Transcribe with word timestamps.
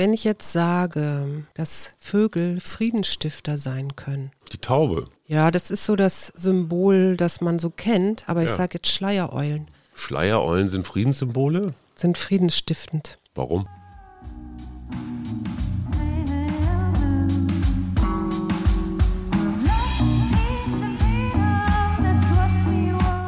Wenn 0.00 0.14
ich 0.14 0.24
jetzt 0.24 0.50
sage, 0.52 1.44
dass 1.52 1.92
Vögel 2.00 2.58
Friedensstifter 2.60 3.58
sein 3.58 3.96
können. 3.96 4.30
Die 4.50 4.56
Taube. 4.56 5.04
Ja, 5.26 5.50
das 5.50 5.70
ist 5.70 5.84
so 5.84 5.94
das 5.94 6.28
Symbol, 6.28 7.18
das 7.18 7.42
man 7.42 7.58
so 7.58 7.68
kennt, 7.68 8.26
aber 8.26 8.42
ich 8.42 8.48
Ja. 8.48 8.56
sage 8.56 8.78
jetzt 8.78 8.88
Schleiereulen 8.88 9.68
Schleiereulen 9.92 10.70
sind 10.70 10.86
Friedenssymbole. 10.86 11.74
sind 11.96 12.16
friedensstiftend. 12.16 13.18
Warum? 13.34 13.68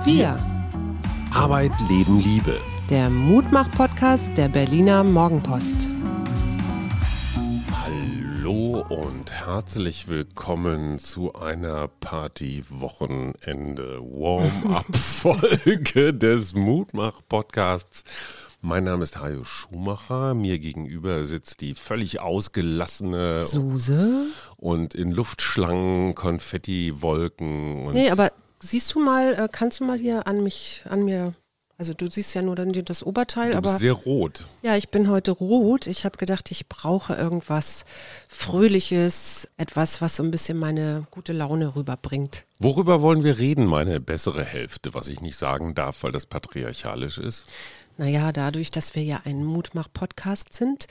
Wir, 0.05 0.39
Arbeit, 1.33 1.73
Leben, 1.89 2.21
Liebe. 2.21 2.61
der 2.91 3.09
Mutmach-Podcast 3.09 4.31
der 4.37 4.49
Berliner 4.49 5.05
Morgenpost. 5.05 5.89
Hallo 8.43 8.85
und 8.89 9.31
herzlich 9.31 10.09
willkommen 10.09 10.99
zu 10.99 11.33
einer 11.33 11.87
Party-Wochenende 11.87 14.01
Warm-up-Folge 14.01 16.13
des 16.19 16.53
Mutmach-Podcasts. 16.53 18.03
Mein 18.61 18.83
Name 18.83 19.05
ist 19.05 19.21
Hajo 19.21 19.45
Schumacher. 19.45 20.35
Mir 20.35 20.59
gegenüber 20.59 21.25
sitzt 21.25 21.61
die 21.61 21.77
völlig 21.77 22.19
ausgelassene 22.19 23.45
Suse? 23.45 24.27
und 24.57 24.97
in 24.97 25.13
Luftschlangen, 25.13 26.17
Konfettiwolken 26.17 27.87
und 27.87 27.95
Nee, 27.95 28.11
aber 28.11 28.33
siehst 28.59 28.93
du 28.93 28.99
mal, 28.99 29.35
äh, 29.35 29.49
kannst 29.53 29.79
du 29.79 29.85
mal 29.85 29.99
hier 29.99 30.27
an 30.27 30.43
mich, 30.43 30.83
an 30.89 31.05
mir, 31.05 31.35
also 31.83 31.95
du 31.95 32.09
siehst 32.09 32.33
ja 32.35 32.43
nur 32.43 32.55
dann 32.55 32.73
das 32.73 33.03
Oberteil, 33.03 33.51
du 33.51 33.57
aber 33.57 33.71
bist 33.71 33.81
sehr 33.81 33.93
rot. 33.93 34.45
ja, 34.63 34.77
ich 34.77 34.91
bin 34.91 35.11
heute 35.11 35.33
rot. 35.33 35.89
Ich 35.89 36.05
habe 36.05 36.17
gedacht, 36.17 36.53
ich 36.53 36.69
brauche 36.69 37.15
irgendwas 37.15 37.85
Fröhliches, 38.29 39.49
etwas, 39.57 40.01
was 40.01 40.15
so 40.15 40.23
ein 40.23 40.31
bisschen 40.31 40.59
meine 40.59 41.09
gute 41.11 41.33
Laune 41.33 41.75
rüberbringt. 41.75 42.45
Worüber 42.61 43.03
wollen 43.03 43.25
wir 43.25 43.39
reden, 43.39 43.67
meine 43.67 43.99
bessere 43.99 44.45
Hälfte, 44.45 44.95
was 44.95 45.09
ich 45.09 45.21
nicht 45.21 45.37
sagen 45.37 45.75
darf, 45.75 46.05
weil 46.05 46.13
das 46.13 46.25
patriarchalisch 46.25 47.19
ist? 47.19 47.47
Naja, 47.99 48.31
dadurch, 48.31 48.71
dass 48.71 48.95
wir 48.95 49.03
ja 49.03 49.23
ein 49.25 49.45
Mutmach-Podcast 49.45 50.55
sind, 50.55 50.87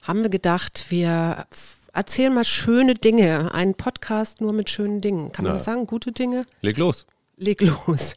haben 0.00 0.22
wir 0.22 0.30
gedacht, 0.30 0.86
wir 0.88 1.44
erzählen 1.92 2.32
mal 2.32 2.44
schöne 2.44 2.94
Dinge. 2.94 3.52
Ein 3.52 3.74
Podcast 3.74 4.40
nur 4.40 4.54
mit 4.54 4.70
schönen 4.70 5.02
Dingen. 5.02 5.32
Kann 5.32 5.42
man 5.44 5.52
Na. 5.52 5.58
das 5.58 5.66
sagen? 5.66 5.86
Gute 5.86 6.12
Dinge? 6.12 6.46
Leg 6.62 6.78
los. 6.78 7.04
Leg 7.40 7.62
los. 7.62 8.16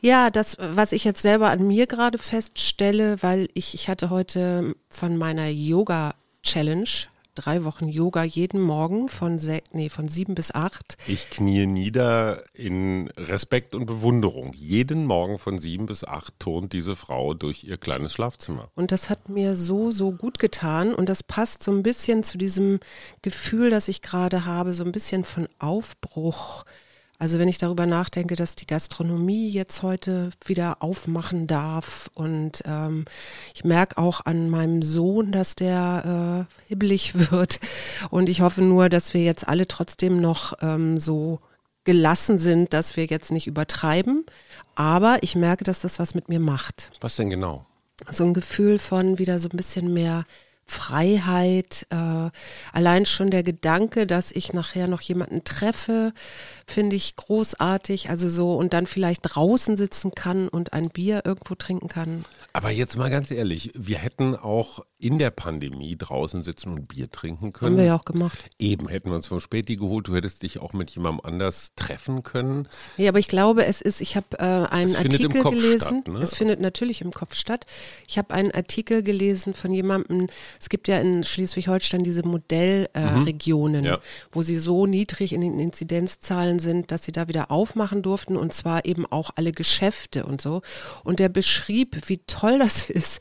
Ja, 0.00 0.30
das, 0.30 0.56
was 0.58 0.92
ich 0.92 1.04
jetzt 1.04 1.20
selber 1.20 1.50
an 1.50 1.66
mir 1.66 1.86
gerade 1.86 2.16
feststelle, 2.16 3.22
weil 3.22 3.48
ich, 3.52 3.74
ich 3.74 3.88
hatte 3.88 4.08
heute 4.08 4.74
von 4.88 5.18
meiner 5.18 5.48
Yoga-Challenge 5.48 6.88
drei 7.34 7.64
Wochen 7.64 7.88
Yoga 7.88 8.24
jeden 8.24 8.60
Morgen 8.60 9.08
von, 9.08 9.38
se 9.38 9.62
nee, 9.72 9.88
von 9.88 10.08
sieben 10.08 10.34
bis 10.34 10.54
acht. 10.54 10.96
Ich 11.06 11.30
knie 11.30 11.66
nieder 11.66 12.44
in 12.54 13.10
Respekt 13.16 13.74
und 13.74 13.86
Bewunderung. 13.86 14.52
Jeden 14.54 15.06
Morgen 15.06 15.38
von 15.38 15.58
sieben 15.58 15.86
bis 15.86 16.04
acht 16.04 16.38
turnt 16.38 16.72
diese 16.72 16.96
Frau 16.96 17.34
durch 17.34 17.64
ihr 17.64 17.76
kleines 17.76 18.12
Schlafzimmer. 18.12 18.70
Und 18.74 18.92
das 18.92 19.10
hat 19.10 19.28
mir 19.28 19.56
so, 19.56 19.92
so 19.92 20.12
gut 20.12 20.38
getan. 20.38 20.94
Und 20.94 21.08
das 21.08 21.22
passt 21.22 21.62
so 21.62 21.72
ein 21.72 21.82
bisschen 21.82 22.22
zu 22.22 22.38
diesem 22.38 22.80
Gefühl, 23.22 23.70
das 23.70 23.88
ich 23.88 24.02
gerade 24.02 24.44
habe, 24.44 24.74
so 24.74 24.84
ein 24.84 24.92
bisschen 24.92 25.24
von 25.24 25.48
Aufbruch. 25.58 26.64
Also 27.22 27.38
wenn 27.38 27.46
ich 27.46 27.58
darüber 27.58 27.86
nachdenke, 27.86 28.34
dass 28.34 28.56
die 28.56 28.66
Gastronomie 28.66 29.48
jetzt 29.48 29.84
heute 29.84 30.32
wieder 30.44 30.78
aufmachen 30.80 31.46
darf 31.46 32.10
und 32.14 32.64
ähm, 32.64 33.04
ich 33.54 33.62
merke 33.62 33.96
auch 33.98 34.26
an 34.26 34.50
meinem 34.50 34.82
Sohn, 34.82 35.30
dass 35.30 35.54
der 35.54 36.48
äh, 36.50 36.66
hibbelig 36.66 37.14
wird 37.30 37.60
und 38.10 38.28
ich 38.28 38.40
hoffe 38.40 38.62
nur, 38.62 38.88
dass 38.88 39.14
wir 39.14 39.22
jetzt 39.22 39.46
alle 39.46 39.68
trotzdem 39.68 40.20
noch 40.20 40.54
ähm, 40.62 40.98
so 40.98 41.38
gelassen 41.84 42.40
sind, 42.40 42.72
dass 42.72 42.96
wir 42.96 43.04
jetzt 43.04 43.30
nicht 43.30 43.46
übertreiben, 43.46 44.26
aber 44.74 45.18
ich 45.20 45.36
merke, 45.36 45.62
dass 45.62 45.78
das 45.78 46.00
was 46.00 46.16
mit 46.16 46.28
mir 46.28 46.40
macht 46.40 46.90
Was 47.00 47.14
denn 47.14 47.30
genau? 47.30 47.64
so 48.10 48.24
ein 48.24 48.34
Gefühl 48.34 48.80
von 48.80 49.20
wieder 49.20 49.38
so 49.38 49.48
ein 49.48 49.56
bisschen 49.56 49.92
mehr 49.92 50.24
Freiheit. 50.64 51.86
Äh, 51.90 52.30
allein 52.72 53.06
schon 53.06 53.30
der 53.30 53.42
Gedanke, 53.42 54.06
dass 54.06 54.32
ich 54.32 54.52
nachher 54.52 54.88
noch 54.88 55.00
jemanden 55.00 55.44
treffe, 55.44 56.12
finde 56.66 56.96
ich 56.96 57.16
großartig. 57.16 58.10
Also 58.10 58.28
so 58.30 58.54
und 58.54 58.72
dann 58.72 58.86
vielleicht 58.86 59.20
draußen 59.22 59.76
sitzen 59.76 60.12
kann 60.14 60.48
und 60.48 60.72
ein 60.72 60.88
Bier 60.90 61.22
irgendwo 61.24 61.54
trinken 61.54 61.88
kann. 61.88 62.24
Aber 62.52 62.70
jetzt 62.70 62.96
mal 62.96 63.10
ganz 63.10 63.30
ehrlich, 63.30 63.70
wir 63.74 63.98
hätten 63.98 64.36
auch 64.36 64.84
in 64.98 65.18
der 65.18 65.30
Pandemie 65.30 65.96
draußen 65.98 66.44
sitzen 66.44 66.70
und 66.72 66.86
Bier 66.88 67.10
trinken 67.10 67.52
können. 67.52 67.72
Haben 67.72 67.78
wir 67.78 67.84
ja 67.86 67.96
auch 67.96 68.04
gemacht. 68.04 68.38
Eben 68.58 68.88
hätten 68.88 69.10
wir 69.10 69.16
uns 69.16 69.26
vom 69.26 69.40
Späti 69.40 69.74
geholt. 69.76 70.06
Du 70.06 70.14
hättest 70.14 70.42
dich 70.42 70.60
auch 70.60 70.72
mit 70.72 70.90
jemandem 70.92 71.24
anders 71.24 71.72
treffen 71.74 72.22
können. 72.22 72.68
Nee, 72.96 73.08
aber 73.08 73.18
ich 73.18 73.26
glaube, 73.26 73.64
es 73.66 73.80
ist, 73.80 74.00
ich 74.00 74.16
habe 74.16 74.26
äh, 74.38 74.44
einen 74.72 74.92
Es 74.92 74.98
Artikel 74.98 75.42
gelesen. 75.42 76.02
statt, 76.02 76.08
ne? 76.08 76.20
Es 76.20 76.36
findet 76.36 76.60
natürlich 76.60 77.00
im 77.00 77.10
Kopf 77.10 77.34
statt. 77.34 77.66
Ich 78.06 78.16
habe 78.16 78.32
einen 78.32 78.52
Artikel 78.52 79.02
gelesen 79.02 79.54
von 79.54 79.72
jemandem, 79.72 80.28
es 80.62 80.68
gibt 80.68 80.86
ja 80.86 80.98
in 80.98 81.24
Schleswig-Holstein 81.24 82.04
diese 82.04 82.22
Modellregionen, 82.24 82.94
äh, 82.94 83.22
Regionen, 83.24 83.84
Ja. 83.84 83.98
wo 84.30 84.42
sie 84.42 84.58
so 84.58 84.86
niedrig 84.86 85.32
in 85.32 85.40
den 85.40 85.58
Inzidenzzahlen 85.58 86.60
sind, 86.60 86.92
dass 86.92 87.02
sie 87.04 87.10
da 87.10 87.26
wieder 87.26 87.50
aufmachen 87.50 88.00
durften 88.02 88.36
und 88.36 88.54
zwar 88.54 88.84
eben 88.84 89.04
auch 89.06 89.30
alle 89.34 89.50
Geschäfte 89.50 90.24
und 90.24 90.40
so. 90.40 90.62
Und 91.02 91.18
der 91.18 91.28
beschrieb, 91.28 92.08
wie 92.08 92.18
toll 92.28 92.60
das 92.60 92.88
ist. 92.90 93.18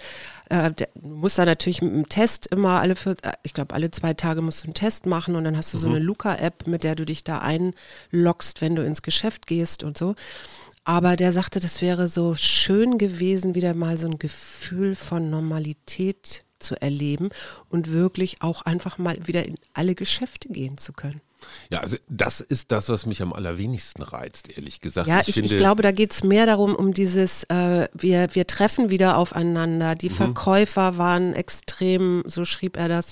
Äh, 0.49 0.71
der 0.71 0.89
muss 1.01 1.33
da 1.35 1.45
natürlich 1.45 1.81
mit 1.81 1.91
einem 1.93 2.09
Test 2.09 2.45
immer 2.47 2.79
alle 2.79 2.95
für, 2.95 3.11
äh, 3.23 3.31
ich 3.41 3.53
glaube, 3.55 3.73
alle 3.73 3.89
zwei 3.89 4.13
Tage 4.13 4.41
musst 4.43 4.61
du 4.61 4.65
einen 4.65 4.75
Test 4.75 5.07
machen 5.07 5.35
und 5.35 5.43
dann 5.43 5.57
hast 5.57 5.73
du 5.73 5.77
so 5.79 5.87
eine 5.87 5.97
Luca-App, 5.99 6.67
mit 6.67 6.83
der 6.83 6.93
du 6.93 7.05
dich 7.05 7.23
da 7.23 7.39
einloggst, 7.39 8.61
wenn 8.61 8.75
du 8.75 8.85
ins 8.85 9.01
Geschäft 9.01 9.47
gehst 9.47 9.81
und 9.81 9.97
so. 9.97 10.13
Aber 10.83 11.15
der 11.15 11.33
sagte, 11.33 11.59
das 11.59 11.81
wäre 11.81 12.07
so 12.07 12.35
schön 12.35 12.97
gewesen, 12.99 13.55
wieder 13.55 13.73
mal 13.73 13.97
so 13.97 14.07
ein 14.07 14.19
Gefühl 14.19 14.95
von 14.95 15.29
Normalität 15.29 16.43
zu 16.61 16.81
erleben 16.81 17.29
und 17.69 17.91
wirklich 17.91 18.41
auch 18.41 18.61
einfach 18.61 18.97
mal 18.97 19.17
wieder 19.27 19.45
in 19.45 19.57
alle 19.73 19.95
Geschäfte 19.95 20.49
gehen 20.49 20.77
zu 20.77 20.93
können. 20.93 21.21
Ja, 21.69 21.79
also 21.79 21.97
das 22.09 22.39
ist 22.41 22.71
das, 22.71 22.89
was 22.89 23.05
mich 23.05 23.21
am 23.21 23.33
allerwenigsten 23.33 24.03
reizt, 24.03 24.55
ehrlich 24.55 24.81
gesagt. 24.81 25.07
Ja, 25.07 25.21
ich, 25.21 25.29
ich, 25.29 25.35
finde, 25.35 25.57
glaube, 25.57 25.81
da 25.81 25.91
geht 25.91 26.11
es 26.11 26.23
mehr 26.23 26.45
darum, 26.45 26.75
um 26.75 26.93
dieses, 26.93 27.43
äh, 27.45 27.87
wir, 27.93 28.27
wir 28.33 28.47
treffen 28.47 28.89
wieder 28.89 29.17
aufeinander. 29.17 29.95
Die 29.95 30.09
Verkäufer 30.09 30.97
waren 30.97 31.33
extrem, 31.33 32.23
so 32.25 32.45
schrieb 32.45 32.77
er 32.77 32.89
das, 32.89 33.11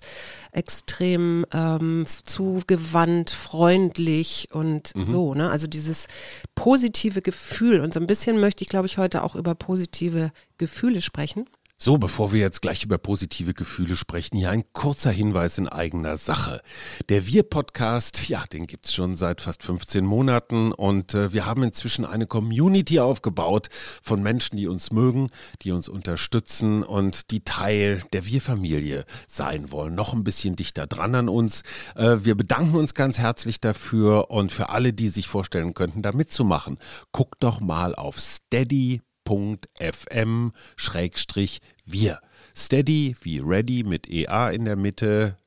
extrem 0.52 1.46
ähm, 1.54 2.06
zugewandt, 2.24 3.30
freundlich 3.30 4.50
und 4.52 4.94
so. 4.96 5.34
Ne? 5.36 5.50
Also 5.50 5.68
dieses 5.68 6.08
positive 6.56 7.22
Gefühl. 7.22 7.82
Und 7.82 7.94
so 7.94 8.00
ein 8.00 8.08
bisschen 8.08 8.40
möchte 8.40 8.64
ich, 8.64 8.70
glaube 8.70 8.88
ich, 8.88 8.98
heute 8.98 9.24
auch 9.24 9.36
über 9.36 9.56
positive 9.56 10.32
Gefühle 10.58 11.02
sprechen. 11.02 11.46
So, 11.82 11.98
bevor 11.98 12.34
wir 12.34 12.42
jetzt 12.42 12.62
gleich 12.62 12.84
über 12.84 12.98
positive 12.98 13.54
Gefühle 13.54 13.96
sprechen, 13.96 14.36
hier 14.36 14.50
ein 14.50 14.66
kurzer 14.74 15.12
Hinweis 15.12 15.58
in 15.58 15.70
eigener 15.70 16.18
Sache. 16.18 16.62
Der 17.08 17.26
Wir-Podcast, 17.26 18.28
ja, 18.28 18.44
den 18.52 18.68
gibt's 18.68 18.94
schon 18.94 19.16
seit 19.16 19.40
fast 19.40 19.64
15 19.64 20.04
Monaten 20.04 20.74
und 20.74 21.14
äh, 21.14 21.32
wir 21.32 21.46
haben 21.46 21.64
inzwischen 21.64 22.04
eine 22.04 22.26
Community 22.26 23.00
aufgebaut 23.00 23.70
von 24.04 24.22
Menschen, 24.22 24.58
die 24.58 24.68
uns 24.68 24.92
mögen, 24.92 25.30
die 25.62 25.72
uns 25.72 25.88
unterstützen 25.88 26.84
und 26.84 27.32
die 27.32 27.46
Teil 27.46 28.04
der 28.12 28.26
Wir-Familie 28.26 29.06
sein 29.30 29.72
wollen. 29.72 29.96
Noch 29.96 30.12
ein 30.12 30.26
bisschen 30.26 30.58
dichter 30.58 30.86
dran 30.86 31.16
an 31.16 31.30
uns. 31.30 31.62
Äh, 31.96 32.18
wir 32.24 32.36
bedanken 32.36 32.76
uns 32.76 32.94
ganz 32.94 33.20
herzlich 33.20 33.62
dafür 33.62 34.32
und 34.32 34.52
für 34.52 34.68
alle, 34.68 34.92
die 34.92 35.08
sich 35.08 35.30
vorstellen 35.30 35.74
könnten, 35.74 36.02
da 36.02 36.12
mitzumachen, 36.12 36.78
guckt 37.14 37.42
doch 37.42 37.62
mal 37.62 37.96
auf 37.96 38.20
steady 38.20 39.00
steady.fm 39.30 40.52
schrägstrich 40.76 41.62
wir. 41.86 42.20
Steady 42.56 43.16
wie 43.22 43.40
ready 43.40 43.84
mit 43.84 44.10
EA 44.10 44.50
in 44.50 44.66
der 44.66 44.76
Mitte. 44.76 45.38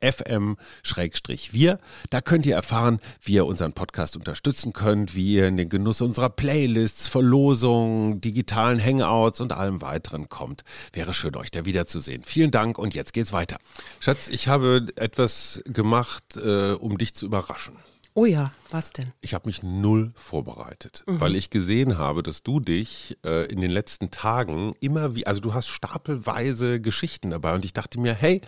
.fm 0.00 0.56
schrägstrich 0.84 1.52
wir. 1.52 1.80
Da 2.10 2.20
könnt 2.20 2.46
ihr 2.46 2.54
erfahren, 2.54 3.00
wie 3.20 3.32
ihr 3.32 3.44
unseren 3.44 3.72
Podcast 3.72 4.16
unterstützen 4.16 4.72
könnt, 4.72 5.16
wie 5.16 5.34
ihr 5.34 5.48
in 5.48 5.56
den 5.56 5.68
Genuss 5.68 6.00
unserer 6.00 6.28
Playlists, 6.30 7.08
Verlosungen, 7.08 8.20
digitalen 8.20 8.80
Hangouts 8.80 9.40
und 9.40 9.50
allem 9.50 9.80
weiteren 9.80 10.28
kommt. 10.28 10.62
Wäre 10.92 11.12
schön, 11.12 11.34
euch 11.34 11.50
da 11.50 11.64
wiederzusehen. 11.64 12.22
Vielen 12.22 12.52
Dank 12.52 12.78
und 12.78 12.94
jetzt 12.94 13.12
geht's 13.12 13.32
weiter. 13.32 13.58
Schatz, 13.98 14.28
ich 14.28 14.46
habe 14.46 14.86
etwas 14.94 15.60
gemacht, 15.64 16.36
äh, 16.36 16.74
um 16.74 16.96
dich 16.96 17.14
zu 17.14 17.26
überraschen. 17.26 17.74
Oh 18.18 18.26
ja, 18.26 18.50
was 18.72 18.90
denn? 18.90 19.12
Ich 19.20 19.32
habe 19.32 19.46
mich 19.46 19.62
null 19.62 20.10
vorbereitet, 20.16 21.04
weil 21.06 21.36
ich 21.36 21.50
gesehen 21.50 21.98
habe, 21.98 22.24
dass 22.24 22.42
du 22.42 22.58
dich 22.58 23.16
äh, 23.24 23.46
in 23.46 23.60
den 23.60 23.70
letzten 23.70 24.10
Tagen 24.10 24.74
immer 24.80 25.14
wie, 25.14 25.24
also 25.24 25.40
du 25.40 25.54
hast 25.54 25.68
stapelweise 25.68 26.80
Geschichten 26.80 27.30
dabei 27.30 27.54
und 27.54 27.64
ich 27.64 27.74
dachte 27.74 28.00
mir, 28.00 28.14
hey, 28.14 28.40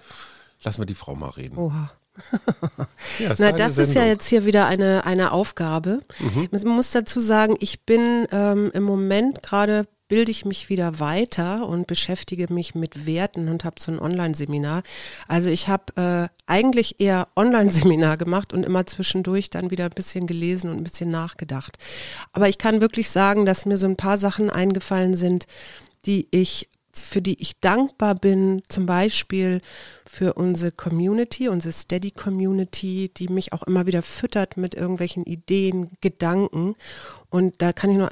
lass 0.65 0.79
mal 0.79 0.87
die 0.87 0.97
Frau 0.97 1.15
mal 1.15 1.31
reden. 1.31 1.57
Oha. 1.57 1.93
Ja, 3.21 3.35
Na, 3.39 3.53
das 3.53 3.79
ist 3.79 3.95
ja 3.95 4.01
Sendung. 4.03 4.09
jetzt 4.09 4.27
hier 4.27 4.45
wieder 4.45 4.67
eine, 4.67 5.07
eine 5.07 5.31
Aufgabe. 5.31 6.01
Man 6.51 6.75
muss 6.75 6.91
dazu 6.91 7.21
sagen, 7.21 7.55
ich 7.61 7.87
bin 7.87 8.27
ähm, 8.33 8.73
im 8.75 8.83
Moment 8.83 9.41
gerade 9.41 9.87
bilde 10.11 10.33
ich 10.33 10.45
mich 10.45 10.69
wieder 10.69 10.99
weiter 10.99 11.67
und 11.69 11.87
beschäftige 11.87 12.53
mich 12.53 12.75
mit 12.75 13.07
Werten 13.07 13.49
und 13.49 13.65
habe 13.65 13.81
so 13.81 13.93
ein 13.93 14.01
Online-Seminar. 14.01 14.83
Also 15.29 15.51
ich 15.51 15.69
habe 15.69 15.97
äh, 15.97 16.29
eigentlich 16.47 17.01
eher 17.01 17.29
Online-Seminar 17.37 18.17
gemacht 18.17 18.53
und 18.53 18.65
immer 18.65 18.85
zwischendurch 18.85 19.51
dann 19.51 19.71
wieder 19.71 19.85
ein 19.85 19.91
bisschen 19.93 20.27
gelesen 20.27 20.69
und 20.69 20.79
ein 20.79 20.85
bisschen 20.85 21.11
nachgedacht. 21.11 21.79
Aber 22.33 22.49
ich 22.49 22.59
kann 22.59 22.81
wirklich 22.81 23.09
sagen, 23.09 23.47
dass 23.47 23.67
mir 23.67 23.79
so 23.79 23.87
ein 23.87 23.97
paar 23.97 24.19
Sachen 24.19 24.51
eingefallen 24.51 25.15
sind, 25.15 25.47
die 26.07 26.27
ich 26.33 26.69
für 26.93 27.23
die 27.23 27.41
ich 27.41 27.61
dankbar 27.61 28.15
bin, 28.15 28.63
zum 28.69 28.87
Beispiel 28.87 29.61
für 30.05 30.35
unsere 30.35 30.73
Community, 30.73 31.49
unsere 31.49 31.73
Steady 31.73 32.11
Community, 32.11 33.11
die 33.17 33.29
mich 33.29 33.53
auch 33.53 33.63
immer 33.63 33.87
wieder 33.87 34.03
füttert 34.03 34.57
mit 34.57 34.75
irgendwelchen 34.75 35.25
Ideen, 35.25 35.91
Gedanken. 36.01 36.75
Und 37.29 37.63
da 37.63 37.73
kann 37.73 37.91
ich 37.91 37.97
nur 37.97 38.11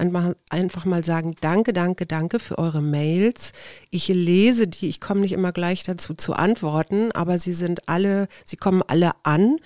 einfach, 0.49 0.85
mal 0.85 1.03
sagen, 1.03 1.35
danke, 1.41 1.73
danke, 1.73 2.05
danke 2.05 2.39
für 2.39 2.57
eure 2.57 2.81
Mails. 2.81 3.51
Ich 3.89 4.07
lese 4.07 4.67
die, 4.67 4.87
ich 4.87 5.01
komme 5.01 5.21
nicht 5.21 5.33
immer 5.33 5.51
gleich 5.51 5.83
dazu 5.83 6.13
zu 6.13 6.33
antworten, 6.33 7.11
aber 7.11 7.37
sie 7.37 7.53
sind 7.53 7.89
alle, 7.89 8.27
sie 8.45 8.55
kommen 8.55 8.81
alle 8.87 9.11
an. 9.23 9.57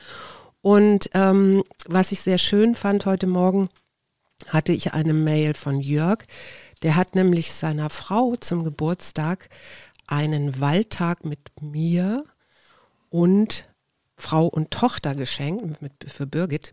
Und 0.62 1.09
ähm, 1.13 1.63
was 1.88 2.12
ich 2.12 2.21
sehr 2.21 2.39
schön 2.39 2.74
fand 2.74 3.06
heute 3.06 3.27
Morgen, 3.27 3.69
hatte 4.48 4.74
ich 4.74 4.94
eine 4.94 5.13
Mail 5.13 5.54
von 5.54 5.80
Jörg, 5.80 6.19
der 6.83 6.95
hat 6.95 7.15
nämlich 7.15 7.53
seiner 7.53 7.89
Frau 7.89 8.35
zum 8.35 8.63
Geburtstag 8.63 9.50
einen 10.06 10.59
Waldtag 10.59 11.25
mit 11.25 11.39
mir 11.62 12.25
und 13.09 13.68
Frau 14.18 14.45
und 14.47 14.71
Tochter 14.71 15.15
geschenkt 15.15 15.81
mit, 15.81 15.94
für 16.07 16.27
Birgit. 16.27 16.71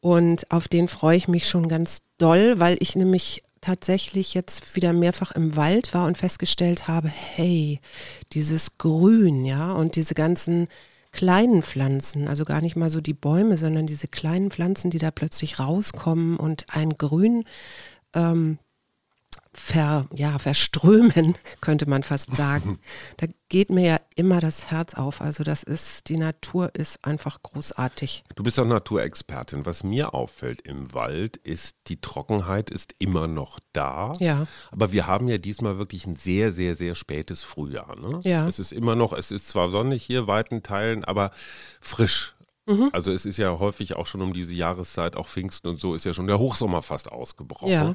Und 0.00 0.50
auf 0.50 0.68
den 0.68 0.88
freue 0.88 1.16
ich 1.16 1.28
mich 1.28 1.48
schon 1.48 1.68
ganz 1.68 2.02
doll, 2.18 2.58
weil 2.58 2.76
ich 2.80 2.96
nämlich 2.96 3.42
tatsächlich 3.60 4.32
jetzt 4.32 4.74
wieder 4.74 4.92
mehrfach 4.92 5.32
im 5.32 5.56
Wald 5.56 5.92
war 5.92 6.06
und 6.06 6.16
festgestellt 6.16 6.88
habe, 6.88 7.08
hey, 7.08 7.80
dieses 8.32 8.78
Grün, 8.78 9.44
ja, 9.44 9.72
und 9.72 9.96
diese 9.96 10.14
ganzen 10.14 10.68
kleinen 11.12 11.62
Pflanzen, 11.62 12.28
also 12.28 12.44
gar 12.44 12.60
nicht 12.60 12.76
mal 12.76 12.88
so 12.88 13.00
die 13.00 13.14
Bäume, 13.14 13.56
sondern 13.56 13.86
diese 13.86 14.08
kleinen 14.08 14.50
Pflanzen, 14.50 14.90
die 14.90 14.98
da 14.98 15.10
plötzlich 15.10 15.58
rauskommen 15.58 16.36
und 16.36 16.66
ein 16.68 16.96
Grün 16.96 17.44
ähm, 18.14 18.58
ver, 19.52 20.06
ja, 20.14 20.38
verströmen, 20.38 21.34
könnte 21.60 21.88
man 21.88 22.02
fast 22.02 22.34
sagen. 22.36 22.78
Da 23.16 23.26
geht 23.48 23.70
mir 23.70 23.84
ja 23.84 24.00
immer 24.14 24.40
das 24.40 24.70
Herz 24.70 24.94
auf. 24.94 25.20
Also 25.20 25.42
das 25.42 25.62
ist, 25.62 26.08
die 26.08 26.16
Natur 26.16 26.74
ist 26.74 27.04
einfach 27.04 27.42
großartig. 27.42 28.24
Du 28.36 28.42
bist 28.42 28.58
auch 28.60 28.64
Naturexpertin. 28.64 29.66
Was 29.66 29.82
mir 29.82 30.14
auffällt 30.14 30.60
im 30.62 30.92
Wald 30.94 31.36
ist, 31.36 31.76
die 31.88 32.00
Trockenheit 32.00 32.70
ist 32.70 32.94
immer 32.98 33.26
noch 33.26 33.58
da. 33.72 34.14
Ja. 34.20 34.46
Aber 34.70 34.92
wir 34.92 35.06
haben 35.06 35.28
ja 35.28 35.38
diesmal 35.38 35.78
wirklich 35.78 36.06
ein 36.06 36.16
sehr, 36.16 36.52
sehr, 36.52 36.76
sehr 36.76 36.94
spätes 36.94 37.42
Frühjahr. 37.42 37.96
Ne? 37.96 38.20
Ja. 38.22 38.46
Es 38.46 38.58
ist 38.58 38.72
immer 38.72 38.94
noch, 38.94 39.12
es 39.12 39.30
ist 39.32 39.48
zwar 39.48 39.70
sonnig 39.70 40.04
hier, 40.04 40.26
weiten 40.28 40.62
Teilen, 40.62 41.04
aber 41.04 41.32
frisch. 41.80 42.34
Mhm. 42.66 42.90
Also 42.92 43.10
es 43.10 43.26
ist 43.26 43.36
ja 43.36 43.58
häufig 43.58 43.96
auch 43.96 44.06
schon 44.06 44.22
um 44.22 44.32
diese 44.32 44.54
Jahreszeit, 44.54 45.16
auch 45.16 45.26
Pfingsten 45.26 45.68
und 45.68 45.80
so, 45.80 45.94
ist 45.94 46.04
ja 46.04 46.14
schon 46.14 46.26
der 46.26 46.38
Hochsommer 46.38 46.82
fast 46.82 47.10
ausgebrochen. 47.10 47.68
Ja. 47.68 47.94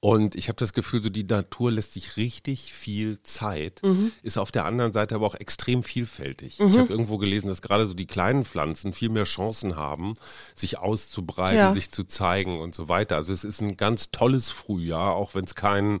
Und 0.00 0.34
ich 0.34 0.48
habe 0.48 0.56
das 0.56 0.72
Gefühl, 0.74 1.02
so 1.02 1.08
die 1.08 1.24
Natur 1.24 1.72
lässt 1.72 1.94
sich 1.94 2.16
richtig 2.16 2.72
viel 2.74 3.18
Zeit, 3.22 3.80
Mhm. 3.82 4.12
ist 4.22 4.36
auf 4.38 4.52
der 4.52 4.64
anderen 4.66 4.92
Seite 4.92 5.14
aber 5.14 5.26
auch 5.26 5.34
extrem 5.34 5.82
vielfältig. 5.82 6.60
Ich 6.60 6.78
habe 6.78 6.90
irgendwo 6.92 7.16
gelesen, 7.16 7.48
dass 7.48 7.62
gerade 7.62 7.86
so 7.86 7.94
die 7.94 8.06
kleinen 8.06 8.44
Pflanzen 8.44 8.92
viel 8.92 9.08
mehr 9.08 9.24
Chancen 9.24 9.74
haben, 9.74 10.14
sich 10.54 10.78
auszubreiten, 10.78 11.56
Ja. 11.56 11.72
sich 11.74 11.90
zu 11.90 12.04
zeigen 12.04 12.60
und 12.60 12.74
so 12.74 12.88
weiter. 12.88 13.16
Also 13.16 13.32
es 13.32 13.42
ist 13.42 13.62
ein 13.62 13.76
ganz 13.78 14.10
tolles 14.10 14.50
Frühjahr, 14.50 15.14
auch 15.14 15.34
wenn 15.34 15.44
es 15.44 15.54
kein 15.54 16.00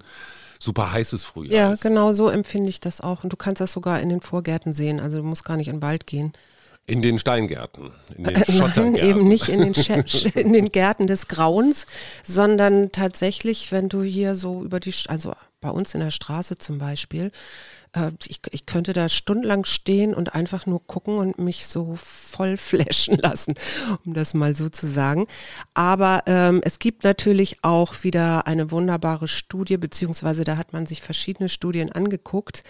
super 0.60 0.92
heißes 0.92 1.22
Frühjahr 1.24 1.54
Ja, 1.68 1.72
ist. 1.72 1.82
genau 1.82 2.12
so 2.12 2.28
empfinde 2.28 2.68
ich 2.68 2.80
das 2.80 3.00
auch. 3.00 3.24
Und 3.24 3.32
du 3.32 3.36
kannst 3.36 3.60
das 3.60 3.72
sogar 3.72 4.00
in 4.00 4.10
den 4.10 4.20
Vorgärten 4.20 4.74
sehen. 4.74 5.00
Also 5.00 5.16
du 5.16 5.22
musst 5.22 5.44
gar 5.44 5.56
nicht 5.56 5.68
in 5.68 5.76
den 5.76 5.82
Wald 5.82 6.06
gehen. 6.06 6.32
In 6.88 7.02
den 7.02 7.18
Steingärten, 7.18 7.90
in 8.16 8.24
den 8.24 8.34
Nein, 8.34 8.44
Schottergärten. 8.44 8.96
eben 8.96 9.26
nicht 9.26 9.48
in 9.48 9.60
den, 9.60 9.74
in 10.34 10.52
den 10.52 10.70
Gärten 10.70 11.08
des 11.08 11.26
Grauens, 11.26 11.86
sondern 12.22 12.92
tatsächlich, 12.92 13.72
wenn 13.72 13.88
du 13.88 14.02
hier 14.02 14.36
so 14.36 14.62
über 14.62 14.78
die, 14.78 14.94
also 15.08 15.34
bei 15.60 15.70
uns 15.70 15.94
in 15.94 16.00
der 16.00 16.12
Straße 16.12 16.58
zum 16.58 16.78
Beispiel, 16.78 17.32
äh, 17.92 18.12
ich, 18.28 18.40
ich 18.50 18.66
könnte 18.66 18.92
da 18.92 19.08
stundenlang 19.08 19.64
stehen 19.64 20.14
und 20.14 20.34
einfach 20.34 20.66
nur 20.66 20.86
gucken 20.86 21.18
und 21.18 21.38
mich 21.38 21.66
so 21.66 21.96
voll 21.96 22.56
flashen 22.56 23.18
lassen, 23.18 23.54
um 24.04 24.14
das 24.14 24.34
mal 24.34 24.54
so 24.54 24.68
zu 24.68 24.86
sagen. 24.86 25.26
Aber 25.74 26.22
ähm, 26.26 26.60
es 26.64 26.78
gibt 26.78 27.04
natürlich 27.04 27.64
auch 27.64 28.04
wieder 28.04 28.46
eine 28.46 28.70
wunderbare 28.70 29.28
Studie, 29.28 29.76
beziehungsweise 29.76 30.44
da 30.44 30.56
hat 30.56 30.72
man 30.72 30.86
sich 30.86 31.02
verschiedene 31.02 31.48
Studien 31.48 31.90
angeguckt. 31.90 32.62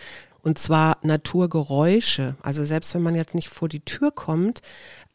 Und 0.46 0.60
zwar 0.60 0.98
Naturgeräusche. 1.02 2.36
Also 2.40 2.64
selbst 2.64 2.94
wenn 2.94 3.02
man 3.02 3.16
jetzt 3.16 3.34
nicht 3.34 3.48
vor 3.48 3.68
die 3.68 3.84
Tür 3.84 4.12
kommt, 4.12 4.60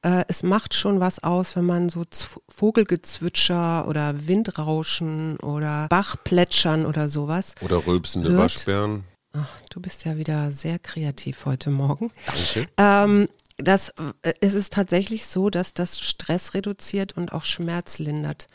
äh, 0.01 0.25
es 0.28 0.44
macht 0.44 0.74
schon 0.74 1.00
was 1.00 1.24
aus, 1.24 1.56
wenn 1.56 1.66
man 1.66 1.88
so 1.88 2.04
Z 2.04 2.28
Vogelgezwitscher 2.50 3.88
oder 3.88 4.28
Windrauschen 4.28 5.38
oder 5.39 5.88
Bachplätschern 5.88 6.86
oder 6.86 7.07
sowas. 7.07 7.56
Oder 7.62 7.88
rülpsende 7.88 8.31
Hört. 8.31 8.42
Waschbären. 8.42 9.06
Ach, 9.31 9.48
du 9.69 9.80
bist 9.80 10.04
ja 10.04 10.18
wieder 10.18 10.51
sehr 10.51 10.80
kreativ 10.80 11.45
heute 11.45 11.69
Morgen. 11.69 12.12
Danke. 12.25 12.68
Ähm, 12.75 13.30
das, 13.56 13.94
äh, 14.24 14.34
es 14.42 14.54
ist 14.54 14.74
tatsächlich 14.74 15.27
so, 15.27 15.50
dass 15.50 15.74
das 15.74 16.01
Stress 16.01 16.56
reduziert 16.56 17.16
und 17.16 17.31
auch 17.31 17.45
Schmerz 17.45 18.00
lindert. 18.00 18.48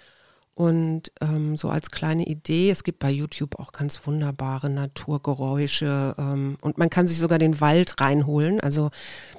Und 0.56 1.12
ähm, 1.20 1.58
so 1.58 1.68
als 1.68 1.90
kleine 1.90 2.24
Idee, 2.24 2.70
es 2.70 2.82
gibt 2.82 3.00
bei 3.00 3.10
YouTube 3.10 3.58
auch 3.58 3.72
ganz 3.72 4.06
wunderbare 4.06 4.70
Naturgeräusche 4.70 6.14
ähm, 6.16 6.56
und 6.62 6.78
man 6.78 6.88
kann 6.88 7.06
sich 7.06 7.18
sogar 7.18 7.38
den 7.38 7.60
Wald 7.60 8.00
reinholen. 8.00 8.58
Also 8.60 8.90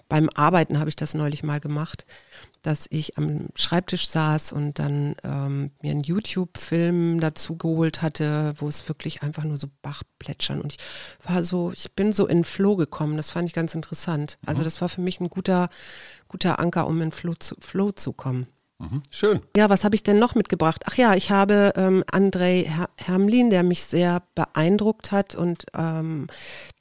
beim 0.10 0.30
Arbeiten 0.36 0.78
habe 0.78 0.90
ich 0.90 0.96
das 0.96 1.16
neulich 1.16 1.42
mal 1.42 1.60
gemacht, 1.60 2.06
dass 2.62 2.86
ich 2.92 3.18
am 3.18 3.48
Schreibtisch 3.56 4.08
saß 4.10 4.52
und 4.52 4.78
dann 4.78 5.16
ähm, 5.24 5.72
mir 5.82 5.90
einen 5.90 6.04
YouTube-Film 6.04 7.20
dazu 7.20 7.58
geholt 7.58 8.04
hatte, 8.04 8.54
wo 8.58 8.68
es 8.68 8.88
wirklich 8.88 9.24
einfach 9.24 9.44
nur 9.44 9.58
so 9.58 9.70
Bach 9.82 10.04
plätschern 10.20 10.62
und 10.62 10.74
ich 10.74 10.80
war 11.28 11.44
so, 11.44 11.72
ich 11.72 11.94
bin 11.94 12.14
so 12.14 12.28
in 12.28 12.44
Flow 12.44 12.76
gekommen. 12.76 13.18
Das 13.18 13.32
fand 13.32 13.50
ich 13.50 13.56
ganz 13.56 13.74
interessant. 13.74 14.38
Also 14.46 14.64
das 14.64 14.82
war 14.82 14.90
für 14.90 15.02
mich 15.02 15.20
ein 15.20 15.32
guter, 15.32 15.70
guter 16.28 16.60
Anker, 16.60 16.86
um 16.86 17.02
in 17.02 17.12
Flow 17.12 17.34
zu, 17.34 17.56
Flow 17.60 17.92
zu 17.92 18.14
kommen. 18.14 18.46
Mhm. 18.80 19.02
Schön. 19.10 19.42
Ja, 19.56 19.70
was 19.70 19.84
habe 19.84 19.96
ich 19.96 20.04
denn 20.04 20.20
noch 20.20 20.36
mitgebracht? 20.36 20.84
Ach 20.86 20.96
ja, 20.96 21.16
ich 21.16 21.32
habe 21.32 21.74
ähm, 21.76 22.04
Andrei 22.12 22.64
Her 22.64 22.90
Hermlin, 22.98 23.50
der 23.50 23.64
mich 23.64 23.84
sehr 23.86 24.22
beeindruckt 24.36 25.12
hat 25.12 25.34
und 25.34 25.66
ähm, 25.74 26.28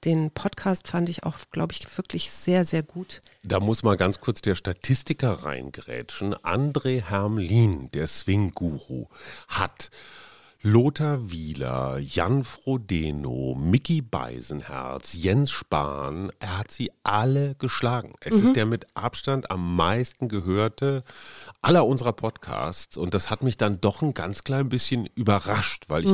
den 0.04 0.30
Podcast 0.30 0.88
fand 0.88 1.08
ich 1.08 1.24
auch, 1.24 1.38
glaube 1.52 1.72
ich, 1.72 1.96
wirklich 1.96 2.30
sehr, 2.30 2.66
sehr 2.66 2.82
gut. 2.82 3.22
Da 3.42 3.60
muss 3.60 3.82
mal 3.82 3.96
ganz 3.96 4.20
kurz 4.20 4.42
der 4.42 4.56
Statistiker 4.56 5.44
reingrätschen. 5.44 6.34
André 6.34 7.02
Hermlin, 7.02 7.90
der 7.92 8.06
Swing-Guru, 8.06 9.06
hat 9.48 9.90
Lothar 10.62 11.30
Wieler, 11.30 11.98
Jan 11.98 12.42
Frodeno, 12.42 13.54
Mickey 13.58 14.02
Beisenherz, 14.02 15.14
Jens 15.14 15.50
Spahn, 15.50 16.32
er 16.40 16.58
hat 16.58 16.70
sie 16.70 16.90
alle 17.04 17.54
geschlagen. 17.56 18.14
Es 18.20 18.36
ist 18.36 18.56
der 18.56 18.66
mit 18.66 18.86
Abstand 18.94 19.50
am 19.50 19.76
meisten 19.76 20.28
gehörte 20.28 21.04
aller 21.62 21.86
unserer 21.86 22.12
Podcasts 22.12 22.96
und 22.96 23.14
das 23.14 23.30
hat 23.30 23.42
mich 23.42 23.56
dann 23.56 23.80
doch 23.80 24.02
ein 24.02 24.14
ganz 24.14 24.44
klein 24.44 24.68
bisschen 24.68 25.08
überrascht, 25.14 25.84
weil 25.88 26.04
ich, 26.04 26.12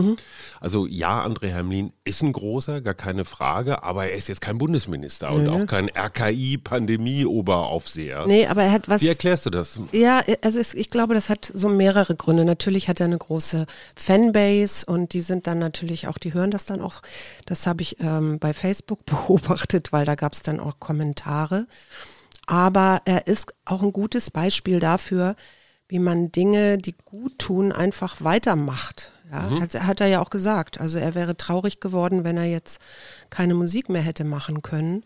also 0.60 0.86
ja, 0.86 1.24
André 1.24 1.48
Hermlin 1.48 1.92
ist 2.04 2.22
ein 2.22 2.32
großer, 2.32 2.80
gar 2.82 2.94
keine 2.94 3.24
Frage, 3.24 3.82
aber 3.82 4.06
er 4.06 4.14
ist 4.16 4.28
jetzt 4.28 4.40
kein 4.40 4.58
Bundesminister 4.58 5.32
und 5.32 5.48
auch 5.48 5.66
kein 5.66 5.88
RKI-Pandemie-Oberaufseher. 5.88 8.26
Nee, 8.26 8.46
aber 8.46 8.62
er 8.64 8.72
hat 8.72 8.88
was. 8.88 9.00
Wie 9.00 9.08
erklärst 9.08 9.46
du 9.46 9.50
das? 9.50 9.78
Ja, 9.92 10.22
also 10.42 10.60
ich 10.60 10.90
glaube, 10.90 11.14
das 11.14 11.28
hat 11.28 11.52
so 11.54 11.68
mehrere 11.68 12.16
Gründe. 12.16 12.44
Natürlich 12.44 12.88
hat 12.88 12.98
er 13.00 13.06
eine 13.06 13.18
große 13.18 13.66
Fanbase 14.32 14.86
und 14.86 15.12
die 15.12 15.20
sind 15.20 15.46
dann 15.46 15.58
natürlich 15.58 16.08
auch, 16.08 16.18
die 16.18 16.34
hören 16.34 16.50
das 16.50 16.64
dann 16.64 16.80
auch. 16.80 17.02
Das 17.46 17.66
habe 17.66 17.82
ich 17.82 18.00
ähm, 18.00 18.38
bei 18.38 18.52
Facebook 18.52 19.04
beobachtet, 19.06 19.92
weil 19.92 20.04
da 20.04 20.14
gab 20.14 20.32
es 20.32 20.42
dann 20.42 20.60
auch 20.60 20.80
Kommentare. 20.80 21.66
Aber 22.46 23.02
er 23.04 23.26
ist 23.26 23.54
auch 23.64 23.82
ein 23.82 23.92
gutes 23.92 24.30
Beispiel 24.30 24.80
dafür, 24.80 25.36
wie 25.88 25.98
man 25.98 26.32
Dinge, 26.32 26.78
die 26.78 26.94
gut 27.04 27.38
tun, 27.38 27.70
einfach 27.72 28.16
weitermacht. 28.24 29.12
Ja, 29.30 29.60
hat, 29.60 29.74
hat 29.86 30.00
er 30.00 30.08
ja 30.08 30.20
auch 30.20 30.30
gesagt. 30.30 30.80
Also 30.80 30.98
er 30.98 31.14
wäre 31.14 31.36
traurig 31.36 31.80
geworden, 31.80 32.24
wenn 32.24 32.36
er 32.36 32.44
jetzt 32.44 32.80
keine 33.30 33.54
Musik 33.54 33.88
mehr 33.88 34.02
hätte 34.02 34.24
machen 34.24 34.60
können 34.60 35.04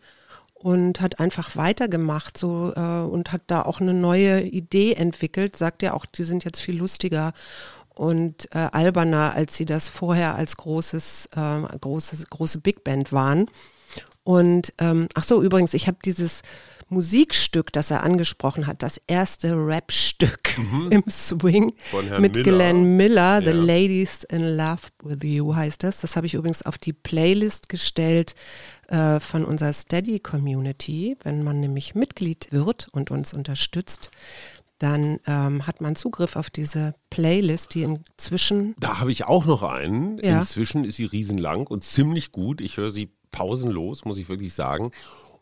und 0.54 1.00
hat 1.00 1.21
einfach 1.21 1.54
weitergemacht 1.54 2.37
so 2.37 2.73
äh, 2.75 2.80
und 2.80 3.30
hat 3.30 3.42
da 3.47 3.62
auch 3.62 3.80
eine 3.80 3.95
neue 3.95 4.40
Idee 4.40 4.95
entwickelt. 4.95 5.56
Sagt 5.56 5.83
er 5.83 5.95
auch, 5.95 6.06
die 6.06 6.25
sind 6.25 6.45
jetzt 6.45 6.61
viel 6.61 6.78
lustiger 6.78 7.35
und 7.96 8.54
äh, 8.54 8.68
alberner, 8.72 9.34
als 9.34 9.56
sie 9.56 9.64
das 9.64 9.88
vorher 9.88 10.36
als 10.36 10.56
großes, 10.56 11.30
äh, 11.34 11.78
großes, 11.78 12.28
große 12.30 12.58
Big 12.60 12.84
Band 12.84 13.12
waren. 13.12 13.46
Und 14.22 14.72
ähm, 14.78 15.08
ach 15.14 15.24
so, 15.24 15.42
übrigens, 15.42 15.74
ich 15.74 15.86
habe 15.86 15.98
dieses 16.04 16.42
Musikstück, 16.88 17.72
das 17.72 17.90
er 17.90 18.04
angesprochen 18.04 18.66
hat, 18.68 18.82
das 18.82 19.00
erste 19.08 19.54
Rap-Stück 19.54 20.56
mhm. 20.56 20.92
im 20.92 21.04
Swing 21.10 21.72
mit 22.20 22.36
Miller. 22.36 22.44
Glenn 22.44 22.96
Miller, 22.96 23.40
The 23.42 23.50
Ja. 23.50 23.54
Ladies 23.54 24.22
in 24.24 24.56
Love 24.56 24.82
with 25.02 25.18
You 25.22 25.54
heißt 25.54 25.82
das. 25.82 25.98
Das 25.98 26.14
habe 26.14 26.26
ich 26.26 26.34
übrigens 26.34 26.62
auf 26.62 26.78
die 26.78 26.92
Playlist 26.92 27.68
gestellt 27.68 28.36
äh, 28.86 29.18
von 29.18 29.44
unserer 29.44 29.72
Steady 29.72 30.20
Community. 30.20 31.16
Wenn 31.24 31.42
man 31.42 31.58
nämlich 31.60 31.96
Mitglied 31.96 32.48
wird 32.52 32.88
und 32.92 33.10
uns 33.10 33.34
unterstützt, 33.34 34.10
dann 34.78 35.21
ähm, 35.26 35.66
hat 35.66 35.80
man 35.80 35.97
Zugriff 35.97 36.37
auf 36.37 36.50
diese 36.50 36.95
Playlist, 37.11 37.75
die 37.75 37.83
inzwischen 37.83 38.75
Da 38.78 39.00
habe 39.00 39.12
ich 39.12 39.25
auch 39.25 39.47
noch 39.47 39.62
einen. 39.62 40.18
Ja. 40.18 40.40
Inzwischen 40.40 40.85
ist 40.85 40.97
sie 40.97 41.06
riesenlang 41.06 41.66
und 41.66 41.85
ziemlich 41.85 42.33
gut. 42.33 42.61
Ich 42.61 42.76
höre 42.76 42.90
sie 42.90 43.12
pausenlos, 43.33 44.04
muss 44.04 44.18
ich 44.18 44.28
wirklich 44.28 44.54
sagen. 44.54 44.92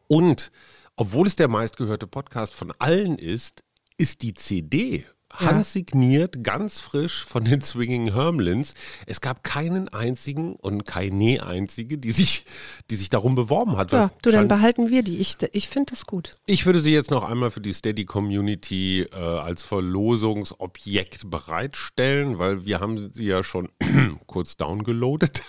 Und 0.07 0.51
obwohl 0.97 1.27
es 1.27 1.37
der 1.37 1.49
meistgehörte 1.49 2.07
Podcast 2.07 2.55
von 2.55 2.73
allen 2.79 3.19
ist, 3.19 3.65
ist 3.97 4.23
die 4.23 4.35
CD. 4.35 5.05
Handsigniert, 5.35 6.43
ganz 6.43 6.81
frisch 6.81 7.25
von 7.25 7.45
den 7.45 7.61
Swinging 7.61 8.13
Hermlins. 8.13 8.75
Es 9.07 9.21
gab 9.21 9.45
keinen 9.45 9.89
einzigen 9.89 10.57
und 10.57 10.85
keine 10.85 11.45
einzige, 11.45 11.99
die 11.99 12.13
sich, 12.13 12.45
die 12.91 12.97
sich 12.97 13.11
darum 13.11 13.35
beworben 13.35 13.77
hat. 13.77 13.93
Ja, 13.93 14.11
du, 14.23 14.31
dann 14.31 14.49
behalten 14.49 14.91
wir 14.91 15.03
die. 15.03 15.19
Ich, 15.19 15.37
ich 15.53 15.69
finde 15.69 15.93
das 15.93 16.07
gut. 16.07 16.33
ich 16.47 16.67
würde 16.67 16.81
sie 16.81 16.93
jetzt 16.93 17.11
noch 17.11 17.25
einmal 17.25 17.51
für 17.51 17.61
die 17.61 17.73
Steady 17.73 18.05
Community 18.05 19.03
äh, 19.03 19.17
als 19.17 19.63
Verlosungsobjekt 19.63 21.31
bereitstellen, 21.31 22.39
weil 22.39 22.65
wir 22.65 22.81
haben 22.81 23.11
sie 23.13 23.27
ja 23.27 23.43
schon 23.43 23.69
kurz 24.27 24.57
downgeloadet. 24.57 25.43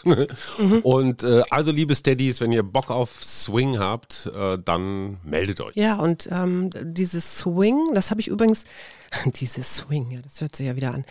Und 0.83 1.23
äh, 1.23 1.43
also 1.49 1.71
liebe 1.71 1.95
Steadies, 1.95 2.41
wenn 2.41 2.51
ihr 2.51 2.63
Bock 2.63 2.89
auf 2.89 3.23
Swing 3.23 3.79
habt, 3.79 4.29
äh, 4.35 4.57
dann 4.63 5.17
meldet 5.23 5.61
euch. 5.61 5.75
Ja, 5.75 5.95
und 5.95 6.27
ähm, 6.31 6.69
dieses 6.81 7.37
Swing, 7.37 7.93
das 7.93 8.11
habe 8.11 8.21
ich 8.21 8.27
übrigens, 8.27 8.65
dieses 9.25 9.75
Swing, 9.75 10.11
ja, 10.11 10.19
das 10.21 10.41
hört 10.41 10.55
sich 10.55 10.65
ja 10.67 10.75
wieder 10.75 10.93
an. 10.93 11.05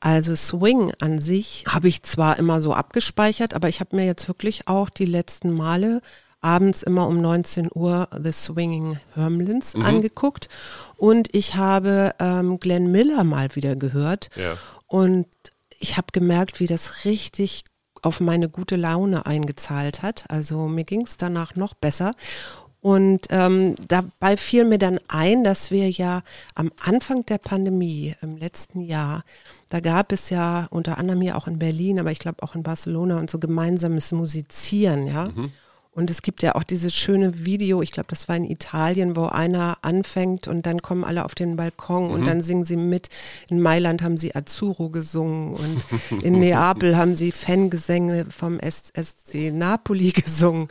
Also 0.00 0.34
Swing 0.36 0.92
an 1.00 1.18
sich 1.18 1.64
habe 1.68 1.88
ich 1.88 2.02
zwar 2.02 2.38
immer 2.38 2.60
so 2.60 2.72
abgespeichert, 2.74 3.54
aber 3.54 3.68
ich 3.68 3.80
habe 3.80 3.96
mir 3.96 4.06
jetzt 4.06 4.28
wirklich 4.28 4.68
auch 4.68 4.90
die 4.90 5.06
letzten 5.06 5.50
Male 5.52 6.00
abends 6.40 6.84
immer 6.84 7.08
um 7.08 7.20
19 7.20 7.68
Uhr 7.74 8.08
The 8.16 8.30
Swinging 8.30 9.00
Hermlins 9.14 9.74
angeguckt 9.74 10.48
und 10.96 11.34
ich 11.34 11.56
habe 11.56 12.14
ähm, 12.20 12.60
Glenn 12.60 12.92
Miller 12.92 13.24
mal 13.24 13.56
wieder 13.56 13.74
gehört 13.74 14.30
Ja. 14.36 14.56
und 14.86 15.26
ich 15.80 15.96
habe 15.96 16.08
gemerkt, 16.12 16.60
wie 16.60 16.66
das 16.66 17.04
richtig 17.04 17.64
auf 18.02 18.20
meine 18.20 18.48
gute 18.48 18.76
Laune 18.76 19.26
eingezahlt 19.26 20.02
hat. 20.02 20.26
Also 20.28 20.68
mir 20.68 20.84
ging 20.84 21.02
es 21.02 21.16
danach 21.16 21.56
noch 21.56 21.74
besser. 21.74 22.14
Und 22.80 23.26
ähm, 23.30 23.74
dabei 23.88 24.36
fiel 24.36 24.64
mir 24.64 24.78
dann 24.78 25.00
ein, 25.08 25.42
dass 25.42 25.70
wir 25.72 25.90
ja 25.90 26.22
am 26.54 26.70
Anfang 26.80 27.26
der 27.26 27.38
Pandemie 27.38 28.14
im 28.22 28.36
letzten 28.36 28.82
Jahr, 28.82 29.24
da 29.68 29.80
gab 29.80 30.12
es 30.12 30.30
ja 30.30 30.68
unter 30.70 30.96
anderem 30.98 31.20
hier 31.20 31.36
auch 31.36 31.48
in 31.48 31.58
Berlin, 31.58 31.98
aber 31.98 32.12
ich 32.12 32.20
glaube 32.20 32.42
auch 32.42 32.54
in 32.54 32.62
Barcelona 32.62 33.18
und 33.18 33.30
so 33.30 33.38
gemeinsames 33.38 34.12
Musizieren, 34.12 35.06
ja. 35.06 35.30
Und 35.98 36.12
es 36.12 36.22
gibt 36.22 36.44
ja 36.44 36.54
auch 36.54 36.62
dieses 36.62 36.94
schöne 36.94 37.44
Video, 37.44 37.82
ich 37.82 37.90
glaube, 37.90 38.06
das 38.08 38.28
war 38.28 38.36
in 38.36 38.48
Italien, 38.48 39.16
wo 39.16 39.26
einer 39.26 39.78
anfängt 39.82 40.46
und 40.46 40.64
dann 40.64 40.80
kommen 40.80 41.02
alle 41.02 41.24
auf 41.24 41.34
den 41.34 41.56
Balkon 41.56 42.12
und 42.12 42.24
dann 42.24 42.40
singen 42.40 42.64
sie 42.64 42.76
mit. 42.76 43.08
In 43.50 43.60
Mailand 43.60 44.00
haben 44.02 44.16
sie 44.16 44.32
Azzurro 44.32 44.90
gesungen 44.90 45.54
und 45.54 46.22
in 46.22 46.38
Neapel 46.38 46.96
haben 46.96 47.16
sie 47.16 47.32
Fangesänge 47.32 48.26
vom 48.30 48.60
SC 48.60 49.50
Napoli 49.52 50.12
gesungen. 50.14 50.68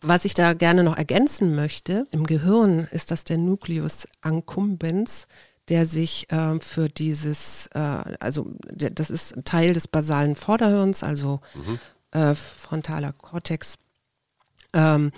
Was 0.00 0.24
ich 0.24 0.34
da 0.34 0.54
gerne 0.54 0.84
noch 0.84 0.96
ergänzen 0.96 1.54
möchte, 1.54 2.06
im 2.10 2.26
Gehirn 2.26 2.86
ist 2.90 3.10
das 3.10 3.24
der 3.24 3.38
Nucleus 3.38 4.06
accumbens, 4.20 5.26
der 5.68 5.86
sich 5.86 6.30
äh, 6.30 6.60
für 6.60 6.88
dieses, 6.88 7.68
äh, 7.74 7.78
also 8.20 8.46
der, 8.70 8.90
das 8.90 9.10
ist 9.10 9.34
Teil 9.44 9.74
des 9.74 9.88
basalen 9.88 10.36
Vorderhirns, 10.36 11.02
also 11.02 11.40
äh, 12.12 12.34
frontaler 12.34 13.12
Kortex, 13.12 13.76
ähm, 14.72 15.12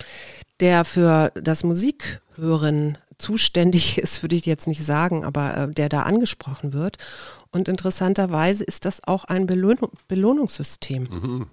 der 0.61 0.85
für 0.85 1.31
das 1.35 1.63
Musikhören 1.63 2.99
zuständig 3.19 3.99
ist, 4.03 4.23
würde 4.23 4.37
ich 4.37 4.47
jetzt 4.47 4.67
nicht 4.67 4.85
sagen, 4.85 5.25
aber 5.25 5.57
äh, 5.57 5.73
der 5.73 5.89
da 5.89 6.03
angesprochen 6.03 6.73
wird. 6.73 6.97
Und 7.53 7.69
interessanterweise 7.69 8.65
ist 8.65 8.85
das 8.85 9.05
auch 9.05 9.25
ein 9.25 9.47
Belohnung, 9.47 9.91
Belohnungssystem. 10.09 11.47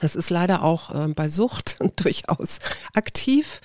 Das 0.00 0.16
ist 0.16 0.30
leider 0.30 0.62
auch 0.62 0.94
äh, 0.94 1.08
bei 1.08 1.28
Sucht 1.28 1.78
durchaus 1.96 2.58
aktiv. 2.94 3.60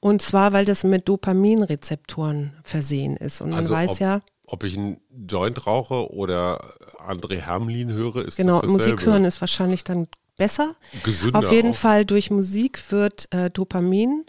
Und 0.00 0.22
zwar, 0.22 0.52
weil 0.52 0.64
das 0.64 0.84
mit 0.84 1.08
Dopaminrezeptoren 1.08 2.52
versehen 2.62 3.16
ist. 3.16 3.40
Und 3.40 3.50
man 3.50 3.60
Also 3.60 3.74
weiß 3.74 3.90
ob, 3.92 4.00
ja, 4.00 4.20
ob 4.46 4.62
ich 4.64 4.76
einen 4.76 5.00
Joint 5.28 5.66
rauche 5.66 6.12
oder 6.12 6.62
André 6.98 7.40
Hermlin 7.40 7.90
höre, 7.90 8.24
ist 8.26 8.36
genau, 8.36 8.60
das 8.60 8.70
dasselbe. 8.70 8.92
Musik 8.92 9.06
hören 9.06 9.24
ist 9.24 9.40
wahrscheinlich 9.40 9.84
dann 9.84 10.06
besser. 10.36 10.76
Gesünder 11.02 11.38
Auf 11.38 11.50
jeden 11.50 11.70
auch. 11.72 11.76
Fall 11.76 12.04
durch 12.04 12.30
Musik 12.30 12.90
wird 12.92 13.32
äh, 13.32 13.50
Dopamin 13.50 14.24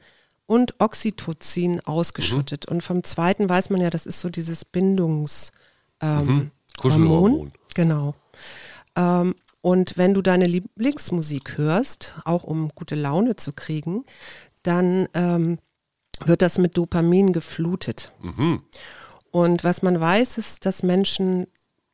und 0.45 0.75
Oxytocin 0.79 1.81
ausgeschüttet. 1.81 2.65
Mhm. 2.67 2.75
Und 2.75 2.81
vom 2.81 3.03
zweiten 3.03 3.49
weiß 3.49 3.69
man 3.69 3.81
ja, 3.81 3.89
das 3.89 4.05
ist 4.05 4.19
so 4.21 4.29
dieses 4.29 4.65
Bindungs 4.65 5.51
ähm, 6.01 6.25
Mhm. 6.25 6.51
Kuschelhormon. 6.77 7.31
Hormon. 7.31 7.51
Genau. 7.75 8.15
Ähm, 8.95 9.35
und 9.67 9.97
wenn 9.97 10.13
du 10.13 10.21
deine 10.21 10.47
Lieblingsmusik 10.47 11.57
hörst, 11.57 12.15
auch 12.23 12.45
um 12.45 12.69
gute 12.73 12.95
Laune 12.95 13.35
zu 13.35 13.51
kriegen, 13.51 14.05
dann 14.63 15.09
ähm, 15.13 15.59
wird 16.23 16.41
das 16.41 16.57
mit 16.57 16.77
Dopamin 16.77 17.33
geflutet. 17.33 18.13
Mhm. 18.21 18.63
Und 19.29 19.65
was 19.65 19.81
man 19.81 19.99
weiß, 19.99 20.37
ist, 20.37 20.65
dass 20.65 20.83
Menschen 20.83 21.47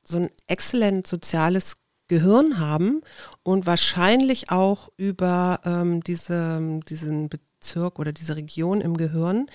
so 0.03 0.19
ein 0.19 0.29
exzellent 0.45 1.07
soziales 1.07 1.77
Gehirn 2.07 2.59
haben 2.59 3.01
und 3.41 3.65
wahrscheinlich 3.65 4.51
auch 4.51 4.89
über 4.95 5.59
ähm, 5.65 6.03
diese, 6.03 6.79
diesen 6.87 7.27
Bezirk 7.27 7.97
oder 7.97 8.13
diese 8.13 8.35
Region 8.35 8.81
im 8.81 8.97
Gehirn 8.97 9.47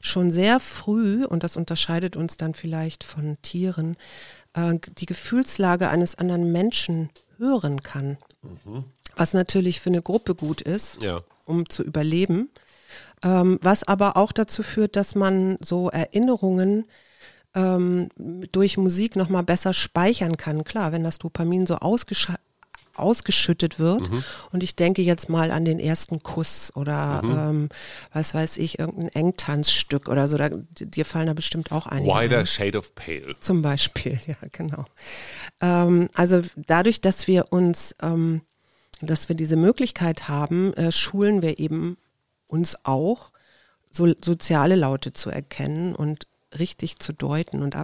schon 0.00 0.30
sehr 0.30 0.60
früh, 0.60 1.24
und 1.24 1.42
das 1.42 1.56
unterscheidet 1.56 2.14
uns 2.14 2.36
dann 2.36 2.54
vielleicht 2.54 3.02
von 3.02 3.36
Tieren, 3.42 3.96
äh, 4.54 4.74
die 4.98 5.06
Gefühlslage 5.06 5.88
eines 5.88 6.16
anderen 6.16 6.50
Menschen 6.52 7.10
hören 7.38 7.82
kann. 7.82 8.16
Was 9.16 9.32
natürlich 9.34 9.80
für 9.80 9.90
eine 9.90 10.02
Gruppe 10.02 10.34
gut 10.34 10.60
ist 10.60 11.00
Ja. 11.02 11.20
um 11.46 11.68
zu 11.68 11.82
überleben. 11.82 12.50
Ähm, 13.22 13.58
was 13.62 13.84
aber 13.84 14.16
auch 14.16 14.32
dazu 14.32 14.62
führt, 14.62 14.96
dass 14.96 15.14
man 15.14 15.56
so 15.60 15.88
Erinnerungen 15.90 16.84
ähm, 17.54 18.08
durch 18.52 18.76
Musik 18.76 19.16
nochmal 19.16 19.44
besser 19.44 19.72
speichern 19.72 20.36
kann. 20.36 20.64
Klar, 20.64 20.92
wenn 20.92 21.04
das 21.04 21.18
Dopamin 21.18 21.66
so 21.66 21.76
ausgesch 21.76 22.28
ausgeschüttet 22.96 23.78
wird. 23.78 24.08
Und 24.52 24.62
ich 24.62 24.76
denke 24.76 25.02
jetzt 25.02 25.28
mal 25.28 25.50
an 25.50 25.64
den 25.64 25.78
ersten 25.78 26.22
Kuss 26.22 26.72
oder 26.74 27.20
ähm, 27.24 27.68
was 28.12 28.34
weiß 28.34 28.56
ich, 28.58 28.78
irgendein 28.78 29.08
Engtanzstück 29.08 30.08
oder 30.08 30.28
so. 30.28 30.36
Da, 30.36 30.50
dir 30.50 31.04
fallen 31.04 31.26
da 31.26 31.34
bestimmt 31.34 31.72
auch 31.72 31.86
einige. 31.86 32.14
ein. 32.14 32.24
Wider 32.24 32.46
Shade 32.46 32.78
of 32.78 32.94
Pale. 32.94 33.34
Zum 33.40 33.62
Beispiel, 33.62 34.18
ja, 34.26 34.36
genau. 34.52 34.84
Ähm, 35.60 36.08
also 36.14 36.42
dadurch, 36.56 37.00
dass 37.00 37.26
wir 37.26 37.52
uns, 37.52 37.94
ähm, 38.02 38.42
dass 39.00 39.28
wir 39.28 39.36
diese 39.36 39.56
Möglichkeit 39.56 40.28
haben, 40.28 40.72
äh, 40.74 40.92
schulen 40.92 41.42
wir 41.42 41.58
eben 41.58 41.96
uns 42.46 42.76
auch, 42.84 43.30
so, 43.90 44.12
soziale 44.22 44.74
Laute 44.74 45.12
zu 45.12 45.30
erkennen 45.30 45.94
und 45.94 46.26
richtig 46.58 46.98
zu 46.98 47.12
deuten 47.12 47.62
und 47.62 47.76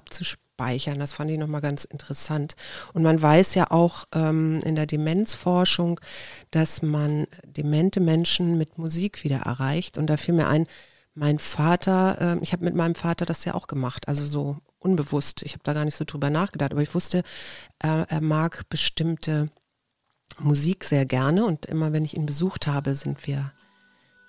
abzuspeichern. 0.61 0.99
Das 0.99 1.13
fand 1.13 1.31
ich 1.31 1.39
nochmal 1.39 1.61
ganz 1.61 1.85
interessant. 1.85 2.55
Und 2.93 3.03
man 3.03 3.21
weiß 3.21 3.55
ja 3.55 3.71
auch 3.71 4.05
ähm, 4.15 4.61
in 4.65 4.75
der 4.75 4.87
Demenzforschung, 4.87 6.01
dass 6.51 6.83
man 6.83 7.27
demente 7.45 8.01
Menschen 8.01 8.59
mit 8.59 8.79
Musik 8.79 9.25
wieder 9.25 9.39
erreicht. 9.39 9.99
Und 9.99 10.09
da 10.09 10.17
fiel 10.17 10.35
mir 10.35 10.49
ein, 10.49 10.67
mein 11.15 11.39
Vater, 11.39 12.37
äh, 12.37 12.39
ich 12.43 12.53
habe 12.53 12.65
mit 12.65 12.75
meinem 12.75 12.95
Vater 12.95 13.27
das 13.27 13.45
ja 13.45 13.55
auch 13.55 13.67
gemacht, 13.67 14.09
also 14.09 14.25
so 14.25 14.59
unbewusst. 14.79 15.43
Ich 15.43 15.53
habe 15.53 15.65
da 15.65 15.73
gar 15.73 15.85
nicht 15.85 15.97
so 15.97 16.05
drüber 16.05 16.31
nachgedacht, 16.31 16.73
aber 16.73 16.83
ich 16.83 16.95
wusste, 16.95 17.19
äh, 17.83 18.05
er 18.09 18.21
mag 18.21 18.69
bestimmte 18.69 19.51
Musik 20.39 20.85
sehr 20.85 21.05
gerne 21.05 21.45
und 21.45 21.67
immer 21.67 21.93
wenn 21.93 22.05
ich 22.05 22.17
ihn 22.17 22.25
besucht 22.25 22.67
habe, 22.67 22.95
sind 22.95 23.27
wir 23.27 23.53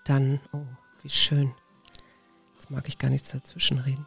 dann, 0.04 0.42
oh, 0.52 0.66
wie 1.04 1.10
schön. 1.10 1.54
Jetzt 2.56 2.72
mag 2.72 2.88
ich 2.88 2.98
gar 2.98 3.10
nichts 3.10 3.32
dazwischen 3.32 3.78
reden. 3.78 4.06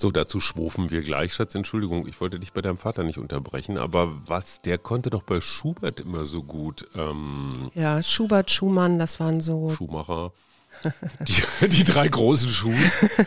So, 0.00 0.10
dazu 0.10 0.40
schwofen 0.40 0.90
wir 0.90 1.02
gleich, 1.02 1.34
Schatz. 1.34 1.54
Entschuldigung, 1.54 2.08
ich 2.08 2.22
wollte 2.22 2.40
dich 2.40 2.54
bei 2.54 2.62
deinem 2.62 2.78
Vater 2.78 3.02
nicht 3.02 3.18
unterbrechen, 3.18 3.76
aber 3.76 4.26
was, 4.26 4.62
der 4.62 4.78
konnte 4.78 5.10
doch 5.10 5.22
bei 5.22 5.42
Schubert 5.42 6.00
immer 6.00 6.24
so 6.24 6.42
gut. 6.42 6.88
Ähm, 6.94 7.70
Ja, 7.74 8.02
Schubert, 8.02 8.50
Schumann, 8.50 8.98
das 8.98 9.20
waren 9.20 9.40
so 9.40 9.68
Schumacher. 9.68 10.32
Die, 11.26 11.68
die 11.68 11.84
drei 11.84 12.06
großen 12.06 12.48
Schuhe. 12.48 12.78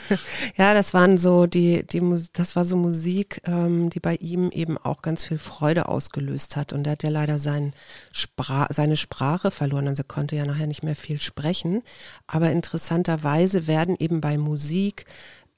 ja, 0.57 0.73
das 0.73 0.93
waren 0.93 1.17
so 1.17 1.45
die, 1.45 1.85
die 1.85 2.01
das 2.31 2.55
war 2.55 2.63
so 2.63 2.77
Musik, 2.77 3.41
ähm, 3.45 3.89
die 3.89 3.99
bei 3.99 4.15
ihm 4.15 4.49
eben 4.49 4.77
auch 4.77 5.01
ganz 5.01 5.25
viel 5.25 5.37
Freude 5.37 5.89
ausgelöst 5.89 6.55
hat. 6.55 6.71
Und 6.71 6.87
er 6.87 6.93
hat 6.93 7.03
ja 7.03 7.09
leider 7.09 7.39
sein 7.39 7.73
Spra 8.13 8.67
seine 8.71 8.95
Sprache 8.95 9.51
verloren, 9.51 9.89
also 9.89 10.03
konnte 10.03 10.37
ja 10.37 10.45
nachher 10.45 10.67
nicht 10.67 10.83
mehr 10.83 10.95
viel 10.95 11.19
sprechen. 11.19 11.83
Aber 12.27 12.49
interessanterweise 12.49 13.67
werden 13.67 13.97
eben 13.99 14.21
bei 14.21 14.37
Musik 14.37 15.05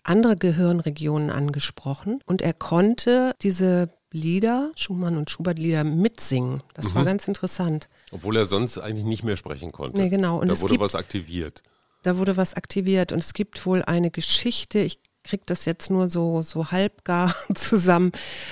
andere 0.05 0.38
Gehirnregionen 0.38 1.29
angesprochen 1.29 2.21
und 2.25 2.41
er 2.41 2.53
konnte 2.53 3.33
diese 3.41 3.89
Lieder, 4.12 4.71
Schumann 4.75 5.17
und 5.17 5.29
Schubert 5.29 5.59
Lieder 5.59 5.83
mitsingen. 5.83 6.63
Das 6.74 6.91
mhm. 6.91 6.95
war 6.95 7.05
ganz 7.05 7.27
interessant. 7.27 7.89
Obwohl 8.12 8.38
er 8.38 8.45
sonst 8.45 8.77
eigentlich 8.77 9.03
nicht 9.03 9.24
mehr 9.24 9.35
sprechen 9.35 9.71
konnte. 9.71 10.00
Nee, 10.00 10.09
genau. 10.09 10.39
Und 10.39 10.50
da 10.50 10.62
wurde 10.62 10.74
gibt, 10.74 10.83
was 10.83 10.95
aktiviert. 10.95 11.63
Da 12.03 12.17
wurde 12.17 12.38
was 12.38 12.53
aktiviert 12.53 13.12
und 13.12 13.19
es 13.19 13.33
gibt 13.33 13.65
wohl 13.65 13.83
eine 13.83 14.12
Geschichte, 14.12 14.79
ich 14.79 15.00
kriege 15.24 15.43
das 15.45 15.65
jetzt 15.65 15.89
nur 15.89 16.07
so, 16.07 16.41
so 16.43 16.71
halbgar 16.71 17.35
zusammen, 17.53 18.12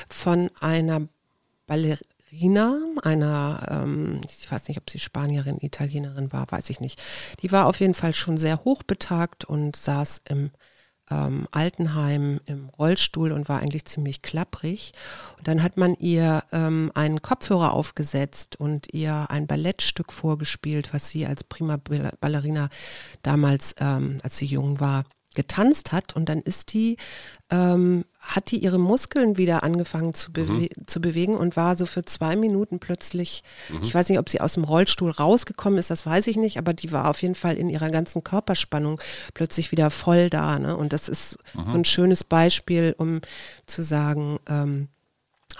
von 0.09 0.49
einer 0.59 1.07
Ballerina, 1.65 2.79
einer, 3.03 3.67
ähm, 3.69 4.21
ich 4.27 4.51
weiß 4.51 4.67
nicht, 4.67 4.79
ob 4.79 4.89
sie 4.89 4.99
Spanierin, 4.99 5.59
Italienerin 5.61 6.33
war, 6.33 6.51
weiß 6.51 6.69
ich 6.71 6.81
nicht. 6.81 7.01
Die 7.41 7.51
war 7.51 7.67
auf 7.67 7.79
jeden 7.79 7.93
Fall 7.93 8.13
schon 8.13 8.37
sehr 8.37 8.65
hochbetagt 8.65 9.45
und 9.45 9.75
saß 9.75 10.23
im 10.27 10.51
ähm, 11.09 11.47
Altenheim 11.51 12.39
im 12.45 12.69
Rollstuhl 12.69 13.31
und 13.31 13.49
war 13.49 13.59
eigentlich 13.59 13.85
ziemlich 13.85 14.21
klapprig. 14.21 14.93
Und 15.37 15.47
dann 15.47 15.63
hat 15.63 15.77
man 15.77 15.95
ihr 15.95 16.43
ähm, 16.51 16.91
einen 16.95 17.21
Kopfhörer 17.21 17.73
aufgesetzt 17.73 18.59
und 18.59 18.93
ihr 18.93 19.29
ein 19.29 19.47
Ballettstück 19.47 20.11
vorgespielt, 20.11 20.93
was 20.93 21.09
sie 21.09 21.25
als 21.25 21.43
prima 21.43 21.77
Ballerina 22.19 22.69
damals, 23.21 23.75
ähm, 23.79 24.19
als 24.23 24.37
sie 24.37 24.45
jung 24.45 24.79
war, 24.79 25.03
getanzt 25.35 25.91
hat 25.91 26.15
und 26.15 26.29
dann 26.29 26.41
ist 26.41 26.73
die, 26.73 26.97
ähm, 27.49 28.05
hat 28.19 28.51
die 28.51 28.57
ihre 28.57 28.79
Muskeln 28.79 29.37
wieder 29.37 29.63
angefangen 29.63 30.13
zu, 30.13 30.31
bewe 30.31 30.53
mhm. 30.53 30.69
zu 30.85 31.01
bewegen 31.01 31.35
und 31.35 31.55
war 31.55 31.77
so 31.77 31.85
für 31.85 32.05
zwei 32.05 32.35
Minuten 32.35 32.79
plötzlich, 32.79 33.43
mhm. 33.69 33.83
ich 33.83 33.93
weiß 33.93 34.09
nicht, 34.09 34.19
ob 34.19 34.29
sie 34.29 34.41
aus 34.41 34.53
dem 34.53 34.63
Rollstuhl 34.63 35.11
rausgekommen 35.11 35.79
ist, 35.79 35.89
das 35.89 36.05
weiß 36.05 36.27
ich 36.27 36.37
nicht, 36.37 36.57
aber 36.57 36.73
die 36.73 36.91
war 36.91 37.09
auf 37.09 37.21
jeden 37.21 37.35
Fall 37.35 37.57
in 37.57 37.69
ihrer 37.69 37.89
ganzen 37.89 38.23
Körperspannung 38.23 38.99
plötzlich 39.33 39.71
wieder 39.71 39.91
voll 39.91 40.29
da. 40.29 40.59
Ne? 40.59 40.75
Und 40.75 40.93
das 40.93 41.09
ist 41.09 41.37
mhm. 41.53 41.69
so 41.69 41.77
ein 41.77 41.85
schönes 41.85 42.23
Beispiel, 42.23 42.95
um 42.97 43.21
zu 43.65 43.81
sagen, 43.81 44.39
ähm, 44.47 44.87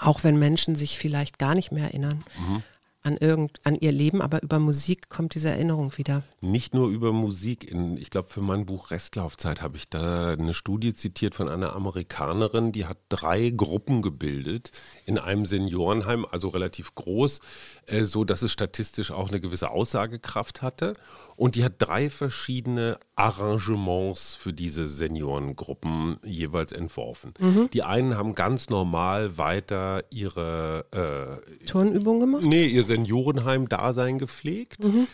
auch 0.00 0.24
wenn 0.24 0.38
Menschen 0.38 0.74
sich 0.74 0.98
vielleicht 0.98 1.38
gar 1.38 1.54
nicht 1.54 1.70
mehr 1.70 1.84
erinnern, 1.84 2.24
mhm 2.36 2.62
an, 3.04 3.18
irgend, 3.18 3.58
an 3.64 3.76
ihr 3.76 3.92
Leben, 3.92 4.22
aber 4.22 4.42
über 4.42 4.58
Musik 4.58 5.10
kommt 5.10 5.34
diese 5.34 5.50
Erinnerung 5.50 5.96
wieder. 5.98 6.22
Nicht 6.40 6.74
nur 6.74 6.88
über 6.88 7.12
Musik. 7.12 7.70
In, 7.70 7.98
ich 7.98 8.08
glaube, 8.08 8.30
für 8.30 8.40
mein 8.40 8.64
Buch 8.64 8.90
Restlaufzeit 8.90 9.60
habe 9.60 9.76
ich 9.76 9.90
da 9.90 10.30
eine 10.30 10.54
Studie 10.54 10.94
zitiert 10.94 11.34
von 11.34 11.48
einer 11.48 11.74
Amerikanerin, 11.74 12.72
die 12.72 12.86
hat 12.86 12.96
drei 13.10 13.50
Gruppen 13.50 14.00
gebildet 14.00 14.72
in 15.04 15.18
einem 15.18 15.44
Seniorenheim, 15.44 16.24
also 16.24 16.48
relativ 16.48 16.94
groß, 16.94 17.40
äh, 17.86 18.04
so 18.04 18.24
dass 18.24 18.40
es 18.40 18.52
statistisch 18.52 19.10
auch 19.10 19.28
eine 19.28 19.40
gewisse 19.40 19.70
Aussagekraft 19.70 20.62
hatte. 20.62 20.94
Und 21.36 21.56
die 21.56 21.64
hat 21.64 21.74
drei 21.78 22.08
verschiedene 22.08 22.98
Arrangements 23.16 24.34
für 24.34 24.52
diese 24.52 24.86
Seniorengruppen 24.86 26.18
jeweils 26.24 26.72
entworfen. 26.72 27.32
Mhm. 27.38 27.70
Die 27.72 27.82
einen 27.82 28.16
haben 28.16 28.34
ganz 28.34 28.68
normal 28.68 29.38
weiter 29.38 30.04
ihre 30.10 30.86
äh, 30.90 31.66
Turnübungen 31.66 32.20
gemacht? 32.20 32.44
Nee, 32.44 32.66
ihr 32.66 32.84
Seniorenheim-Dasein 32.84 34.18
gepflegt. 34.18 34.82
Mhm. 34.82 35.06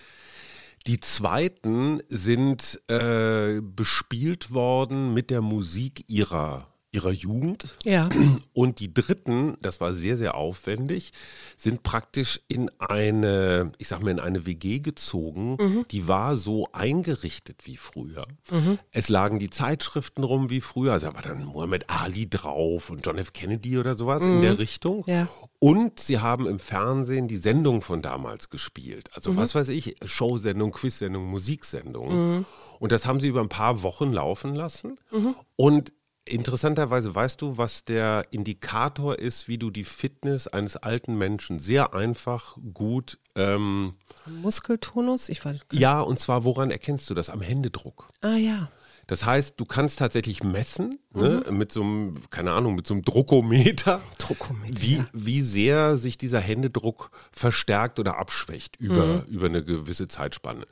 Die 0.86 1.00
zweiten 1.00 2.00
sind 2.08 2.80
äh, 2.88 3.60
bespielt 3.60 4.52
worden 4.52 5.12
mit 5.12 5.28
der 5.28 5.42
Musik 5.42 6.04
ihrer 6.08 6.69
ihrer 6.92 7.10
Jugend. 7.10 7.68
Ja. 7.84 8.08
Und 8.52 8.80
die 8.80 8.92
dritten, 8.92 9.56
das 9.62 9.80
war 9.80 9.94
sehr, 9.94 10.16
sehr 10.16 10.34
aufwendig, 10.34 11.12
sind 11.56 11.82
praktisch 11.82 12.40
in 12.48 12.70
eine, 12.78 13.72
ich 13.78 13.88
sag 13.88 14.02
mal, 14.02 14.10
in 14.10 14.20
eine 14.20 14.44
WG 14.46 14.80
gezogen, 14.80 15.56
mhm. 15.60 15.86
die 15.90 16.08
war 16.08 16.36
so 16.36 16.68
eingerichtet 16.72 17.62
wie 17.64 17.76
früher. 17.76 18.26
Mhm. 18.50 18.78
Es 18.90 19.08
lagen 19.08 19.38
die 19.38 19.50
Zeitschriften 19.50 20.24
rum 20.24 20.50
wie 20.50 20.60
früher, 20.60 20.92
also 20.92 21.14
war 21.14 21.22
dann 21.22 21.44
Muhammad 21.44 21.84
Ali 21.88 22.28
drauf 22.28 22.90
und 22.90 23.06
John 23.06 23.18
F. 23.18 23.32
Kennedy 23.32 23.78
oder 23.78 23.94
sowas 23.94 24.22
mhm. 24.22 24.36
in 24.36 24.42
der 24.42 24.58
Richtung. 24.58 25.04
Ja. 25.06 25.28
Und 25.60 26.00
sie 26.00 26.18
haben 26.18 26.46
im 26.46 26.58
Fernsehen 26.58 27.28
die 27.28 27.36
Sendung 27.36 27.82
von 27.82 28.02
damals 28.02 28.50
gespielt. 28.50 29.10
Also 29.12 29.32
mhm. 29.32 29.36
was 29.36 29.54
weiß 29.54 29.68
ich, 29.68 29.94
Showsendung, 30.04 30.72
Quizsendung, 30.72 31.26
Musiksendung. 31.26 32.38
Mhm. 32.38 32.44
Und 32.80 32.92
das 32.92 33.06
haben 33.06 33.20
sie 33.20 33.28
über 33.28 33.40
ein 33.40 33.48
paar 33.48 33.82
Wochen 33.82 34.12
laufen 34.12 34.54
lassen. 34.54 34.98
Mhm. 35.12 35.34
Und 35.56 35.92
Interessanterweise 36.26 37.14
weißt 37.14 37.40
du, 37.42 37.56
was 37.56 37.84
der 37.84 38.26
Indikator 38.30 39.18
ist, 39.18 39.48
wie 39.48 39.58
du 39.58 39.70
die 39.70 39.84
Fitness 39.84 40.46
eines 40.46 40.76
alten 40.76 41.16
Menschen 41.16 41.58
sehr 41.58 41.94
einfach 41.94 42.56
gut. 42.74 43.18
Ähm, 43.34 43.94
Muskeltonus? 44.26 45.28
Ich 45.28 45.44
weiß. 45.44 45.60
Ja, 45.72 46.00
und 46.00 46.18
zwar 46.18 46.44
woran 46.44 46.70
erkennst 46.70 47.08
du 47.10 47.14
das? 47.14 47.30
Am 47.30 47.40
Händedruck. 47.40 48.08
Ah 48.20 48.36
ja. 48.36 48.70
Das 49.10 49.26
heißt, 49.26 49.58
du 49.58 49.64
kannst 49.64 49.98
tatsächlich 49.98 50.44
messen, 50.44 51.00
ne, 51.12 51.42
mhm. 51.44 51.58
mit 51.58 51.72
so 51.72 51.82
einem, 51.82 52.14
keine 52.30 52.52
Ahnung, 52.52 52.76
mit 52.76 52.86
so 52.86 52.94
einem 52.94 53.02
Druckometer, 53.02 54.00
Druckometer 54.18 54.80
wie, 54.80 55.02
wie 55.12 55.42
sehr 55.42 55.96
sich 55.96 56.16
dieser 56.16 56.38
Händedruck 56.38 57.10
verstärkt 57.32 57.98
oder 57.98 58.18
abschwächt 58.18 58.76
über, 58.76 59.04
mhm. 59.04 59.22
über 59.22 59.46
eine 59.46 59.64
gewisse 59.64 60.06
Zeitspanne. 60.06 60.64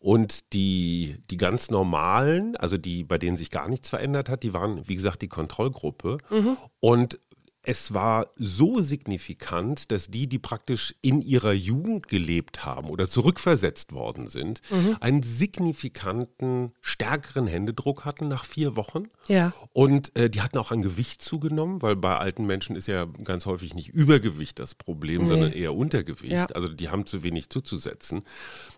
Und 0.00 0.52
die, 0.54 1.18
die 1.30 1.36
ganz 1.36 1.70
normalen, 1.70 2.56
also 2.56 2.78
die, 2.78 3.04
bei 3.04 3.16
denen 3.16 3.36
sich 3.36 3.52
gar 3.52 3.68
nichts 3.68 3.90
verändert 3.90 4.28
hat, 4.28 4.42
die 4.42 4.52
waren, 4.52 4.88
wie 4.88 4.96
gesagt, 4.96 5.22
die 5.22 5.28
Kontrollgruppe. 5.28 6.18
Mhm. 6.30 6.56
Und 6.80 7.20
es 7.66 7.94
war 7.94 8.28
so 8.36 8.82
signifikant, 8.82 9.90
dass 9.90 10.08
die, 10.08 10.26
die 10.26 10.38
praktisch 10.38 10.94
in 11.00 11.22
ihrer 11.22 11.52
Jugend 11.52 12.08
gelebt 12.08 12.66
haben 12.66 12.90
oder 12.90 13.08
zurückversetzt 13.08 13.92
worden 13.92 14.26
sind, 14.26 14.60
mhm. 14.70 14.98
einen 15.00 15.22
signifikanten, 15.22 16.72
stärkeren 16.82 17.46
Händedruck 17.46 18.04
hatten 18.04 18.28
nach 18.28 18.44
vier 18.44 18.76
Wochen. 18.76 19.04
Ja. 19.28 19.54
Und 19.72 20.14
äh, 20.14 20.28
die 20.28 20.42
hatten 20.42 20.58
auch 20.58 20.72
an 20.72 20.82
Gewicht 20.82 21.22
zugenommen, 21.22 21.80
weil 21.80 21.96
bei 21.96 22.18
alten 22.18 22.44
Menschen 22.44 22.76
ist 22.76 22.86
ja 22.86 23.06
ganz 23.24 23.46
häufig 23.46 23.74
nicht 23.74 23.88
Übergewicht 23.88 24.58
das 24.58 24.74
Problem, 24.74 25.22
nee. 25.22 25.28
sondern 25.28 25.52
eher 25.52 25.74
Untergewicht. 25.74 26.32
Ja. 26.32 26.46
Also 26.46 26.68
die 26.68 26.90
haben 26.90 27.06
zu 27.06 27.22
wenig 27.22 27.48
zuzusetzen. 27.48 28.24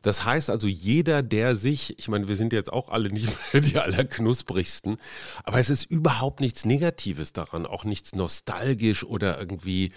Das 0.03 0.25
heißt 0.25 0.49
also, 0.49 0.69
jeder, 0.69 1.25
der 1.25 1.57
sich, 1.57 1.99
ich 1.99 2.07
meine, 2.07 2.29
wir 2.29 2.37
sind 2.37 2.53
jetzt 2.53 2.73
auch 2.73 2.89
alle 2.89 3.11
nicht 3.11 3.27
mehr 3.53 3.63
die 3.63 3.79
allerknusprigsten, 3.79 4.99
aber 5.43 5.59
es 5.59 5.71
ist 5.71 5.85
überhaupt 5.91 6.39
nichts 6.39 6.65
Negatives 6.65 7.33
daran, 7.33 7.67
auch 7.67 7.83
nichts 7.83 8.15
Nostalgisches 8.15 8.76
nostalgisch 8.77 9.05
oder 9.05 9.39
irgendwie 9.39 9.93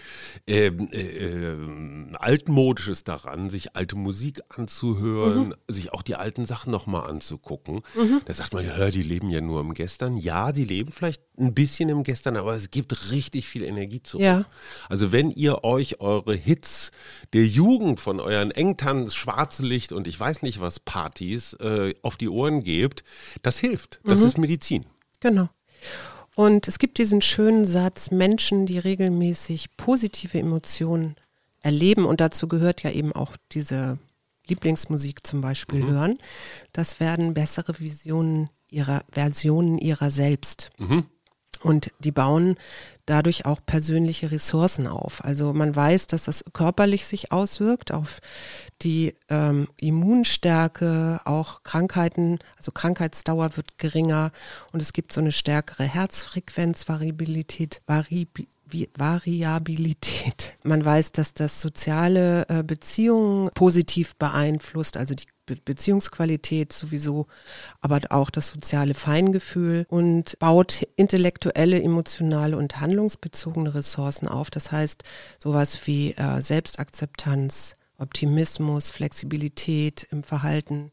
ähm, 0.46 0.88
äh, 0.92 0.98
äh, 0.98 1.56
altmodisches 2.14 3.04
daran, 3.04 3.50
sich 3.50 3.76
alte 3.76 3.96
Musik 3.96 4.40
anzuhören, 4.48 5.48
mhm. 5.48 5.54
sich 5.68 5.92
auch 5.92 6.02
die 6.02 6.16
alten 6.16 6.46
Sachen 6.46 6.70
nochmal 6.70 7.08
anzugucken. 7.08 7.82
Mhm. 7.94 8.22
Da 8.24 8.34
sagt 8.34 8.54
man, 8.54 8.64
hör, 8.64 8.90
die 8.90 9.02
leben 9.02 9.30
ja 9.30 9.40
nur 9.40 9.60
im 9.60 9.74
Gestern. 9.74 10.16
Ja, 10.16 10.52
die 10.52 10.64
leben 10.64 10.90
vielleicht 10.92 11.22
ein 11.38 11.54
bisschen 11.54 11.88
im 11.88 12.02
Gestern, 12.02 12.36
aber 12.36 12.54
es 12.54 12.70
gibt 12.70 13.10
richtig 13.10 13.46
viel 13.46 13.62
Energie 13.62 14.02
zurück. 14.02 14.24
Ja. 14.24 14.44
Also 14.88 15.12
wenn 15.12 15.30
ihr 15.30 15.64
euch 15.64 16.00
eure 16.00 16.34
Hits 16.34 16.90
der 17.32 17.46
Jugend 17.46 18.00
von 18.00 18.20
euren 18.20 18.50
Engtanz, 18.50 19.14
Schwarzlicht 19.14 19.92
und 19.92 20.06
ich 20.06 20.18
weiß 20.18 20.42
nicht 20.42 20.60
was 20.60 20.80
Partys 20.80 21.54
äh, 21.54 21.94
auf 22.02 22.16
die 22.16 22.28
Ohren 22.28 22.64
gebt, 22.64 23.04
das 23.42 23.58
hilft. 23.58 24.00
Das 24.04 24.20
mhm. 24.20 24.26
ist 24.26 24.38
Medizin. 24.38 24.86
Genau. 25.20 25.48
Und 26.40 26.68
es 26.68 26.78
gibt 26.78 26.96
diesen 26.96 27.20
schönen 27.20 27.66
Satz, 27.66 28.10
Menschen, 28.10 28.64
die 28.64 28.78
regelmäßig 28.78 29.76
positive 29.76 30.38
Emotionen 30.38 31.16
erleben, 31.60 32.06
und 32.06 32.22
dazu 32.22 32.48
gehört 32.48 32.82
ja 32.82 32.90
eben 32.92 33.12
auch 33.12 33.36
diese 33.52 33.98
Lieblingsmusik 34.46 35.26
zum 35.26 35.42
Beispiel 35.42 35.82
mhm. 35.82 35.90
hören, 35.90 36.18
das 36.72 36.98
werden 36.98 37.34
bessere 37.34 37.78
Visionen 37.78 38.48
ihrer 38.70 39.04
Versionen 39.12 39.76
ihrer 39.76 40.10
selbst. 40.10 40.70
Mhm. 40.78 41.04
Und 41.62 41.90
die 41.98 42.10
bauen 42.10 42.56
dadurch 43.10 43.44
auch 43.44 43.60
persönliche 43.66 44.30
Ressourcen 44.30 44.86
auf. 44.86 45.24
Also 45.24 45.52
man 45.52 45.74
weiß, 45.74 46.06
dass 46.06 46.22
das 46.22 46.44
körperlich 46.52 47.06
sich 47.06 47.32
auswirkt 47.32 47.92
auf 47.92 48.20
die 48.82 49.16
ähm, 49.28 49.68
Immunstärke, 49.76 51.20
auch 51.24 51.64
Krankheiten, 51.64 52.38
also 52.56 52.70
Krankheitsdauer 52.70 53.56
wird 53.56 53.78
geringer 53.78 54.30
und 54.72 54.80
es 54.80 54.92
gibt 54.92 55.12
so 55.12 55.20
eine 55.20 55.32
stärkere 55.32 55.84
Herzfrequenz, 55.84 56.88
Variabilität, 56.88 57.82
Variabilität. 57.86 58.48
Variabilität. 58.96 60.54
Man 60.62 60.84
weiß, 60.84 61.10
dass 61.10 61.34
das 61.34 61.60
soziale 61.60 62.48
äh, 62.48 62.62
Beziehungen 62.62 63.50
positiv 63.52 64.14
beeinflusst, 64.14 64.96
also 64.96 65.16
die 65.16 65.26
Beziehungsqualität 65.56 66.72
sowieso, 66.72 67.26
aber 67.80 68.00
auch 68.10 68.30
das 68.30 68.48
soziale 68.48 68.94
Feingefühl 68.94 69.86
und 69.88 70.38
baut 70.38 70.86
intellektuelle, 70.96 71.82
emotionale 71.82 72.56
und 72.56 72.80
handlungsbezogene 72.80 73.74
Ressourcen 73.74 74.28
auf. 74.28 74.50
Das 74.50 74.72
heißt, 74.72 75.02
sowas 75.42 75.86
wie 75.86 76.12
äh, 76.12 76.40
Selbstakzeptanz, 76.40 77.76
Optimismus, 77.98 78.90
Flexibilität 78.90 80.06
im 80.10 80.22
Verhalten, 80.22 80.90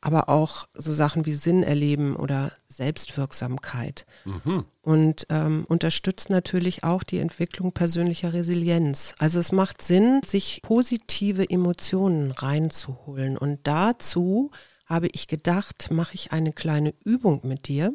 aber 0.00 0.28
auch 0.28 0.66
so 0.74 0.92
Sachen 0.92 1.26
wie 1.26 1.34
Sinn 1.34 1.62
erleben 1.62 2.16
oder 2.16 2.52
Selbstwirksamkeit. 2.68 4.06
Mhm. 4.24 4.64
Und 4.82 5.26
ähm, 5.28 5.64
unterstützt 5.68 6.30
natürlich 6.30 6.84
auch 6.84 7.02
die 7.02 7.18
Entwicklung 7.18 7.72
persönlicher 7.72 8.32
Resilienz. 8.32 9.14
Also 9.18 9.38
es 9.38 9.52
macht 9.52 9.82
Sinn, 9.82 10.20
sich 10.24 10.60
positive 10.62 11.48
Emotionen 11.48 12.30
reinzuholen. 12.30 13.36
Und 13.36 13.60
dazu 13.64 14.50
habe 14.86 15.08
ich 15.12 15.28
gedacht, 15.28 15.90
mache 15.90 16.14
ich 16.14 16.32
eine 16.32 16.52
kleine 16.52 16.94
Übung 17.04 17.40
mit 17.44 17.68
dir 17.68 17.94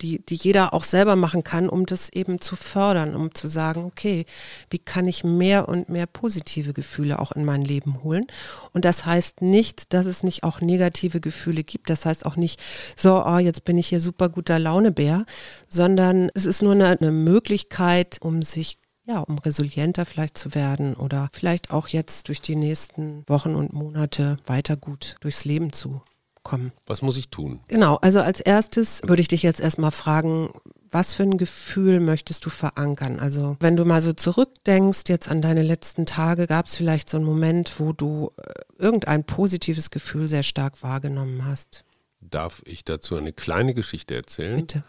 die, 0.00 0.24
die 0.24 0.34
jeder 0.34 0.74
auch 0.74 0.84
selber 0.84 1.16
machen 1.16 1.44
kann, 1.44 1.68
um 1.68 1.86
das 1.86 2.08
eben 2.10 2.40
zu 2.40 2.56
fördern, 2.56 3.14
um 3.14 3.34
zu 3.34 3.46
sagen, 3.46 3.84
okay, 3.84 4.26
wie 4.70 4.78
kann 4.78 5.06
ich 5.06 5.24
mehr 5.24 5.68
und 5.68 5.88
mehr 5.88 6.06
positive 6.06 6.72
Gefühle 6.72 7.18
auch 7.18 7.32
in 7.32 7.44
mein 7.44 7.64
Leben 7.64 8.02
holen? 8.02 8.26
Und 8.72 8.84
das 8.84 9.06
heißt 9.06 9.42
nicht, 9.42 9.92
dass 9.92 10.06
es 10.06 10.22
nicht 10.22 10.44
auch 10.44 10.60
negative 10.60 11.20
Gefühle 11.20 11.64
gibt. 11.64 11.90
Das 11.90 12.06
heißt 12.06 12.26
auch 12.26 12.36
nicht, 12.36 12.62
so, 12.96 13.24
oh, 13.24 13.38
jetzt 13.38 13.64
bin 13.64 13.78
ich 13.78 13.88
hier 13.88 14.00
super 14.00 14.28
guter 14.28 14.58
Launebär, 14.58 15.24
sondern 15.68 16.30
es 16.34 16.46
ist 16.46 16.62
nur 16.62 16.72
eine, 16.72 16.98
eine 16.98 17.12
Möglichkeit, 17.12 18.18
um 18.20 18.42
sich 18.42 18.78
ja, 19.08 19.20
um 19.20 19.38
resilienter 19.38 20.04
vielleicht 20.04 20.36
zu 20.36 20.56
werden 20.56 20.94
oder 20.94 21.28
vielleicht 21.32 21.70
auch 21.70 21.86
jetzt 21.86 22.26
durch 22.26 22.40
die 22.40 22.56
nächsten 22.56 23.22
Wochen 23.28 23.54
und 23.54 23.72
Monate 23.72 24.38
weiter 24.46 24.76
gut 24.76 25.16
durchs 25.20 25.44
Leben 25.44 25.72
zu 25.72 26.02
kommen. 26.46 26.72
Was 26.86 27.02
muss 27.02 27.16
ich 27.16 27.28
tun? 27.28 27.60
Genau, 27.66 27.96
also 27.96 28.20
als 28.20 28.40
erstes 28.40 29.02
würde 29.02 29.20
ich 29.20 29.28
dich 29.28 29.42
jetzt 29.42 29.60
erstmal 29.60 29.90
fragen, 29.90 30.50
was 30.92 31.12
für 31.12 31.24
ein 31.24 31.38
Gefühl 31.38 31.98
möchtest 31.98 32.46
du 32.46 32.50
verankern? 32.50 33.18
Also 33.18 33.56
wenn 33.58 33.76
du 33.76 33.84
mal 33.84 34.00
so 34.00 34.12
zurückdenkst, 34.12 35.02
jetzt 35.08 35.28
an 35.28 35.42
deine 35.42 35.62
letzten 35.62 36.06
Tage, 36.06 36.46
gab 36.46 36.66
es 36.66 36.76
vielleicht 36.76 37.10
so 37.10 37.16
einen 37.16 37.26
Moment, 37.26 37.80
wo 37.80 37.92
du 37.92 38.30
äh, 38.36 38.52
irgendein 38.78 39.24
positives 39.24 39.90
Gefühl 39.90 40.28
sehr 40.28 40.44
stark 40.44 40.82
wahrgenommen 40.84 41.44
hast? 41.44 41.84
Darf 42.20 42.62
ich 42.64 42.84
dazu 42.84 43.16
eine 43.16 43.32
kleine 43.32 43.74
Geschichte 43.74 44.14
erzählen? 44.14 44.56
Bitte. 44.56 44.84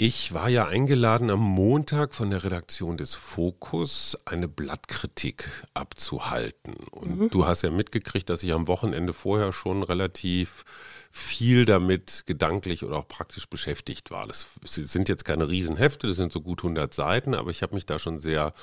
Ich 0.00 0.32
war 0.32 0.48
ja 0.48 0.68
eingeladen, 0.68 1.28
am 1.28 1.40
Montag 1.40 2.14
von 2.14 2.30
der 2.30 2.44
Redaktion 2.44 2.96
des 2.96 3.16
Fokus 3.16 4.16
eine 4.26 4.46
Blattkritik 4.46 5.50
abzuhalten. 5.74 6.74
Und 6.92 7.18
mhm. 7.18 7.30
du 7.30 7.46
hast 7.46 7.62
ja 7.62 7.70
mitgekriegt, 7.72 8.30
dass 8.30 8.44
ich 8.44 8.52
am 8.52 8.68
Wochenende 8.68 9.12
vorher 9.12 9.52
schon 9.52 9.82
relativ 9.82 10.64
viel 11.10 11.64
damit 11.64 12.22
gedanklich 12.26 12.84
oder 12.84 12.98
auch 12.98 13.08
praktisch 13.08 13.48
beschäftigt 13.48 14.12
war. 14.12 14.28
Das 14.28 14.46
sind 14.62 15.08
jetzt 15.08 15.24
keine 15.24 15.48
Riesenhefte, 15.48 16.06
das 16.06 16.16
sind 16.16 16.32
so 16.32 16.42
gut 16.42 16.60
100 16.60 16.94
Seiten, 16.94 17.34
aber 17.34 17.50
ich 17.50 17.62
habe 17.62 17.74
mich 17.74 17.84
da 17.84 17.98
schon 17.98 18.20
sehr, 18.20 18.54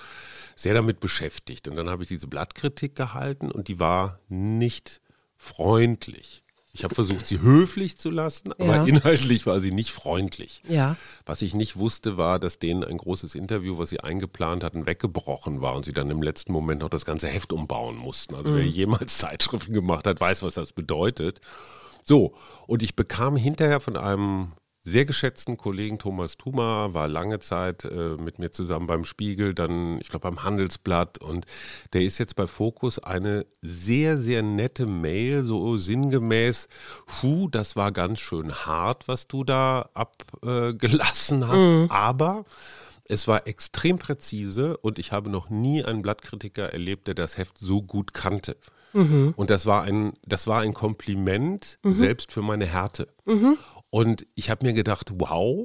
sehr 0.56 0.74
damit 0.74 1.02
beschäftigt. 1.02 1.68
Und 1.68 1.76
dann 1.76 1.90
habe 1.90 2.04
ich 2.04 2.08
diese 2.08 2.28
Blattkritik 2.28 2.96
gehalten 2.96 3.52
und 3.52 3.68
die 3.68 3.78
war 3.78 4.20
nicht 4.30 5.02
freundlich. 5.36 6.45
Ich 6.76 6.84
habe 6.84 6.94
versucht, 6.94 7.26
sie 7.26 7.40
höflich 7.40 7.98
zu 7.98 8.10
lassen, 8.10 8.52
aber 8.52 8.76
ja. 8.76 8.84
inhaltlich 8.84 9.46
war 9.46 9.62
sie 9.62 9.72
nicht 9.72 9.92
freundlich. 9.92 10.62
Ja. 10.68 10.98
Was 11.26 11.42
ich 11.42 11.56
nicht 11.56 11.78
wusste, 11.78 12.18
war, 12.18 12.38
dass 12.38 12.60
denen 12.60 12.84
ein 12.84 12.98
großes 12.98 13.34
Interview, 13.34 13.78
was 13.78 13.90
sie 13.90 14.02
eingeplant 14.02 14.62
hatten, 14.62 14.86
weggebrochen 14.86 15.62
war 15.62 15.74
und 15.74 15.86
sie 15.86 15.94
dann 15.94 16.10
im 16.12 16.22
letzten 16.22 16.52
Moment 16.52 16.82
noch 16.82 16.90
das 16.90 17.06
ganze 17.06 17.30
Heft 17.30 17.54
umbauen 17.54 17.96
mussten. 17.96 18.36
Also 18.36 18.52
mhm. 18.52 18.58
wer 18.58 18.68
jemals 18.68 19.18
Zeitschriften 19.18 19.74
gemacht 19.74 20.06
hat, 20.06 20.20
weiß, 20.20 20.44
was 20.44 20.56
das 20.56 20.74
bedeutet. 20.74 21.40
So, 22.04 22.36
und 22.68 22.84
ich 22.84 22.98
bekam 22.98 23.38
hinterher 23.38 23.80
von 23.80 23.96
einem 23.96 24.52
sehr 24.86 25.06
geschätzten 25.06 25.58
Kollegen 25.58 25.98
Thomas 25.98 26.38
Thuma, 26.38 26.94
war 26.94 27.08
lange 27.08 27.40
Zeit 27.40 27.86
äh, 27.86 28.18
mit 28.18 28.38
mir 28.38 28.52
zusammen 28.52 28.86
beim 28.86 29.04
Spiegel, 29.04 29.56
dann, 29.56 30.00
ich 30.00 30.10
glaube, 30.10 30.30
beim 30.30 30.44
Handelsblatt 30.44 31.18
und 31.18 31.48
der 31.94 32.04
ist 32.04 32.20
jetzt 32.20 32.36
bei 32.36 32.46
Fokus 32.46 33.00
eine 33.00 33.48
sehr, 33.62 34.16
sehr 34.16 34.44
nette 34.44 34.86
Mail, 34.86 35.44
so 35.44 35.78
sinngemäß, 35.78 36.70
hu, 37.22 37.50
das 37.50 37.76
war 37.76 37.92
ganz 37.92 38.20
schön 38.20 38.54
hart, 38.54 39.08
was 39.08 39.28
du 39.28 39.44
da 39.44 39.90
abgelassen 39.96 41.42
äh, 41.42 41.46
hast, 41.46 41.72
mhm. 41.72 41.88
aber 41.90 42.46
es 43.08 43.28
war 43.28 43.48
extrem 43.48 43.98
präzise 43.98 44.78
und 44.78 45.00
ich 45.00 45.12
habe 45.12 45.32
noch 45.32 45.50
nie 45.50 45.84
einen 45.84 46.04
Blattkritiker 46.04 46.72
erlebt, 46.72 47.08
der 47.08 47.16
das 47.16 47.38
Heft 47.40 47.58
so 47.58 47.82
gut 47.82 48.14
kannte. 48.14 48.56
Mhm. 48.94 49.34
Und 49.36 49.50
das 49.50 49.66
war 49.66 49.84
ein, 49.84 50.14
das 50.26 50.48
war 50.48 50.62
ein 50.62 50.74
Kompliment, 50.74 51.78
mhm. 51.84 51.94
selbst 51.94 52.32
für 52.32 52.42
meine 52.42 52.66
Härte. 52.66 53.10
Mhm. 53.26 53.58
Und 53.96 54.28
ich 54.36 54.50
habe 54.50 54.66
mir 54.66 54.74
gedacht, 54.74 55.14
wow, 55.22 55.64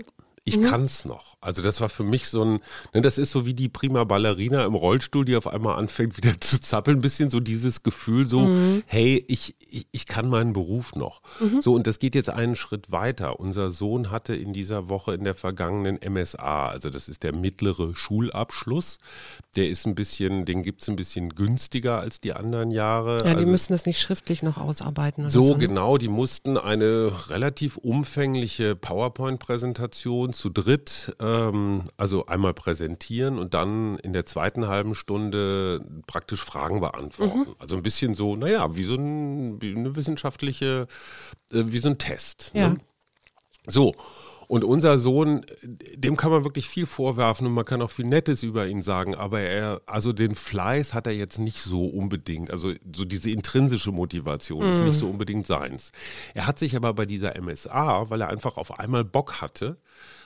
ich 0.50 0.58
mhm. 0.58 0.64
kann 0.64 0.84
es 0.84 1.04
noch. 1.04 1.36
Also 1.40 1.62
das 1.62 1.80
war 1.80 1.88
für 1.88 2.02
mich 2.02 2.26
so 2.28 2.44
ein, 2.44 2.60
ne, 2.92 3.02
das 3.02 3.18
ist 3.18 3.30
so 3.30 3.46
wie 3.46 3.54
die 3.54 3.68
prima 3.68 4.02
Ballerina 4.02 4.64
im 4.64 4.74
Rollstuhl, 4.74 5.24
die 5.24 5.36
auf 5.36 5.46
einmal 5.46 5.78
anfängt 5.78 6.16
wieder 6.22 6.40
zu 6.40 6.60
zappeln, 6.60 6.98
ein 6.98 7.00
bisschen 7.00 7.30
so 7.30 7.38
dieses 7.38 7.84
Gefühl 7.84 8.26
so, 8.26 8.40
mhm. 8.40 8.82
hey, 8.86 9.24
ich, 9.28 9.54
ich, 9.60 9.86
ich, 9.92 10.06
kann 10.06 10.28
meinen 10.28 10.52
Beruf 10.52 10.96
noch. 10.96 11.22
Mhm. 11.38 11.62
So, 11.62 11.74
und 11.74 11.86
das 11.86 12.00
geht 12.00 12.16
jetzt 12.16 12.30
einen 12.30 12.56
Schritt 12.56 12.90
weiter. 12.90 13.38
Unser 13.38 13.70
Sohn 13.70 14.10
hatte 14.10 14.34
in 14.34 14.52
dieser 14.52 14.88
Woche 14.88 15.14
in 15.14 15.22
der 15.22 15.36
vergangenen 15.36 16.00
MSA, 16.04 16.68
also 16.68 16.90
das 16.90 17.08
ist 17.08 17.22
der 17.22 17.34
mittlere 17.34 17.94
Schulabschluss. 17.94 18.98
Der 19.54 19.68
ist 19.68 19.86
ein 19.86 19.94
bisschen, 19.94 20.44
den 20.46 20.64
gibt 20.64 20.82
es 20.82 20.88
ein 20.88 20.96
bisschen 20.96 21.30
günstiger 21.30 22.00
als 22.00 22.20
die 22.20 22.32
anderen 22.32 22.72
Jahre. 22.72 23.18
Ja, 23.18 23.34
die 23.34 23.40
also, 23.40 23.46
müssen 23.52 23.72
das 23.72 23.86
nicht 23.86 24.00
schriftlich 24.00 24.42
noch 24.42 24.58
ausarbeiten. 24.58 25.28
so, 25.30 25.44
so 25.44 25.52
ne? 25.52 25.58
genau, 25.58 25.96
die 25.96 26.08
mussten 26.08 26.56
eine 26.56 27.12
relativ 27.28 27.76
umfängliche 27.76 28.74
PowerPoint-Präsentation 28.74 30.32
zu 30.40 30.48
dritt, 30.48 31.14
ähm, 31.20 31.84
also 31.96 32.26
einmal 32.26 32.54
präsentieren 32.54 33.38
und 33.38 33.54
dann 33.54 33.96
in 33.96 34.12
der 34.12 34.26
zweiten 34.26 34.66
halben 34.66 34.94
Stunde 34.94 35.84
praktisch 36.06 36.42
Fragen 36.42 36.80
beantworten. 36.80 37.40
Mhm. 37.40 37.54
Also 37.58 37.76
ein 37.76 37.82
bisschen 37.82 38.14
so, 38.14 38.36
naja, 38.36 38.74
wie 38.74 38.84
so 38.84 38.94
ein, 38.94 39.60
wie 39.60 39.76
eine 39.76 39.94
wissenschaftliche, 39.96 40.88
äh, 41.52 41.64
wie 41.66 41.78
so 41.78 41.90
ein 41.90 41.98
Test. 41.98 42.50
Ja. 42.54 42.70
Ne? 42.70 42.78
So. 43.66 43.94
Und 44.48 44.64
unser 44.64 44.98
Sohn, 44.98 45.46
dem 45.94 46.16
kann 46.16 46.32
man 46.32 46.42
wirklich 46.42 46.68
viel 46.68 46.86
vorwerfen 46.86 47.46
und 47.46 47.52
man 47.52 47.64
kann 47.64 47.82
auch 47.82 47.92
viel 47.92 48.06
Nettes 48.06 48.42
über 48.42 48.66
ihn 48.66 48.82
sagen, 48.82 49.14
aber 49.14 49.42
er, 49.42 49.80
also 49.86 50.12
den 50.12 50.34
Fleiß 50.34 50.92
hat 50.92 51.06
er 51.06 51.12
jetzt 51.12 51.38
nicht 51.38 51.58
so 51.58 51.84
unbedingt, 51.86 52.50
also 52.50 52.72
so 52.92 53.04
diese 53.04 53.30
intrinsische 53.30 53.92
Motivation 53.92 54.66
mm. 54.66 54.72
ist 54.72 54.78
nicht 54.78 54.86
mhm. 54.88 54.92
so 54.98 55.08
unbedingt 55.08 55.46
seins. 55.46 55.92
Er 56.34 56.48
hat 56.48 56.58
sich 56.58 56.74
aber 56.74 56.92
bei 56.94 57.06
dieser 57.06 57.40
MSA, 57.40 58.10
weil 58.10 58.22
er 58.22 58.28
einfach 58.28 58.56
auf 58.56 58.80
einmal 58.80 59.04
Bock 59.04 59.40
hatte, 59.40 59.76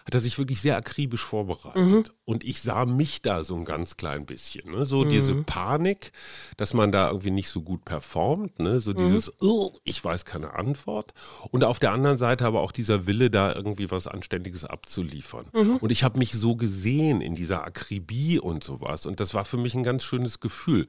hat 0.06 0.14
er 0.14 0.20
sich 0.20 0.38
wirklich 0.38 0.60
sehr 0.60 0.76
akribisch 0.76 1.24
vorbereitet. 1.24 2.08
Mhm. 2.08 2.14
Und 2.26 2.44
ich 2.44 2.60
sah 2.60 2.84
mich 2.84 3.22
da 3.22 3.42
so 3.42 3.56
ein 3.56 3.64
ganz 3.64 3.96
klein 3.96 4.26
bisschen. 4.26 4.70
Ne? 4.70 4.84
So 4.84 5.04
mhm. 5.04 5.08
diese 5.08 5.34
Panik, 5.34 6.12
dass 6.58 6.74
man 6.74 6.92
da 6.92 7.08
irgendwie 7.08 7.30
nicht 7.30 7.48
so 7.48 7.62
gut 7.62 7.84
performt. 7.86 8.58
Ne? 8.58 8.80
So 8.80 8.92
mhm. 8.92 8.98
dieses, 8.98 9.32
oh, 9.40 9.72
ich 9.84 10.04
weiß 10.04 10.26
keine 10.26 10.54
Antwort. 10.54 11.14
Und 11.50 11.64
auf 11.64 11.78
der 11.78 11.92
anderen 11.92 12.18
Seite 12.18 12.44
aber 12.44 12.60
auch 12.60 12.72
dieser 12.72 13.06
Wille, 13.06 13.30
da 13.30 13.54
irgendwie 13.54 13.90
was 13.90 14.06
Anständiges 14.06 14.64
abzuliefern. 14.64 15.46
Mhm. 15.54 15.76
Und 15.76 15.90
ich 15.90 16.04
habe 16.04 16.18
mich 16.18 16.32
so 16.32 16.54
gesehen 16.54 17.22
in 17.22 17.34
dieser 17.34 17.64
Akribie 17.64 18.38
und 18.38 18.62
sowas. 18.62 19.06
Und 19.06 19.20
das 19.20 19.32
war 19.32 19.46
für 19.46 19.56
mich 19.56 19.74
ein 19.74 19.84
ganz 19.84 20.04
schönes 20.04 20.38
Gefühl. 20.38 20.86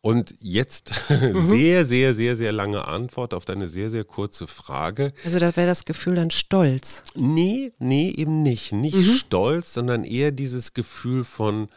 Und 0.00 0.34
jetzt 0.40 0.92
mhm. 1.08 1.48
sehr, 1.48 1.86
sehr, 1.86 2.14
sehr, 2.14 2.34
sehr 2.34 2.50
lange 2.50 2.88
Antwort 2.88 3.32
auf 3.32 3.44
deine 3.44 3.68
sehr, 3.68 3.90
sehr 3.90 4.04
kurze 4.04 4.48
Frage. 4.48 5.12
Also 5.24 5.38
da 5.38 5.54
wäre 5.54 5.68
das 5.68 5.84
Gefühl 5.84 6.16
dann 6.16 6.32
Stolz. 6.32 7.04
Nee, 7.14 7.72
nee, 7.78 8.10
eben 8.10 8.42
nicht 8.42 8.55
nicht, 8.56 8.72
nicht 8.72 8.96
mhm. 8.96 9.14
Stolz, 9.14 9.74
sondern 9.74 10.04
eher 10.04 10.32
dieses 10.32 10.74
Gefühl 10.74 11.24
von 11.24 11.68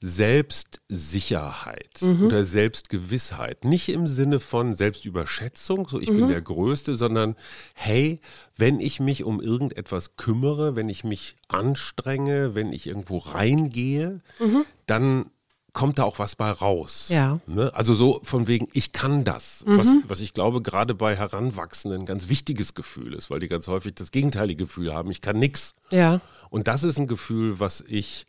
Selbstsicherheit 0.00 2.02
mhm. 2.02 2.26
oder 2.26 2.44
Selbstgewissheit. 2.44 3.64
Nicht 3.64 3.88
im 3.88 4.06
Sinne 4.06 4.40
von 4.40 4.74
Selbstüberschätzung, 4.74 5.88
so 5.88 6.00
ich 6.00 6.10
mhm. 6.10 6.16
bin 6.16 6.28
der 6.28 6.42
Größte, 6.42 6.96
sondern 6.96 7.34
hey, 7.74 8.20
wenn 8.56 8.78
ich 8.78 9.00
mich 9.00 9.24
um 9.24 9.40
irgendetwas 9.40 10.16
kümmere, 10.16 10.76
wenn 10.76 10.88
ich 10.88 11.02
mich 11.02 11.36
anstrenge, 11.48 12.54
wenn 12.54 12.72
ich 12.72 12.86
irgendwo 12.86 13.18
reingehe, 13.18 14.20
mhm. 14.38 14.64
dann 14.86 15.26
kommt 15.76 15.98
da 15.98 16.04
auch 16.04 16.18
was 16.18 16.36
bei 16.36 16.50
raus. 16.50 17.08
Ja. 17.10 17.38
Ne? 17.46 17.70
Also 17.74 17.94
so 17.94 18.20
von 18.24 18.48
wegen, 18.48 18.66
ich 18.72 18.92
kann 18.92 19.24
das, 19.24 19.62
mhm. 19.66 19.76
was, 19.76 19.88
was 20.08 20.20
ich 20.20 20.32
glaube 20.32 20.62
gerade 20.62 20.94
bei 20.94 21.14
Heranwachsenden 21.14 22.00
ein 22.00 22.06
ganz 22.06 22.30
wichtiges 22.30 22.72
Gefühl 22.72 23.12
ist, 23.12 23.30
weil 23.30 23.40
die 23.40 23.48
ganz 23.48 23.68
häufig 23.68 23.94
das 23.94 24.10
gegenteilige 24.10 24.64
Gefühl 24.64 24.94
haben, 24.94 25.10
ich 25.10 25.20
kann 25.20 25.38
nichts. 25.38 25.74
Ja. 25.90 26.22
Und 26.48 26.66
das 26.66 26.82
ist 26.82 26.98
ein 26.98 27.06
Gefühl, 27.06 27.60
was 27.60 27.84
ich 27.86 28.26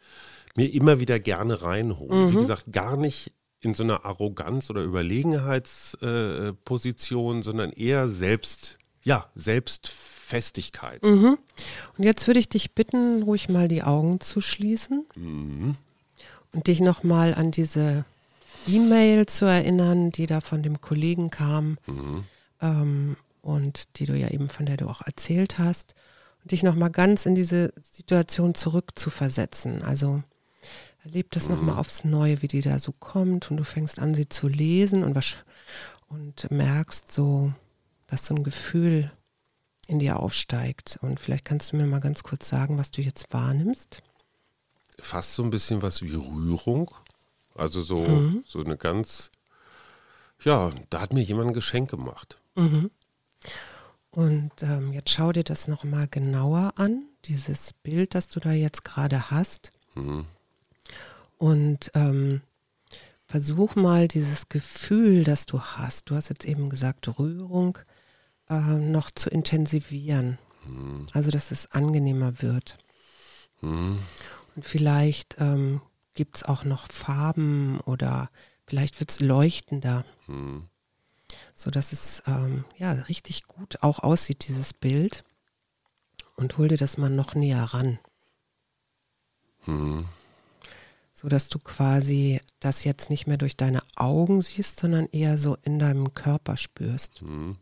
mir 0.56 0.74
immer 0.74 1.00
wieder 1.00 1.22
gerne 1.22 1.62
reinhole. 1.62 2.28
Mhm. 2.28 2.32
Wie 2.32 2.36
gesagt, 2.36 2.74
gar 2.74 2.98
nicht 2.98 3.32
in 3.62 3.74
so 3.74 3.84
einer 3.84 4.04
Arroganz 4.04 4.70
oder 4.70 4.84
Überlegenheitsposition, 4.84 7.40
äh, 7.40 7.44
sondern 7.44 7.72
eher 7.72 8.10
selbst, 8.10 8.78
ja, 9.04 9.32
Selbstfestigkeit. 9.36 11.02
Mhm. 11.06 11.38
Und 11.98 12.04
jetzt 12.04 12.28
würde 12.28 12.42
ich 12.42 12.50
dich 12.50 12.76
bitten, 12.76 13.24
ruhig 13.24 13.48
mal 13.48 13.70
die 13.70 13.84
Augen 13.84 14.20
zu 14.20 14.42
schließen. 14.42 15.06
Mhm 15.16 15.78
und 16.58 16.66
dich 16.66 16.80
nochmal 16.80 17.36
an 17.36 17.52
diese 17.52 18.04
E-Mail 18.68 19.28
zu 19.28 19.46
erinnern, 19.46 20.10
die 20.10 20.26
da 20.26 20.42
von 20.42 20.64
dem 20.64 20.82
Kollegen 20.82 21.30
kam 21.30 21.78
mhm. 21.86 22.24
ähm, 22.62 23.18
und 23.44 24.00
die 24.00 24.08
du 24.08 24.18
ja 24.18 24.30
eben 24.30 24.50
von 24.50 24.66
der 24.66 24.76
du 24.76 24.88
auch 24.88 25.04
erzählt 25.06 25.60
hast 25.60 25.94
und 26.42 26.52
dich 26.52 26.64
nochmal 26.64 26.90
ganz 26.90 27.28
in 27.28 27.36
diese 27.36 27.74
Situation 27.94 28.56
zurück 28.56 28.94
zu 28.96 29.12
versetzen. 29.12 29.84
Also 29.84 30.24
erlebt 31.04 31.36
das 31.36 31.48
mhm. 31.48 31.56
nochmal 31.58 31.78
aufs 31.78 32.04
Neue, 32.04 32.42
wie 32.42 32.48
die 32.48 32.62
da 32.62 32.80
so 32.80 32.92
kommt 32.92 33.52
und 33.52 33.58
du 33.58 33.64
fängst 33.64 34.00
an, 34.00 34.16
sie 34.16 34.28
zu 34.28 34.48
lesen 34.48 35.04
und, 35.04 35.14
was, 35.14 35.36
und 36.08 36.50
merkst 36.50 37.12
so, 37.12 37.54
dass 38.08 38.26
so 38.26 38.34
ein 38.34 38.44
Gefühl 38.44 39.12
in 39.86 40.00
dir 40.00 40.18
aufsteigt. 40.18 40.98
Und 41.04 41.20
vielleicht 41.20 41.46
kannst 41.46 41.72
du 41.72 41.78
mir 41.78 41.86
mal 41.86 42.00
ganz 42.00 42.24
kurz 42.24 42.50
sagen, 42.50 42.80
was 42.80 42.90
du 42.90 43.04
jetzt 43.04 43.32
wahrnimmst. 43.32 44.02
Fast 45.00 45.34
so 45.34 45.44
ein 45.44 45.50
bisschen 45.50 45.82
was 45.82 46.02
wie 46.02 46.16
Rührung. 46.16 46.94
Also 47.56 47.82
so, 47.82 48.02
mhm. 48.02 48.44
so 48.48 48.64
eine 48.64 48.78
ganz, 48.78 49.32
ja, 50.44 50.72
da 50.90 51.02
hat 51.02 51.14
mir 51.14 51.24
jemand 51.24 51.50
ein 51.50 51.54
Geschenk 51.54 51.90
gemacht. 51.90 52.40
Mhm. 52.56 52.92
Und 54.12 54.52
ähm, 54.62 54.94
jetzt 54.94 55.12
schau 55.12 55.32
dir 55.32 55.44
das 55.44 55.68
nochmal 55.68 56.08
genauer 56.08 56.74
an, 56.78 57.06
dieses 57.26 57.74
Bild, 57.74 58.16
das 58.16 58.30
du 58.30 58.40
da 58.40 58.52
jetzt 58.52 58.84
gerade 58.84 59.30
hast. 59.30 59.72
Mhm. 59.96 60.26
Und 61.38 61.92
ähm, 61.94 62.42
versuch 63.28 63.76
mal 63.76 64.08
dieses 64.08 64.50
Gefühl, 64.50 65.24
das 65.24 65.46
du 65.46 65.62
hast, 65.62 66.10
du 66.10 66.16
hast 66.16 66.30
jetzt 66.30 66.46
eben 66.46 66.70
gesagt 66.70 67.20
Rührung, 67.20 67.78
äh, 68.50 68.60
noch 68.60 69.12
zu 69.12 69.30
intensivieren. 69.30 70.40
Mhm. 70.66 71.08
Also, 71.14 71.30
dass 71.30 71.52
es 71.52 71.72
angenehmer 71.72 72.42
wird. 72.42 72.78
Mhm. 73.62 74.00
Und 74.58 74.66
vielleicht 74.66 75.38
ähm, 75.40 75.82
gibt 76.14 76.36
es 76.36 76.44
auch 76.44 76.66
noch 76.66 76.92
Farben 76.92 77.80
oder 77.86 78.30
vielleicht 78.66 79.00
wird 79.00 79.12
es 79.12 79.22
leuchtender. 79.22 80.04
Mhm 80.28 80.68
so 81.54 81.72
dass 81.72 81.92
es 81.92 82.24
ähm, 82.28 82.66
ja 82.78 82.92
richtig 82.92 83.44
gut 83.48 83.82
auch 83.82 84.00
aussieht, 84.00 84.48
dieses 84.48 84.74
Bild. 84.74 85.24
Und 86.36 86.58
hol 86.60 86.68
dir 86.68 86.78
das 86.78 87.00
mal 87.00 87.10
noch 87.10 87.34
näher 87.34 87.64
ran. 87.64 87.98
Hm. 89.66 90.06
So 91.14 91.28
dass 91.30 91.50
du 91.50 91.58
quasi 91.58 92.40
das 92.60 92.84
jetzt 92.84 93.10
nicht 93.10 93.26
mehr 93.26 93.38
durch 93.38 93.58
deine 93.58 93.82
Augen 93.96 94.44
siehst, 94.44 94.80
sondern 94.80 95.08
eher 95.08 95.40
so 95.40 95.58
in 95.64 95.80
deinem 95.80 96.14
Körper 96.14 96.56
spürst. 96.56 97.22
Hm. 97.22 97.58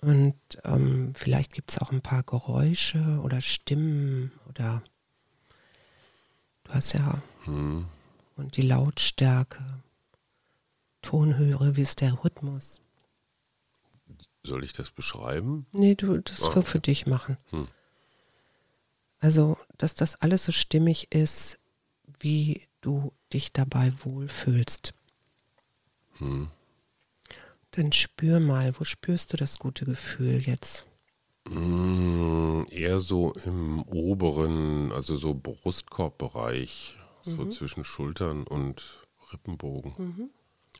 Und 0.00 0.34
ähm, 0.64 1.12
vielleicht 1.14 1.52
gibt 1.52 1.70
es 1.70 1.78
auch 1.78 1.92
ein 1.92 2.00
paar 2.00 2.22
Geräusche 2.22 3.20
oder 3.22 3.40
Stimmen 3.42 4.32
oder 4.48 4.82
hast 6.72 6.94
ja 6.94 7.22
hm. 7.44 7.86
und 8.36 8.56
die 8.56 8.62
Lautstärke. 8.62 9.62
Tonhöhe, 11.02 11.76
wie 11.76 11.82
ist 11.82 12.00
der 12.00 12.24
Rhythmus? 12.24 12.80
Soll 14.44 14.64
ich 14.64 14.72
das 14.72 14.90
beschreiben? 14.90 15.66
Nee, 15.72 15.94
du, 15.94 16.18
das 16.18 16.42
ah, 16.42 16.62
für 16.62 16.80
dich 16.80 17.06
machen. 17.06 17.36
Hm. 17.50 17.68
Also, 19.18 19.56
dass 19.78 19.94
das 19.94 20.16
alles 20.16 20.44
so 20.44 20.52
stimmig 20.52 21.12
ist, 21.12 21.58
wie 22.18 22.62
du 22.80 23.12
dich 23.32 23.52
dabei 23.52 23.92
wohlfühlst. 24.04 24.94
Hm. 26.18 26.50
Dann 27.72 27.92
spür 27.92 28.40
mal, 28.40 28.78
wo 28.78 28.84
spürst 28.84 29.32
du 29.32 29.36
das 29.36 29.58
gute 29.58 29.84
Gefühl 29.84 30.42
jetzt? 30.42 30.86
Mm, 31.48 32.62
eher 32.70 33.00
so 33.00 33.32
im 33.44 33.82
oberen, 33.82 34.92
also 34.92 35.16
so 35.16 35.34
Brustkorbbereich, 35.34 36.96
mhm. 37.24 37.36
so 37.36 37.46
zwischen 37.46 37.84
Schultern 37.84 38.44
und 38.44 39.00
Rippenbogen. 39.32 39.94
Mhm. 39.98 40.30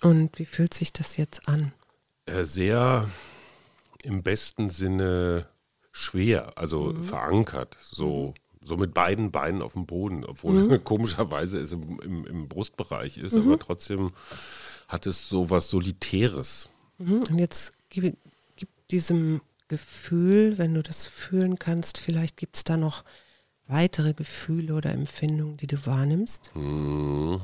Und 0.03 0.39
wie 0.39 0.45
fühlt 0.45 0.75
sich 0.75 0.93
das 0.93 1.17
jetzt 1.17 1.49
an? 1.49 1.73
Äh, 2.27 2.45
sehr 2.45 3.09
im 4.03 4.23
besten 4.23 4.71
Sinne 4.71 5.49
schwer, 5.91 6.57
also 6.57 6.93
mhm. 6.93 7.05
verankert, 7.05 7.77
so, 7.81 8.35
mhm. 8.61 8.67
so 8.67 8.77
mit 8.77 8.95
beiden 8.95 9.31
Beinen 9.31 9.63
auf 9.63 9.75
dem 9.75 9.87
Boden, 9.87 10.25
obwohl 10.25 10.55
mhm. 10.55 10.85
komischerweise 10.85 11.59
es 11.59 11.73
im, 11.73 12.01
im, 12.01 12.27
im 12.27 12.49
Brustbereich 12.49 13.19
ist, 13.19 13.35
mhm. 13.35 13.43
aber 13.43 13.59
trotzdem 13.59 14.13
hat 14.89 15.07
es 15.07 15.29
so 15.29 15.51
was 15.51 15.69
Solitäres. 15.69 16.69
Mhm. 16.99 17.23
Und 17.31 17.39
jetzt 17.39 17.73
gib, 17.89 18.17
gib 18.57 18.69
diesem 18.89 19.41
Gefühl, 19.73 20.59
wenn 20.59 20.75
du 20.75 20.83
das 20.83 21.07
fühlen 21.07 21.59
kannst, 21.59 21.97
vielleicht 21.97 22.37
gibt 22.37 22.57
es 22.57 22.65
da 22.65 22.77
noch 22.77 23.05
weitere 23.67 24.13
Gefühle 24.13 24.75
oder 24.75 24.93
Empfindungen, 24.93 25.57
die 25.57 25.67
du 25.67 25.87
wahrnimmst? 25.87 26.55
Mhm. 26.55 27.41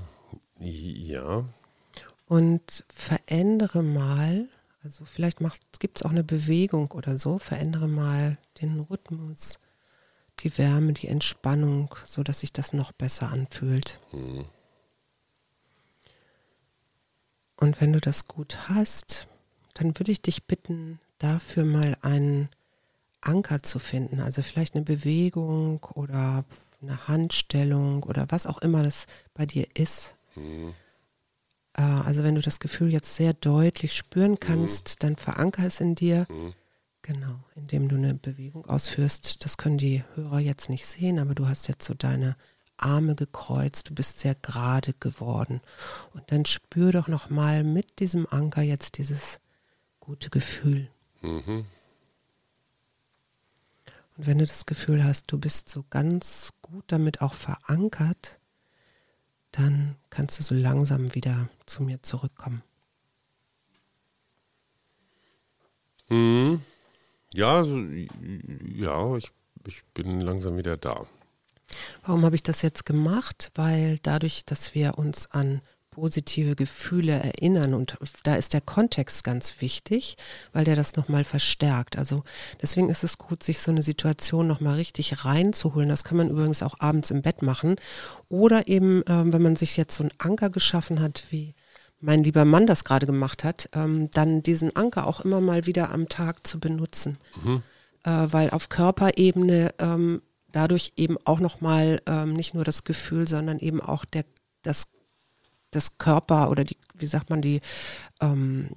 Ja, 0.61 1.47
und 2.27 2.85
verändere 2.93 3.83
mal, 3.83 4.49
also 4.83 5.07
vielleicht 5.07 5.39
gibt 5.79 5.99
es 5.99 6.03
auch 6.03 6.11
eine 6.11 6.25
Bewegung 6.25 6.91
oder 6.91 7.19
so, 7.19 7.39
verändere 7.39 7.89
mal 7.89 8.37
den 8.61 8.81
Rhythmus, 8.81 9.59
die 10.41 10.57
Wärme, 10.59 10.93
die 10.93 11.09
Entspannung, 11.09 11.95
so 12.05 12.23
dass 12.23 12.41
sich 12.41 12.53
das 12.53 12.75
noch 12.75 12.93
besser 12.93 13.31
anfühlt. 13.31 13.99
Mhm. 14.13 14.45
Und 17.57 17.81
wenn 17.81 17.95
du 17.95 18.01
das 18.01 18.29
gut 18.29 18.69
hast, 18.69 19.27
dann 19.73 19.99
würde 19.99 20.13
ich 20.13 20.21
dich 20.21 20.45
bitten, 20.45 21.01
dafür 21.19 21.65
mal 21.65 21.97
einen 22.03 22.49
Anker 23.21 23.63
zu 23.63 23.79
finden, 23.79 24.21
also 24.21 24.43
vielleicht 24.43 24.75
eine 24.75 24.85
Bewegung 24.85 25.83
oder 25.95 26.45
eine 26.81 27.09
Handstellung 27.09 28.05
oder 28.05 28.27
was 28.31 28.47
auch 28.47 28.59
immer 28.59 28.83
das 28.83 29.07
bei 29.35 29.47
dir 29.47 29.67
ist. 29.75 30.15
Mhm 30.37 30.75
äh, 31.79 31.83
also 31.83 32.25
wenn 32.25 32.35
du 32.35 32.43
das 32.43 32.61
Gefühl 32.61 32.91
jetzt 32.91 33.15
sehr 33.15 33.33
deutlich 33.33 33.95
spüren 33.95 34.33
mhm. 34.33 34.41
kannst, 34.41 34.89
mhm. 34.89 34.95
dann 35.01 35.17
veranker 35.17 35.65
es 35.65 35.81
in 35.81 35.95
dir. 35.95 36.27
Mhm. 36.29 36.55
Genau, 37.03 37.43
indem 37.55 37.89
du 37.89 37.97
eine 37.97 38.15
Bewegung 38.15 38.67
ausführst. 38.67 39.45
Das 39.45 39.57
können 39.57 39.79
die 39.79 40.03
Hörer 40.15 40.41
jetzt 40.41 40.69
nicht 40.69 40.85
sehen, 40.85 41.19
aber 41.19 41.35
du 41.35 41.49
hast 41.49 41.69
jetzt 41.69 41.87
so 41.87 41.95
deine 41.95 42.37
Arme 42.77 43.15
gekreuzt, 43.15 43.89
du 43.89 43.95
bist 43.95 44.19
sehr 44.19 44.35
gerade 44.35 44.93
geworden. 44.93 45.63
Und 46.13 46.31
dann 46.31 46.45
spür 46.45 46.93
doch 46.93 47.09
nochmal 47.09 47.65
mit 47.65 48.01
diesem 48.01 48.27
Anker 48.31 48.63
jetzt 48.63 48.99
dieses 48.99 49.41
gute 50.01 50.29
Gefühl. 50.29 50.91
Mhm. 51.21 51.67
Und 54.17 54.27
wenn 54.27 54.39
du 54.39 54.47
das 54.47 54.67
Gefühl 54.67 55.05
hast, 55.05 55.31
du 55.31 55.39
bist 55.39 55.69
so 55.69 55.85
ganz 55.91 56.51
gut 56.63 56.85
damit 56.89 57.21
auch 57.21 57.35
verankert, 57.35 58.39
dann 59.53 59.97
kannst 60.11 60.39
du 60.39 60.43
so 60.43 60.55
langsam 60.55 61.15
wieder 61.15 61.49
zu 61.67 61.83
mir 61.83 62.03
zurückkommen. 62.03 62.63
Hm. 66.09 66.63
Ja, 67.33 67.65
ja, 67.65 69.17
ich, 69.17 69.31
ich 69.67 69.85
bin 69.95 70.21
langsam 70.21 70.57
wieder 70.57 70.77
da. 70.77 71.07
Warum 72.05 72.25
habe 72.25 72.35
ich 72.35 72.43
das 72.43 72.63
jetzt 72.63 72.87
gemacht? 72.87 73.51
Weil 73.55 73.99
dadurch, 74.03 74.45
dass 74.47 74.75
wir 74.75 74.97
uns 74.99 75.31
an 75.31 75.61
positive 75.99 76.55
Gefühle 76.55 77.13
erinnern. 77.13 77.75
Und 77.75 77.97
da 78.23 78.37
ist 78.37 78.53
der 78.53 78.61
Kontext 78.61 79.25
ganz 79.25 79.61
wichtig, 79.61 80.17
weil 80.53 80.65
der 80.65 80.77
das 80.77 80.97
nochmal 80.97 81.25
verstärkt. 81.25 81.99
Also 81.99 82.23
deswegen 82.63 82.89
ist 82.89 83.03
es 83.03 83.19
gut, 83.19 83.43
sich 83.43 83.59
so 83.59 83.71
eine 83.71 83.83
Situation 83.83 84.47
nochmal 84.47 84.77
richtig 84.77 85.25
reinzuholen. 85.25 85.89
Das 85.89 86.05
kann 86.05 86.17
man 86.17 86.31
übrigens 86.31 86.63
auch 86.63 86.79
abends 86.79 87.11
im 87.11 87.23
Bett 87.23 87.43
machen. 87.43 87.77
Oder 88.29 88.69
eben, 88.69 89.03
äh, 89.03 89.33
wenn 89.33 89.43
man 89.43 89.57
sich 89.57 89.77
jetzt 89.77 89.97
so 89.97 90.05
einen 90.05 90.13
Anker 90.19 90.51
geschaffen 90.51 91.01
hat, 91.01 91.25
wie 91.31 91.55
mein 92.01 92.23
lieber 92.23 92.45
Mann 92.45 92.67
das 92.67 92.85
gerade 92.85 93.07
gemacht 93.07 93.43
hat, 93.43 93.69
ähm, 93.73 94.09
dann 94.13 94.45
diesen 94.45 94.77
Anker 94.77 95.07
auch 95.07 95.21
immer 95.21 95.41
mal 95.41 95.67
wieder 95.67 95.91
am 95.91 96.09
Tag 96.09 96.47
zu 96.47 96.61
benutzen. 96.61 97.19
Mhm. 97.43 97.63
Äh, 98.05 98.29
weil 98.31 98.51
auf 98.51 98.69
Körperebene 98.69 99.75
ähm, 99.81 100.23
dadurch 100.53 100.93
eben 100.97 101.19
auch 101.25 101.41
nochmal 101.41 102.01
ähm, 102.07 102.35
nicht 102.35 102.55
nur 102.55 102.63
das 102.63 102.85
Gefühl, 102.85 103.27
sondern 103.27 103.59
eben 103.59 103.81
auch 103.81 104.05
der, 104.05 104.25
das 104.63 104.87
das 105.71 105.99
Körper 105.99 106.51
oder 106.51 106.65
die, 106.65 106.77
wie 106.95 107.07
sagt 107.07 107.31
man, 107.31 107.43
die, 107.43 107.61
ähm, 108.21 108.71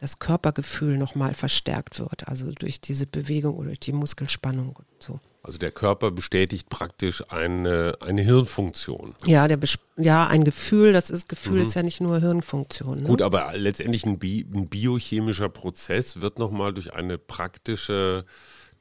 das 0.00 0.18
Körpergefühl 0.18 0.98
nochmal 0.98 1.34
verstärkt 1.34 1.98
wird. 1.98 2.28
Also 2.28 2.50
durch 2.50 2.80
diese 2.80 3.06
Bewegung 3.06 3.56
oder 3.56 3.68
durch 3.68 3.80
die 3.80 3.92
Muskelspannung 3.92 4.76
und 4.76 4.86
so. 4.98 5.20
Also 5.42 5.58
der 5.58 5.70
Körper 5.70 6.10
bestätigt 6.10 6.70
praktisch 6.70 7.22
eine, 7.30 7.98
eine 8.00 8.22
Hirnfunktion. 8.22 9.14
Ja, 9.26 9.46
der 9.46 9.58
ja, 9.96 10.26
ein 10.26 10.42
Gefühl, 10.42 10.94
das 10.94 11.10
ist 11.10 11.28
Gefühl 11.28 11.56
mhm. 11.56 11.62
ist 11.62 11.74
ja 11.74 11.82
nicht 11.82 12.00
nur 12.00 12.18
Hirnfunktion. 12.18 13.02
Ne? 13.02 13.08
Gut, 13.08 13.20
aber 13.20 13.52
letztendlich 13.54 14.06
ein, 14.06 14.18
Bi 14.18 14.46
ein 14.54 14.68
biochemischer 14.68 15.50
Prozess 15.50 16.22
wird 16.22 16.38
nochmal 16.38 16.72
durch 16.72 16.94
eine 16.94 17.18
praktische 17.18 18.24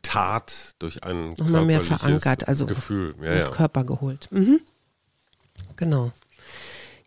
Tat, 0.04 0.76
durch 0.80 1.04
ein 1.04 1.34
nochmal 1.34 1.66
mehr 1.66 1.82
verankert, 1.82 2.48
also 2.48 2.66
Gefühl, 2.66 3.16
ja, 3.22 3.34
ja. 3.36 3.50
Körper 3.50 3.84
geholt. 3.84 4.30
Mhm. 4.32 4.62
Genau. 5.76 6.12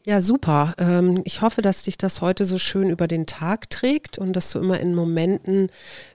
Ja, 0.06 0.20
super. 0.20 0.72
Ähm, 0.78 1.22
ich 1.24 1.40
hoffe, 1.40 1.62
dass 1.62 1.82
dich 1.82 1.98
das 1.98 2.20
heute 2.20 2.44
so 2.44 2.58
schön 2.58 2.90
über 2.90 3.08
den 3.08 3.26
Tag 3.26 3.68
trägt 3.70 4.18
und 4.18 4.34
dass 4.34 4.50
du 4.50 4.60
immer 4.60 4.78
in 4.78 4.94
Momenten 4.94 5.68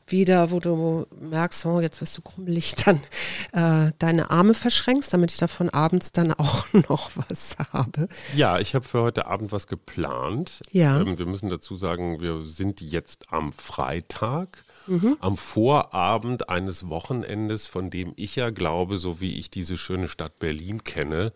wieder, 0.08 0.50
wo 0.52 0.62
du 0.62 1.08
merkst, 1.20 1.66
oh, 1.66 1.82
jetzt 1.82 2.00
wirst 2.00 2.18
du 2.18 2.22
krummelig, 2.22 2.74
dann 2.86 3.02
äh, 3.52 3.92
deine 4.00 4.32
Arme 4.32 4.54
verschränkst, 4.54 5.12
damit 5.12 5.34
ich 5.34 5.40
davon 5.40 5.70
abends 5.70 6.14
dann 6.14 6.32
auch 6.32 6.68
noch 6.90 7.12
was 7.16 7.58
habe. 7.74 8.08
Ja, 8.34 8.60
ich 8.60 8.76
habe 8.76 8.88
für 8.88 9.02
heute 9.02 9.28
Abend 9.28 9.52
was 9.52 9.68
geplant. 9.68 10.62
Ja. 10.72 11.02
Ähm, 11.02 11.18
wir 11.18 11.26
müssen 11.26 11.50
dazu 11.50 11.76
sagen, 11.76 12.22
wir 12.22 12.46
sind 12.46 12.80
jetzt 12.80 13.26
am 13.30 13.52
Freitag. 13.52 14.64
Mhm. 14.88 15.18
Am 15.20 15.36
Vorabend 15.36 16.48
eines 16.48 16.88
Wochenendes, 16.88 17.68
von 17.68 17.90
dem 17.90 18.14
ich 18.16 18.38
ja 18.38 18.52
glaube, 18.52 18.98
so 18.98 19.20
wie 19.20 19.38
ich 19.38 19.50
diese 19.50 19.76
schöne 19.76 20.08
Stadt 20.08 20.40
Berlin 20.40 20.86
kenne, 20.86 21.34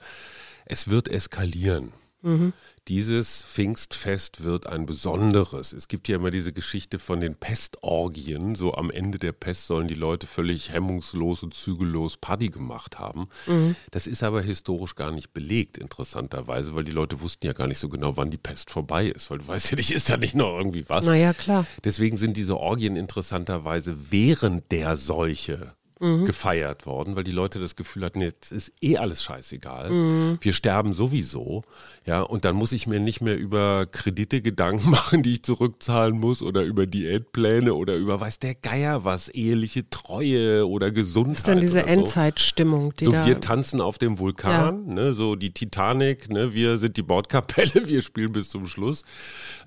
es 0.65 0.88
wird 0.88 1.10
eskalieren. 1.10 1.91
Mhm. 2.26 2.54
Dieses 2.88 3.44
Pfingstfest 3.44 4.44
wird 4.44 4.68
ein 4.68 4.86
besonderes. 4.86 5.74
Es 5.74 5.88
gibt 5.88 6.08
ja 6.08 6.18
immer 6.18 6.32
diese 6.32 6.54
Geschichte 6.54 7.00
von 7.00 7.20
den 7.20 7.36
Pestorgien. 7.36 8.56
So 8.56 8.74
am 8.74 8.92
Ende 8.92 9.18
der 9.18 9.32
Pest 9.32 9.68
sollen 9.68 9.88
die 9.88 9.96
Leute 9.96 10.28
völlig 10.28 10.72
hemmungslos 10.72 11.42
und 11.44 11.54
zügellos 11.54 12.18
Party 12.18 12.50
gemacht 12.50 13.00
haben. 13.00 13.28
Mhm. 13.48 13.76
Das 13.92 14.08
ist 14.08 14.24
aber 14.24 14.42
historisch 14.42 14.96
gar 14.96 15.12
nicht 15.12 15.34
belegt, 15.34 15.78
interessanterweise, 15.78 16.76
weil 16.76 16.84
die 16.84 16.92
Leute 16.92 17.22
wussten 17.22 17.46
ja 17.48 17.54
gar 17.54 17.68
nicht 17.68 17.80
so 17.80 17.90
genau, 17.90 18.18
wann 18.18 18.32
die 18.32 18.38
Pest 18.38 18.70
vorbei 18.70 19.08
ist. 19.08 19.32
Weil 19.32 19.40
du 19.40 19.48
weißt 19.48 19.72
ja 19.72 19.78
nicht, 19.78 19.92
ist 19.92 20.10
da 20.10 20.18
nicht 20.18 20.36
noch 20.36 20.58
irgendwie 20.58 20.88
was? 20.88 21.06
Naja, 21.06 21.34
klar. 21.34 21.66
Deswegen 21.84 22.18
sind 22.18 22.38
diese 22.38 22.58
Orgien 22.58 22.96
interessanterweise 22.96 24.12
während 24.12 24.72
der 24.72 24.98
Seuche 24.98 25.76
mhm. 26.00 26.26
gefeiert 26.26 26.86
worden, 26.86 27.16
weil 27.16 27.24
die 27.24 27.32
Leute 27.32 27.60
das 27.60 27.76
Gefühl 27.76 28.04
hatten, 28.04 28.22
jetzt 28.22 28.52
ist 28.52 28.74
eh 28.82 28.98
alles 28.98 29.24
scheißegal. 29.24 29.90
Mhm. 29.90 30.38
Wir 30.42 30.54
sterben 30.54 30.94
sowieso. 30.94 31.64
Ja, 32.06 32.22
und 32.22 32.46
dann 32.46 32.56
muss 32.56 32.72
ich 32.72 32.88
mir 32.88 33.00
nicht 33.00 33.22
mehr 33.22 33.38
über 33.38 33.86
Kredite 33.86 34.42
Gedanken 34.42 34.90
machen, 34.92 35.24
die 35.24 35.34
ich 35.34 35.44
zurückzahlen 35.44 36.20
muss 36.20 36.42
oder 36.42 36.64
über 36.64 36.86
Diätpläne 36.86 37.74
oder 37.74 37.96
über 37.96 38.20
weiß 38.20 38.40
der 38.40 38.56
Geier 38.56 39.04
was, 39.04 39.30
eheliche 39.30 39.90
Treue 39.90 40.68
oder 40.68 40.92
Gesundheit. 40.92 41.34
Das 41.34 41.40
ist 41.40 41.48
dann 41.48 41.62
diese 41.62 41.86
Endzeitstimmung, 41.86 42.94
die 42.96 43.06
so, 43.06 43.12
da 43.12 43.26
wir 43.26 43.40
tanzen 43.40 43.82
auf 43.82 43.98
dem 43.98 44.20
Vulkan, 44.20 44.88
ja. 44.88 44.94
ne, 44.94 45.14
so 45.14 45.36
die 45.36 45.54
Titanic, 45.54 46.30
ne, 46.30 46.54
wir 46.54 46.78
sind 46.78 46.98
die 46.98 47.04
Bordkapelle, 47.04 47.74
wir 47.88 48.02
spielen 48.02 48.32
bis 48.32 48.50
zum 48.50 48.68
Schluss. 48.68 49.04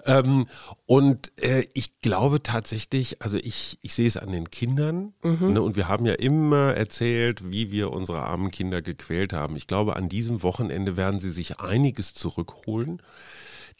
Ähm, 0.04 0.46
und 0.90 1.32
äh, 1.42 1.66
ich 1.74 2.00
glaube 2.00 2.42
tatsächlich, 2.42 3.20
also 3.20 3.36
ich, 3.36 3.78
ich 3.82 3.94
sehe 3.94 4.08
es 4.08 4.16
an 4.16 4.32
den 4.32 4.50
Kindern 4.50 5.12
mhm. 5.22 5.52
ne, 5.52 5.60
und 5.60 5.76
wir 5.76 5.86
haben 5.86 6.06
ja 6.06 6.14
immer 6.14 6.72
erzählt, 6.72 7.50
wie 7.50 7.70
wir 7.70 7.92
unsere 7.92 8.22
armen 8.22 8.50
Kinder 8.50 8.80
gequält 8.80 9.34
haben. 9.34 9.54
Ich 9.56 9.66
glaube, 9.66 9.96
an 9.96 10.08
diesem 10.08 10.42
Wochenende 10.42 10.96
werden 10.96 11.20
sie 11.20 11.30
sich 11.30 11.60
einiges 11.60 12.14
zurückholen. 12.14 13.02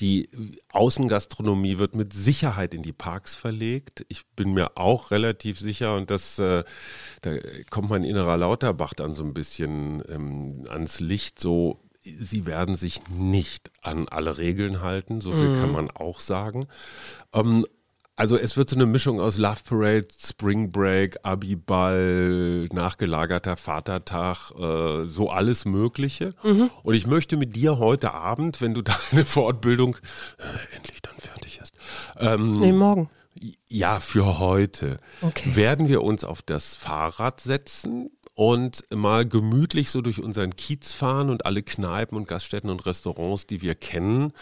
Die 0.01 0.29
Außengastronomie 0.69 1.79
wird 1.79 1.95
mit 1.95 2.13
Sicherheit 2.13 2.75
in 2.75 2.83
die 2.83 2.93
Parks 2.93 3.35
verlegt. 3.35 4.05
Ich 4.11 4.27
bin 4.37 4.53
mir 4.53 4.77
auch 4.77 5.11
relativ 5.11 5.59
sicher, 5.59 5.97
und 5.97 6.11
das, 6.11 6.39
äh, 6.39 6.63
da 7.23 7.39
kommt 7.71 7.89
mein 7.89 8.05
innerer 8.05 8.37
Lauterbach 8.37 8.93
dann 8.93 9.15
so 9.15 9.25
ein 9.25 9.33
bisschen 9.33 10.03
ähm, 10.11 10.67
ans 10.69 11.01
Licht, 11.01 11.41
so 11.41 11.81
sie 12.19 12.47
werden 12.47 12.77
sich 12.77 13.09
nicht 13.09 13.71
an 13.83 14.09
alle 14.09 14.39
Regeln 14.39 14.83
halten, 14.83 15.21
so 15.21 15.33
viel 15.33 15.51
mhm. 15.51 15.61
kann 15.61 15.73
man 15.73 15.91
auch 15.91 16.21
sagen. 16.21 16.69
Ähm, 17.33 17.65
also 18.19 18.37
es 18.37 18.57
wird 18.57 18.69
so 18.69 18.75
eine 18.75 18.87
Mischung 18.87 19.21
aus 19.21 19.39
Love 19.39 19.61
Parade, 19.65 20.09
Spring 20.21 20.73
Break, 20.73 21.19
Abiball, 21.23 22.67
nachgelagerter 22.73 23.57
Vatertag, 23.57 24.51
äh, 24.59 25.07
so 25.07 25.31
alles 25.31 25.65
Mögliche. 25.65 26.35
Mhm. 26.43 26.69
Und 26.83 26.95
ich 26.95 27.07
möchte 27.07 27.37
mit 27.37 27.55
dir 27.55 27.79
heute 27.79 28.13
Abend, 28.15 28.61
wenn 28.61 28.75
du 28.75 28.83
deine 29.13 29.25
Fortbildung 29.25 29.97
äh, 30.39 30.77
endlich 30.77 31.01
dann 31.01 31.15
fertig 31.17 31.61
hast. 31.61 31.77
Ähm, 32.19 32.55
nee, 32.55 32.73
morgen. 32.73 33.09
Ja, 33.69 34.01
für 34.01 34.41
heute. 34.41 34.97
Okay. 35.21 35.55
Werden 35.55 35.87
wir 35.87 36.03
uns 36.03 36.25
auf 36.25 36.43
das 36.43 36.75
Fahrrad 36.75 37.41
setzen 37.41 38.11
und 38.39 38.85
mal 38.95 39.27
gemütlich 39.27 39.91
so 39.91 40.01
durch 40.01 40.23
unseren 40.23 40.55
Kiez 40.55 40.93
fahren 40.93 41.29
und 41.29 41.45
alle 41.45 41.61
Kneipen 41.61 42.17
und 42.17 42.29
Gaststätten 42.29 42.71
und 42.71 42.87
Restaurants, 42.87 43.49
die 43.49 43.63
wir 43.63 43.75
kennen, 43.75 44.33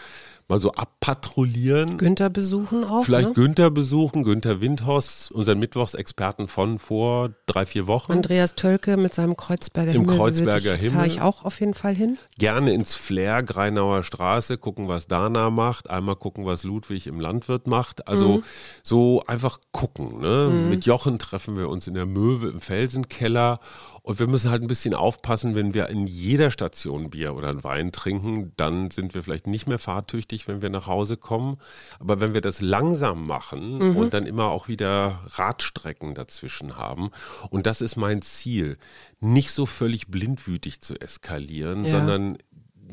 mal 0.47 0.59
so 0.59 0.71
abpatrouillieren. 0.71 1.97
Günther 1.97 2.29
besuchen 2.29 2.83
auch. 2.85 3.03
Vielleicht 3.03 3.29
ne? 3.29 3.33
Günther 3.33 3.69
besuchen, 3.69 4.23
Günther 4.23 4.61
Windhorst, 4.61 5.31
unseren 5.31 5.59
Mittwochsexperten 5.59 6.47
von 6.47 6.79
vor 6.79 7.31
drei, 7.47 7.65
vier 7.65 7.87
Wochen. 7.87 8.11
Andreas 8.11 8.55
Tölke 8.55 8.95
mit 8.95 9.13
seinem 9.13 9.35
Kreuzberger 9.35 9.91
Im 9.91 10.01
Himmel. 10.01 10.13
Im 10.13 10.19
Kreuzberger 10.19 10.75
ich, 10.75 10.81
Himmel. 10.81 10.95
Fahre 10.95 11.07
ich 11.07 11.21
auch 11.21 11.43
auf 11.43 11.59
jeden 11.59 11.73
Fall 11.73 11.95
hin. 11.95 12.17
Gerne 12.37 12.73
ins 12.73 12.95
Flair, 12.95 13.43
Greinauer 13.43 14.03
Straße, 14.03 14.57
gucken, 14.57 14.87
was 14.87 15.07
Dana 15.07 15.49
macht. 15.49 15.89
Einmal 15.89 16.15
gucken, 16.15 16.45
was 16.45 16.63
Ludwig 16.63 17.07
im 17.07 17.19
Landwirt 17.19 17.67
macht. 17.67 18.07
Also 18.07 18.37
mhm. 18.37 18.43
so 18.83 19.23
einfach 19.27 19.59
gucken. 19.71 20.21
Ne? 20.21 20.49
Mhm. 20.49 20.69
Mit 20.69 20.85
Jochen 20.85 21.19
treffen 21.19 21.57
wir 21.57 21.67
uns 21.67 21.87
in 21.87 21.93
der 21.93 22.05
Möwe 22.05 22.47
im 22.49 22.61
Felsenkeller 22.61 23.59
und 24.07 24.19
wir 24.19 24.27
müssen 24.27 24.49
halt 24.49 24.61
ein 24.61 24.69
bisschen 24.69 24.93
aufpassen, 24.93 25.53
wenn 25.53 25.73
wir 25.73 25.89
in 25.89 26.07
jeder 26.07 26.49
Station 26.49 27.09
Bier 27.09 27.35
oder 27.35 27.49
einen 27.49 27.65
Wein 27.65 27.91
trinken, 27.91 28.53
dann 28.55 28.89
sind 28.89 29.13
wir 29.13 29.21
vielleicht 29.21 29.47
nicht 29.47 29.67
mehr 29.67 29.79
fahrtüchtig, 29.79 30.47
wenn 30.47 30.61
wir 30.61 30.69
nach 30.69 30.87
Hause 30.87 31.17
kommen. 31.17 31.57
Aber 31.99 32.21
wenn 32.21 32.33
wir 32.33 32.39
das 32.39 32.61
langsam 32.61 33.27
machen 33.27 33.79
mhm. 33.79 33.97
und 33.97 34.13
dann 34.13 34.25
immer 34.25 34.45
auch 34.45 34.69
wieder 34.69 35.19
Radstrecken 35.25 36.15
dazwischen 36.15 36.77
haben, 36.77 37.09
und 37.49 37.65
das 37.65 37.81
ist 37.81 37.97
mein 37.97 38.21
Ziel, 38.21 38.77
nicht 39.19 39.51
so 39.51 39.65
völlig 39.65 40.07
blindwütig 40.07 40.79
zu 40.79 40.95
eskalieren, 40.95 41.83
ja. 41.83 41.91
sondern 41.91 42.37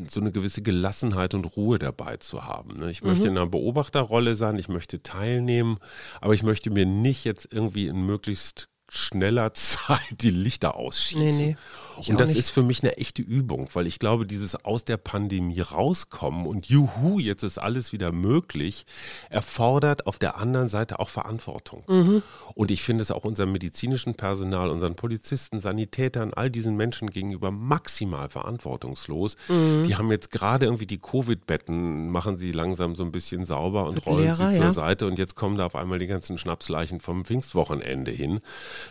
so 0.08 0.20
eine 0.20 0.32
gewisse 0.32 0.62
Gelassenheit 0.62 1.32
und 1.34 1.44
Ruhe 1.56 1.78
dabei 1.78 2.16
zu 2.16 2.42
haben. 2.42 2.80
Ne? 2.80 2.90
Ich 2.90 3.04
möchte 3.04 3.26
mhm. 3.26 3.36
in 3.36 3.38
einer 3.38 3.46
Beobachterrolle 3.46 4.34
sein, 4.34 4.58
ich 4.58 4.68
möchte 4.68 5.00
teilnehmen, 5.00 5.78
aber 6.20 6.34
ich 6.34 6.42
möchte 6.42 6.70
mir 6.70 6.86
nicht 6.86 7.22
jetzt 7.22 7.52
irgendwie 7.52 7.86
in 7.86 8.04
möglichst 8.04 8.68
schneller 8.96 9.54
Zeit 9.54 10.00
die 10.20 10.30
Lichter 10.30 10.76
ausschießen. 10.76 11.46
Nee, 11.46 11.56
nee, 11.98 12.10
und 12.10 12.20
das 12.20 12.30
nicht. 12.30 12.38
ist 12.38 12.50
für 12.50 12.62
mich 12.62 12.82
eine 12.82 12.96
echte 12.96 13.22
Übung, 13.22 13.68
weil 13.72 13.86
ich 13.86 13.98
glaube, 13.98 14.26
dieses 14.26 14.64
aus 14.64 14.84
der 14.84 14.96
Pandemie 14.96 15.60
rauskommen 15.60 16.46
und 16.46 16.66
juhu, 16.66 17.18
jetzt 17.18 17.42
ist 17.42 17.58
alles 17.58 17.92
wieder 17.92 18.12
möglich, 18.12 18.86
erfordert 19.30 20.06
auf 20.06 20.18
der 20.18 20.36
anderen 20.36 20.68
Seite 20.68 20.98
auch 20.98 21.08
Verantwortung. 21.08 21.84
Mhm. 21.88 22.22
Und 22.54 22.70
ich 22.70 22.82
finde 22.82 23.02
es 23.02 23.10
auch 23.10 23.24
unserem 23.24 23.52
medizinischen 23.52 24.14
Personal, 24.14 24.70
unseren 24.70 24.94
Polizisten, 24.94 25.60
Sanitätern, 25.60 26.32
all 26.34 26.50
diesen 26.50 26.76
Menschen 26.76 27.10
gegenüber 27.10 27.50
maximal 27.50 28.28
verantwortungslos. 28.28 29.36
Mhm. 29.48 29.84
Die 29.84 29.96
haben 29.96 30.10
jetzt 30.10 30.30
gerade 30.30 30.66
irgendwie 30.66 30.86
die 30.86 30.98
Covid-Betten, 30.98 32.10
machen 32.10 32.38
sie 32.38 32.52
langsam 32.52 32.94
so 32.96 33.04
ein 33.04 33.12
bisschen 33.12 33.44
sauber 33.44 33.86
und 33.86 33.96
Mit 33.96 34.06
rollen 34.06 34.24
Lehrer, 34.24 34.52
sie 34.52 34.58
zur 34.58 34.66
ja. 34.66 34.72
Seite 34.72 35.06
und 35.06 35.18
jetzt 35.18 35.34
kommen 35.36 35.56
da 35.56 35.66
auf 35.66 35.76
einmal 35.76 35.98
die 35.98 36.06
ganzen 36.06 36.38
Schnapsleichen 36.38 37.00
vom 37.00 37.24
Pfingstwochenende 37.24 38.10
hin 38.10 38.40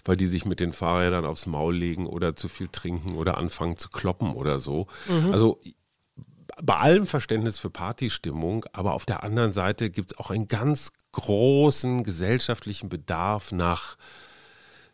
weil 0.05 0.17
die 0.17 0.27
sich 0.27 0.45
mit 0.45 0.59
den 0.59 0.73
Fahrrädern 0.73 1.25
aufs 1.25 1.45
Maul 1.45 1.75
legen 1.75 2.07
oder 2.07 2.35
zu 2.35 2.47
viel 2.47 2.67
trinken 2.67 3.15
oder 3.15 3.37
anfangen 3.37 3.77
zu 3.77 3.89
kloppen 3.89 4.33
oder 4.33 4.59
so. 4.59 4.87
Mhm. 5.07 5.31
Also 5.31 5.59
bei 6.61 6.75
allem 6.75 7.07
Verständnis 7.07 7.57
für 7.57 7.69
Partystimmung, 7.69 8.65
aber 8.73 8.93
auf 8.93 9.05
der 9.05 9.23
anderen 9.23 9.51
Seite 9.51 9.89
gibt 9.89 10.13
es 10.13 10.17
auch 10.17 10.29
einen 10.29 10.47
ganz 10.47 10.91
großen 11.11 12.03
gesellschaftlichen 12.03 12.89
Bedarf 12.89 13.51
nach 13.51 13.97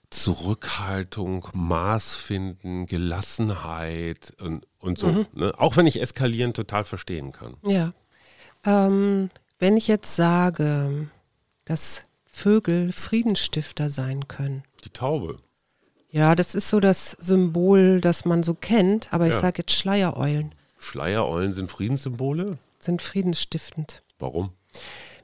Zurückhaltung, 0.09 1.47
Maßfinden, 1.53 2.87
Gelassenheit 2.87 4.33
und, 4.41 4.65
und 4.79 4.97
so. 4.97 5.07
Mhm. 5.07 5.27
Ne? 5.33 5.53
Auch 5.57 5.77
wenn 5.77 5.85
ich 5.85 6.01
eskalieren 6.01 6.53
total 6.53 6.83
verstehen 6.83 7.31
kann. 7.31 7.57
Ja. 7.63 7.93
Ähm, 8.65 9.29
wenn 9.59 9.77
ich 9.77 9.87
jetzt 9.87 10.15
sage, 10.15 11.09
dass 11.65 12.03
Vögel 12.25 12.91
Friedensstifter 12.91 13.89
sein 13.89 14.27
können, 14.27 14.63
die 14.81 14.89
Taube. 14.89 15.37
Ja, 16.11 16.35
das 16.35 16.55
ist 16.55 16.69
so 16.69 16.79
das 16.79 17.11
Symbol, 17.11 18.01
das 18.01 18.25
man 18.25 18.41
so 18.43 18.55
kennt, 18.55 19.13
aber 19.13 19.27
ich 19.27 19.35
sage 19.35 19.59
jetzt 19.59 19.73
Schleiereulen. 19.73 20.55
Schleiereulen 20.79 21.53
sind 21.53 21.69
Friedenssymbole? 21.69 22.57
Sind 22.79 23.01
friedensstiftend. 23.01 24.01
Warum? 24.17 24.51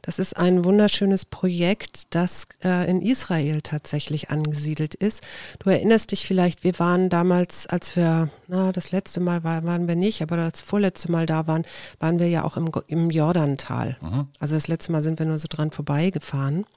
Das 0.06 0.20
ist 0.20 0.38
ein 0.38 0.64
wunderschönes 0.64 1.26
Projekt, 1.26 2.14
das 2.14 2.46
äh, 2.64 2.88
in 2.88 3.02
Israel 3.02 3.62
tatsächlich 3.64 4.30
angesiedelt 4.30 4.94
ist. 4.94 5.24
Du 5.58 5.72
erinnerst 5.72 6.12
dich 6.12 6.28
vielleicht, 6.28 6.64
wir 6.64 6.78
waren 6.78 7.10
damals, 7.10 7.66
als 7.66 7.96
wir, 7.96 8.30
na, 8.48 8.72
das 8.72 8.92
letzte 8.92 9.20
Mal 9.20 9.44
war, 9.44 9.64
waren 9.64 9.88
wir 9.88 9.96
nicht, 9.96 10.22
aber 10.22 10.38
das 10.38 10.62
vorletzte 10.62 11.12
Mal 11.12 11.26
da 11.26 11.48
waren, 11.48 11.66
waren 12.00 12.20
wir 12.20 12.28
ja 12.28 12.44
auch 12.44 12.56
im, 12.56 12.70
im 12.86 13.10
Jordantal. 13.10 13.98
Mhm. 14.00 14.28
Also 14.38 14.54
das 14.54 14.68
letzte 14.68 14.92
Mal 14.92 15.02
sind 15.02 15.18
wir 15.18 15.26
nur 15.26 15.40
so 15.40 15.48
dran 15.50 15.72
vorbeigefahren. 15.72 16.68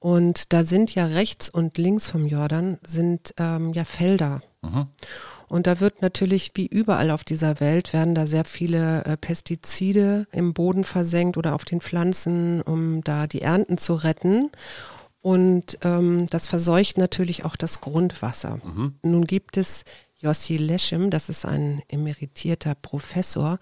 Und 0.00 0.52
da 0.52 0.64
sind 0.64 0.94
ja 0.94 1.06
rechts 1.06 1.48
und 1.48 1.76
links 1.76 2.08
vom 2.08 2.26
Jordan 2.26 2.78
sind 2.86 3.34
ähm, 3.38 3.72
ja 3.72 3.84
Felder. 3.84 4.40
Mhm. 4.62 4.86
Und 5.48 5.66
da 5.66 5.80
wird 5.80 6.02
natürlich, 6.02 6.52
wie 6.54 6.66
überall 6.66 7.10
auf 7.10 7.24
dieser 7.24 7.58
Welt, 7.58 7.92
werden 7.92 8.14
da 8.14 8.26
sehr 8.26 8.44
viele 8.44 9.04
äh, 9.04 9.16
Pestizide 9.16 10.26
im 10.30 10.52
Boden 10.52 10.84
versenkt 10.84 11.36
oder 11.36 11.54
auf 11.54 11.64
den 11.64 11.80
Pflanzen, 11.80 12.60
um 12.60 13.02
da 13.02 13.26
die 13.26 13.42
Ernten 13.42 13.78
zu 13.78 13.94
retten. 13.94 14.50
Und 15.20 15.78
ähm, 15.82 16.26
das 16.30 16.46
verseucht 16.46 16.98
natürlich 16.98 17.44
auch 17.44 17.56
das 17.56 17.80
Grundwasser. 17.80 18.60
Mhm. 18.62 18.94
Nun 19.02 19.26
gibt 19.26 19.56
es 19.56 19.84
Yossi 20.20 20.56
Leschem, 20.56 21.10
das 21.10 21.28
ist 21.28 21.44
ein 21.44 21.82
emeritierter 21.88 22.74
Professor, 22.74 23.58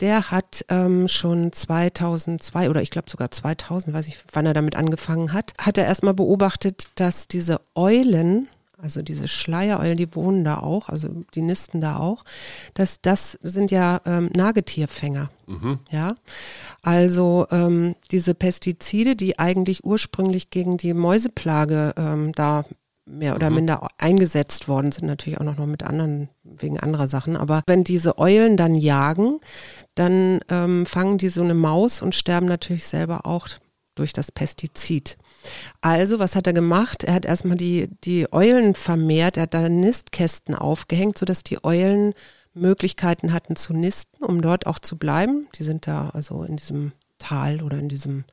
der 0.00 0.30
hat 0.30 0.64
ähm, 0.68 1.08
schon 1.08 1.52
2002 1.52 2.70
oder 2.70 2.82
ich 2.82 2.90
glaube 2.90 3.10
sogar 3.10 3.30
2000, 3.30 3.94
weiß 3.94 4.08
ich, 4.08 4.18
wann 4.32 4.46
er 4.46 4.54
damit 4.54 4.76
angefangen 4.76 5.32
hat, 5.32 5.54
hat 5.58 5.78
er 5.78 5.86
erstmal 5.86 6.14
beobachtet, 6.14 6.88
dass 6.94 7.26
diese 7.28 7.60
Eulen, 7.74 8.48
also 8.80 9.02
diese 9.02 9.26
Schleiereulen, 9.26 9.96
die 9.96 10.14
wohnen 10.14 10.44
da 10.44 10.58
auch, 10.58 10.88
also 10.88 11.08
die 11.34 11.42
nisten 11.42 11.80
da 11.80 11.98
auch, 11.98 12.24
dass 12.74 13.00
das 13.00 13.38
sind 13.42 13.72
ja 13.72 14.00
ähm, 14.06 14.30
Nagetierfänger. 14.34 15.30
Mhm. 15.46 15.80
Ja, 15.90 16.14
also 16.82 17.46
ähm, 17.50 17.96
diese 18.12 18.34
Pestizide, 18.34 19.16
die 19.16 19.38
eigentlich 19.38 19.84
ursprünglich 19.84 20.50
gegen 20.50 20.76
die 20.76 20.94
Mäuseplage 20.94 21.94
ähm, 21.96 22.32
da 22.32 22.64
mehr 23.08 23.34
oder 23.34 23.50
mhm. 23.50 23.56
minder 23.56 23.88
eingesetzt 23.98 24.68
worden 24.68 24.92
sind, 24.92 25.06
natürlich 25.06 25.40
auch 25.40 25.44
noch 25.44 25.58
mit 25.66 25.82
anderen, 25.82 26.28
wegen 26.62 26.78
anderer 26.78 27.08
Sachen. 27.08 27.36
Aber 27.36 27.62
wenn 27.66 27.84
diese 27.84 28.18
Eulen 28.18 28.56
dann 28.56 28.74
jagen, 28.74 29.40
dann 29.94 30.40
ähm, 30.48 30.86
fangen 30.86 31.18
die 31.18 31.28
so 31.28 31.42
eine 31.42 31.54
Maus 31.54 32.02
und 32.02 32.14
sterben 32.14 32.46
natürlich 32.46 32.86
selber 32.86 33.26
auch 33.26 33.48
durch 33.94 34.12
das 34.12 34.30
Pestizid. 34.30 35.16
Also, 35.80 36.18
was 36.18 36.36
hat 36.36 36.46
er 36.46 36.52
gemacht? 36.52 37.04
Er 37.04 37.14
hat 37.14 37.24
erstmal 37.24 37.56
die, 37.56 37.88
die 38.04 38.32
Eulen 38.32 38.74
vermehrt, 38.74 39.36
er 39.36 39.44
hat 39.44 39.54
da 39.54 39.68
Nistkästen 39.68 40.54
aufgehängt, 40.54 41.18
sodass 41.18 41.42
die 41.42 41.62
Eulen 41.64 42.14
Möglichkeiten 42.54 43.32
hatten 43.32 43.56
zu 43.56 43.72
nisten, 43.72 44.24
um 44.24 44.42
dort 44.42 44.66
auch 44.66 44.78
zu 44.78 44.96
bleiben. 44.96 45.48
Die 45.56 45.64
sind 45.64 45.86
da 45.86 46.10
also 46.10 46.42
in 46.44 46.56
diesem 46.56 46.92
Tal 47.18 47.62
oder 47.62 47.78
in 47.78 47.88
diesem 47.88 48.24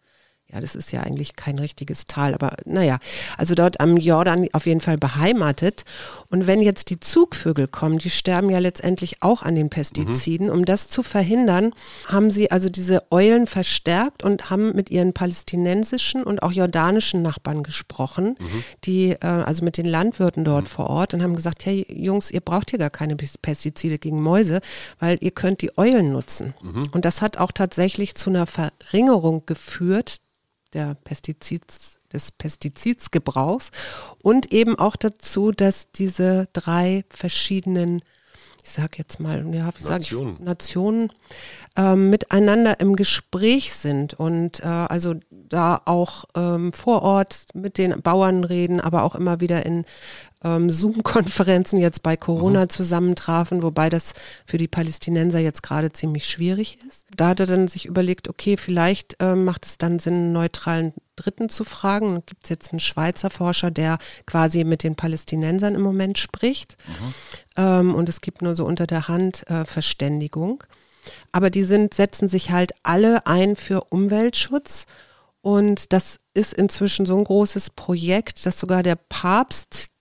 ja, 0.54 0.62
das 0.62 0.76
ist 0.76 0.92
ja 0.92 1.02
eigentlich 1.02 1.36
kein 1.36 1.58
richtiges 1.58 2.06
Tal, 2.06 2.34
aber 2.36 2.56
naja, 2.66 3.00
also 3.38 3.56
dort 3.56 3.80
am 3.80 3.98
Jordan 3.98 4.48
auf 4.54 4.68
jeden 4.68 4.80
Fall 4.80 4.98
beheimatet. 4.98 5.86
Und 6.30 6.46
wenn 6.46 6.62
jetzt 6.62 6.92
die 6.92 7.00
Zugvögel 7.00 7.68
kommen, 7.68 7.98
die 7.98 8.12
sterben 8.12 8.52
ja 8.52 8.60
letztendlich 8.60 9.24
auch 9.24 9.42
an 9.42 9.56
den 9.56 9.70
Pestiziden. 9.70 10.48
Mhm. 10.48 10.54
Um 10.54 10.66
das 10.66 10.88
zu 10.88 11.02
verhindern, 11.02 11.74
haben 12.08 12.30
sie 12.30 12.52
also 12.52 12.70
diese 12.70 13.12
Eulen 13.12 13.48
verstärkt 13.48 14.24
und 14.24 14.52
haben 14.52 14.76
mit 14.76 14.92
ihren 14.92 15.14
palästinensischen 15.14 16.24
und 16.24 16.44
auch 16.44 16.52
jordanischen 16.52 17.24
Nachbarn 17.24 17.64
gesprochen, 17.64 18.38
mhm. 18.40 18.64
die, 18.84 19.12
äh, 19.12 19.26
also 19.26 19.66
mit 19.66 19.78
den 19.78 19.86
Landwirten 19.86 20.46
dort 20.46 20.66
mhm. 20.66 20.70
vor 20.70 20.90
Ort 20.92 21.16
und 21.16 21.24
haben 21.24 21.36
gesagt, 21.36 21.66
hey 21.66 21.88
Jungs, 21.90 22.30
ihr 22.30 22.42
braucht 22.42 22.70
hier 22.70 22.80
gar 22.80 22.92
keine 22.92 23.16
Pestizide 23.16 23.98
gegen 23.98 24.22
Mäuse, 24.22 24.62
weil 25.00 25.18
ihr 25.22 25.32
könnt 25.32 25.62
die 25.62 25.76
Eulen 25.76 26.12
nutzen. 26.12 26.54
Mhm. 26.62 26.90
Und 26.92 27.04
das 27.04 27.24
hat 27.24 27.38
auch 27.38 27.52
tatsächlich 27.52 28.14
zu 28.14 28.30
einer 28.30 28.46
Verringerung 28.46 29.44
geführt 29.48 30.20
der 30.76 30.94
Pestizids, 30.94 31.98
des 32.14 32.32
Pestizidsgebrauchs 32.32 33.72
und 34.22 34.52
eben 34.54 34.78
auch 34.78 34.96
dazu, 34.96 35.52
dass 35.52 35.92
diese 35.92 36.48
drei 36.54 37.04
verschiedenen, 37.10 38.02
ich 38.64 38.70
sag 38.70 38.98
jetzt 38.98 39.20
mal, 39.20 39.46
ja, 39.54 39.70
wie 39.76 39.82
sage 39.82 40.04
ich, 40.04 40.40
Nationen. 40.40 41.12
Äh, 41.76 41.96
miteinander 41.96 42.80
im 42.80 42.96
Gespräch 42.96 43.74
sind 43.74 44.14
und 44.14 44.60
äh, 44.60 44.66
also 44.66 45.16
da 45.30 45.82
auch 45.86 46.26
ähm, 46.36 46.74
vor 46.74 47.02
Ort 47.02 47.46
mit 47.54 47.78
den 47.78 48.02
Bauern 48.02 48.44
reden, 48.44 48.80
aber 48.80 49.04
auch 49.04 49.16
immer 49.16 49.40
wieder 49.40 49.66
in 49.66 49.86
ähm, 50.46 50.70
Zoom-Konferenzen 50.70 51.80
jetzt 51.80 52.04
bei 52.04 52.16
Corona 52.16 52.66
mhm. 52.66 52.70
zusammentrafen, 52.70 53.64
wobei 53.64 53.90
das 53.90 54.14
für 54.46 54.58
die 54.58 54.68
Palästinenser 54.68 55.40
jetzt 55.40 55.64
gerade 55.64 55.92
ziemlich 55.92 56.28
schwierig 56.28 56.78
ist. 56.88 57.08
Da 57.16 57.30
hat 57.30 57.40
er 57.40 57.48
dann 57.48 57.68
sich 57.68 57.88
überlegt, 57.88 58.30
okay, 58.30 58.56
vielleicht 58.56 59.18
ähm, 59.20 59.44
macht 59.44 59.66
es 59.66 59.80
dann 59.80 59.98
Sinn, 59.98 60.14
einen 60.14 60.34
neutralen 60.34 60.94
Dritten 61.16 61.50
zu 61.50 61.64
fragen. 61.64 62.22
Gibt 62.28 62.44
es 62.44 62.50
jetzt 62.52 62.72
einen 62.72 62.80
Schweizer 62.80 63.32
Forscher, 63.32 63.72
der 63.72 63.98
quasi 64.28 64.64
mit 64.64 64.84
den 64.84 64.96
Palästinensern 64.96 65.74
im 65.74 65.82
Moment 65.82 66.20
spricht. 66.20 66.78
Mhm. 66.88 67.14
Ähm, 67.58 67.96
und 67.96 68.08
es 68.08 68.22
gibt 68.22 68.44
nur 68.44 68.56
so 68.56 68.66
unter 68.66 68.86
der 68.86 69.08
Hand 69.08 69.50
äh, 69.50 69.66
Verständigung. 69.66 70.64
Aber 71.32 71.50
die 71.50 71.64
sind, 71.64 71.94
setzen 71.96 72.30
sich 72.30 72.52
halt 72.52 72.74
alle 72.84 73.26
ein 73.26 73.56
für 73.56 73.82
Umweltschutz. 73.90 74.86
Und 75.42 75.94
das 75.94 76.18
ist 76.34 76.54
inzwischen 76.54 77.06
so 77.06 77.18
ein 77.18 77.24
großes 77.24 77.72
Projekt, 77.72 78.46
dass 78.46 78.60
sogar 78.60 78.84
der 78.84 78.96
Papst 78.96 79.95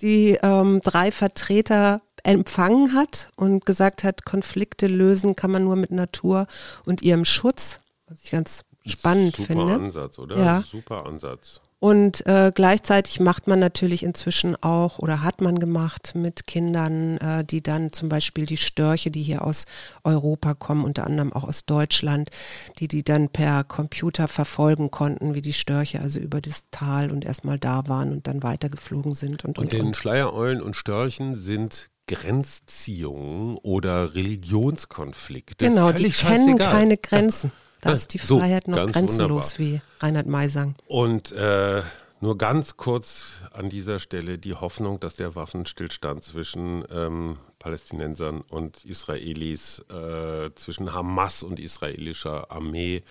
die 0.00 0.38
ähm, 0.42 0.80
drei 0.82 1.10
Vertreter 1.10 2.02
empfangen 2.22 2.94
hat 2.94 3.30
und 3.36 3.64
gesagt 3.66 4.04
hat, 4.04 4.24
Konflikte 4.24 4.88
lösen 4.88 5.36
kann 5.36 5.50
man 5.50 5.64
nur 5.64 5.76
mit 5.76 5.90
Natur 5.90 6.46
und 6.84 7.02
ihrem 7.02 7.24
Schutz, 7.24 7.80
was 8.08 8.24
ich 8.24 8.30
ganz 8.30 8.64
spannend 8.84 9.36
Super 9.36 9.46
finde. 9.46 9.68
Super 9.68 9.84
Ansatz, 9.84 10.18
oder? 10.18 10.38
Ja. 10.38 10.64
Super 10.66 11.06
Ansatz. 11.06 11.60
Und 11.78 12.26
äh, 12.26 12.52
gleichzeitig 12.54 13.20
macht 13.20 13.48
man 13.48 13.58
natürlich 13.58 14.02
inzwischen 14.02 14.56
auch 14.62 14.98
oder 14.98 15.22
hat 15.22 15.42
man 15.42 15.58
gemacht 15.58 16.14
mit 16.14 16.46
Kindern, 16.46 17.18
äh, 17.18 17.44
die 17.44 17.62
dann 17.62 17.92
zum 17.92 18.08
Beispiel 18.08 18.46
die 18.46 18.56
Störche, 18.56 19.10
die 19.10 19.22
hier 19.22 19.42
aus 19.42 19.66
Europa 20.02 20.54
kommen, 20.54 20.84
unter 20.84 21.04
anderem 21.06 21.34
auch 21.34 21.44
aus 21.44 21.66
Deutschland, 21.66 22.30
die 22.78 22.88
die 22.88 23.04
dann 23.04 23.28
per 23.28 23.62
Computer 23.62 24.26
verfolgen 24.26 24.90
konnten, 24.90 25.34
wie 25.34 25.42
die 25.42 25.52
Störche 25.52 26.00
also 26.00 26.18
über 26.18 26.40
das 26.40 26.64
Tal 26.70 27.10
und 27.10 27.26
erstmal 27.26 27.58
da 27.58 27.86
waren 27.88 28.10
und 28.10 28.26
dann 28.26 28.42
weitergeflogen 28.42 29.12
sind. 29.12 29.44
Und, 29.44 29.58
und, 29.58 29.64
und 29.64 29.72
den 29.72 29.86
und. 29.88 29.96
Schleiereulen 29.96 30.62
und 30.62 30.76
Störchen 30.76 31.34
sind 31.34 31.90
Grenzziehungen 32.06 33.58
oder 33.58 34.14
Religionskonflikte. 34.14 35.68
Genau, 35.68 35.92
die 35.92 36.10
kennen 36.10 36.56
keine 36.56 36.96
Grenzen. 36.96 37.52
Da 37.86 37.94
ist 37.94 38.14
die 38.14 38.18
Freiheit 38.18 38.64
so, 38.66 38.72
noch 38.72 38.86
grenzenlos, 38.92 39.58
wunderbar. 39.58 39.80
wie 40.00 40.04
Reinhard 40.04 40.26
May 40.26 40.48
sang. 40.48 40.74
Und 40.86 41.32
äh, 41.32 41.82
nur 42.20 42.38
ganz 42.38 42.76
kurz 42.76 43.26
an 43.52 43.68
dieser 43.68 43.98
Stelle 43.98 44.38
die 44.38 44.54
Hoffnung, 44.54 45.00
dass 45.00 45.14
der 45.14 45.36
Waffenstillstand 45.36 46.24
zwischen 46.24 46.84
ähm, 46.90 47.36
Palästinensern 47.58 48.40
und 48.40 48.84
Israelis, 48.84 49.84
äh, 49.90 50.50
zwischen 50.54 50.92
Hamas 50.94 51.42
und 51.42 51.60
israelischer 51.60 52.50
Armee, 52.50 53.02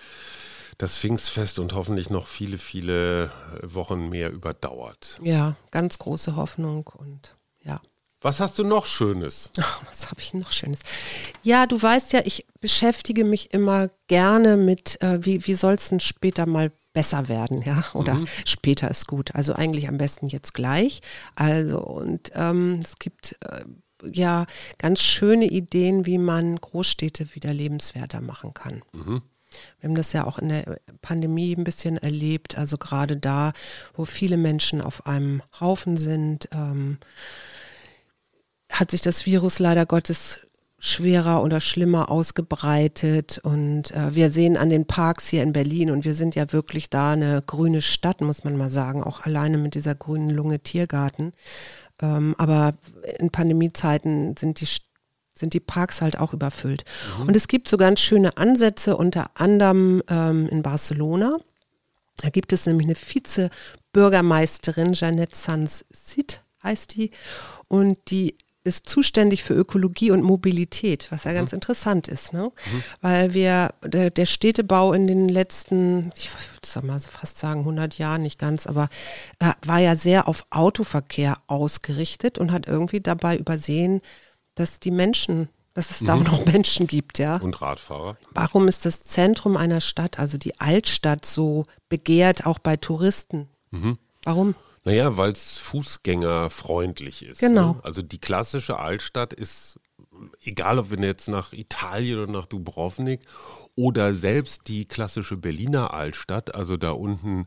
das 0.78 0.96
Pfingstfest 0.96 1.58
und 1.58 1.72
hoffentlich 1.72 2.10
noch 2.10 2.26
viele, 2.26 2.58
viele 2.58 3.30
Wochen 3.62 4.08
mehr 4.08 4.30
überdauert. 4.30 5.20
Ja, 5.22 5.56
ganz 5.70 5.98
große 5.98 6.36
Hoffnung 6.36 6.88
und 6.88 7.36
ja. 7.62 7.80
Was 8.26 8.40
hast 8.40 8.58
du 8.58 8.64
noch 8.64 8.86
Schönes? 8.86 9.50
Ach, 9.60 9.82
was 9.88 10.10
habe 10.10 10.20
ich 10.20 10.34
noch 10.34 10.50
Schönes? 10.50 10.80
Ja, 11.44 11.64
du 11.66 11.80
weißt 11.80 12.12
ja, 12.12 12.22
ich 12.24 12.44
beschäftige 12.60 13.24
mich 13.24 13.54
immer 13.54 13.88
gerne 14.08 14.56
mit, 14.56 15.00
äh, 15.00 15.24
wie, 15.24 15.46
wie 15.46 15.54
soll 15.54 15.74
es 15.74 15.90
denn 15.90 16.00
später 16.00 16.44
mal 16.44 16.72
besser 16.92 17.28
werden, 17.28 17.62
ja? 17.62 17.84
Oder 17.94 18.14
mhm. 18.14 18.26
später 18.44 18.90
ist 18.90 19.06
gut. 19.06 19.32
Also 19.36 19.52
eigentlich 19.52 19.86
am 19.86 19.96
besten 19.96 20.26
jetzt 20.26 20.54
gleich. 20.54 21.02
Also, 21.36 21.80
und 21.80 22.32
ähm, 22.34 22.80
es 22.82 22.96
gibt 22.98 23.36
äh, 23.44 23.64
ja 24.10 24.46
ganz 24.76 25.02
schöne 25.02 25.46
Ideen, 25.46 26.04
wie 26.04 26.18
man 26.18 26.56
Großstädte 26.56 27.32
wieder 27.36 27.54
lebenswerter 27.54 28.20
machen 28.22 28.54
kann. 28.54 28.82
Mhm. 28.92 29.22
Wir 29.78 29.88
haben 29.88 29.94
das 29.94 30.12
ja 30.12 30.26
auch 30.26 30.40
in 30.40 30.48
der 30.48 30.80
Pandemie 31.00 31.54
ein 31.54 31.62
bisschen 31.62 31.96
erlebt, 31.96 32.58
also 32.58 32.76
gerade 32.76 33.18
da, 33.18 33.52
wo 33.94 34.04
viele 34.04 34.36
Menschen 34.36 34.80
auf 34.80 35.06
einem 35.06 35.42
Haufen 35.60 35.96
sind. 35.96 36.48
Ähm, 36.50 36.98
hat 38.70 38.90
sich 38.90 39.00
das 39.00 39.26
Virus 39.26 39.58
leider 39.58 39.86
Gottes 39.86 40.40
schwerer 40.78 41.42
oder 41.42 41.60
schlimmer 41.60 42.10
ausgebreitet. 42.10 43.40
Und 43.42 43.92
äh, 43.92 44.14
wir 44.14 44.30
sehen 44.30 44.56
an 44.56 44.70
den 44.70 44.86
Parks 44.86 45.28
hier 45.28 45.42
in 45.42 45.52
Berlin, 45.52 45.90
und 45.90 46.04
wir 46.04 46.14
sind 46.14 46.34
ja 46.34 46.52
wirklich 46.52 46.90
da 46.90 47.12
eine 47.12 47.42
grüne 47.46 47.82
Stadt, 47.82 48.20
muss 48.20 48.44
man 48.44 48.56
mal 48.56 48.70
sagen, 48.70 49.02
auch 49.02 49.22
alleine 49.22 49.58
mit 49.58 49.74
dieser 49.74 49.94
grünen 49.94 50.30
Lunge 50.30 50.60
Tiergarten. 50.60 51.32
Ähm, 52.00 52.34
aber 52.38 52.74
in 53.18 53.30
Pandemiezeiten 53.30 54.36
sind 54.36 54.60
die 54.60 54.68
sind 55.38 55.52
die 55.52 55.60
Parks 55.60 56.00
halt 56.00 56.18
auch 56.18 56.32
überfüllt. 56.32 56.86
Mhm. 57.18 57.28
Und 57.28 57.36
es 57.36 57.46
gibt 57.46 57.68
so 57.68 57.76
ganz 57.76 58.00
schöne 58.00 58.38
Ansätze, 58.38 58.96
unter 58.96 59.30
anderem 59.34 60.02
ähm, 60.08 60.48
in 60.48 60.62
Barcelona. 60.62 61.36
Da 62.22 62.30
gibt 62.30 62.54
es 62.54 62.64
nämlich 62.64 62.86
eine 62.86 62.94
Vize-Bürgermeisterin, 62.96 64.94
Jeanette 64.94 65.36
Sanz-Sid 65.36 66.42
heißt 66.62 66.96
die, 66.96 67.10
und 67.68 67.98
die 68.10 68.36
ist 68.66 68.88
zuständig 68.88 69.44
für 69.44 69.54
Ökologie 69.54 70.10
und 70.10 70.22
Mobilität, 70.22 71.06
was 71.10 71.24
ja 71.24 71.32
ganz 71.32 71.52
mhm. 71.52 71.56
interessant 71.56 72.08
ist, 72.08 72.32
ne? 72.32 72.50
Mhm. 72.50 72.82
Weil 73.00 73.34
wir, 73.34 73.74
der, 73.84 74.10
der, 74.10 74.26
Städtebau 74.26 74.92
in 74.92 75.06
den 75.06 75.28
letzten, 75.28 76.12
ich 76.16 76.30
würde 76.30 76.86
mal 76.86 77.00
fast 77.00 77.38
sagen 77.38 77.60
100 77.60 77.98
Jahren, 77.98 78.22
nicht 78.22 78.38
ganz, 78.38 78.66
aber 78.66 78.88
äh, 79.38 79.52
war 79.64 79.78
ja 79.78 79.96
sehr 79.96 80.28
auf 80.28 80.46
Autoverkehr 80.50 81.38
ausgerichtet 81.46 82.38
und 82.38 82.52
hat 82.52 82.66
irgendwie 82.66 83.00
dabei 83.00 83.36
übersehen, 83.36 84.02
dass 84.54 84.80
die 84.80 84.90
Menschen 84.90 85.48
dass 85.74 85.90
es 85.90 86.00
mhm. 86.00 86.06
da 86.06 86.14
auch 86.14 86.24
noch 86.24 86.46
Menschen 86.46 86.86
gibt, 86.86 87.18
ja. 87.18 87.36
Und 87.36 87.60
Radfahrer. 87.60 88.16
Warum 88.30 88.66
ist 88.66 88.86
das 88.86 89.04
Zentrum 89.04 89.58
einer 89.58 89.82
Stadt, 89.82 90.18
also 90.18 90.38
die 90.38 90.58
Altstadt, 90.58 91.26
so 91.26 91.66
begehrt, 91.90 92.46
auch 92.46 92.58
bei 92.58 92.78
Touristen? 92.78 93.50
Mhm. 93.72 93.98
Warum? 94.24 94.54
Naja, 94.86 95.16
weil 95.16 95.32
es 95.32 95.58
fußgängerfreundlich 95.58 97.24
ist. 97.24 97.40
Genau. 97.40 97.72
Ne? 97.72 97.80
Also 97.82 98.02
die 98.02 98.20
klassische 98.20 98.78
Altstadt 98.78 99.32
ist, 99.32 99.80
egal 100.44 100.78
ob 100.78 100.92
wir 100.92 100.98
jetzt 101.00 101.26
nach 101.26 101.52
Italien 101.52 102.20
oder 102.20 102.30
nach 102.30 102.46
Dubrovnik 102.46 103.20
oder 103.76 104.14
selbst 104.14 104.68
die 104.68 104.86
klassische 104.86 105.36
Berliner 105.36 105.92
Altstadt, 105.92 106.54
also 106.54 106.78
da 106.78 106.92
unten, 106.92 107.46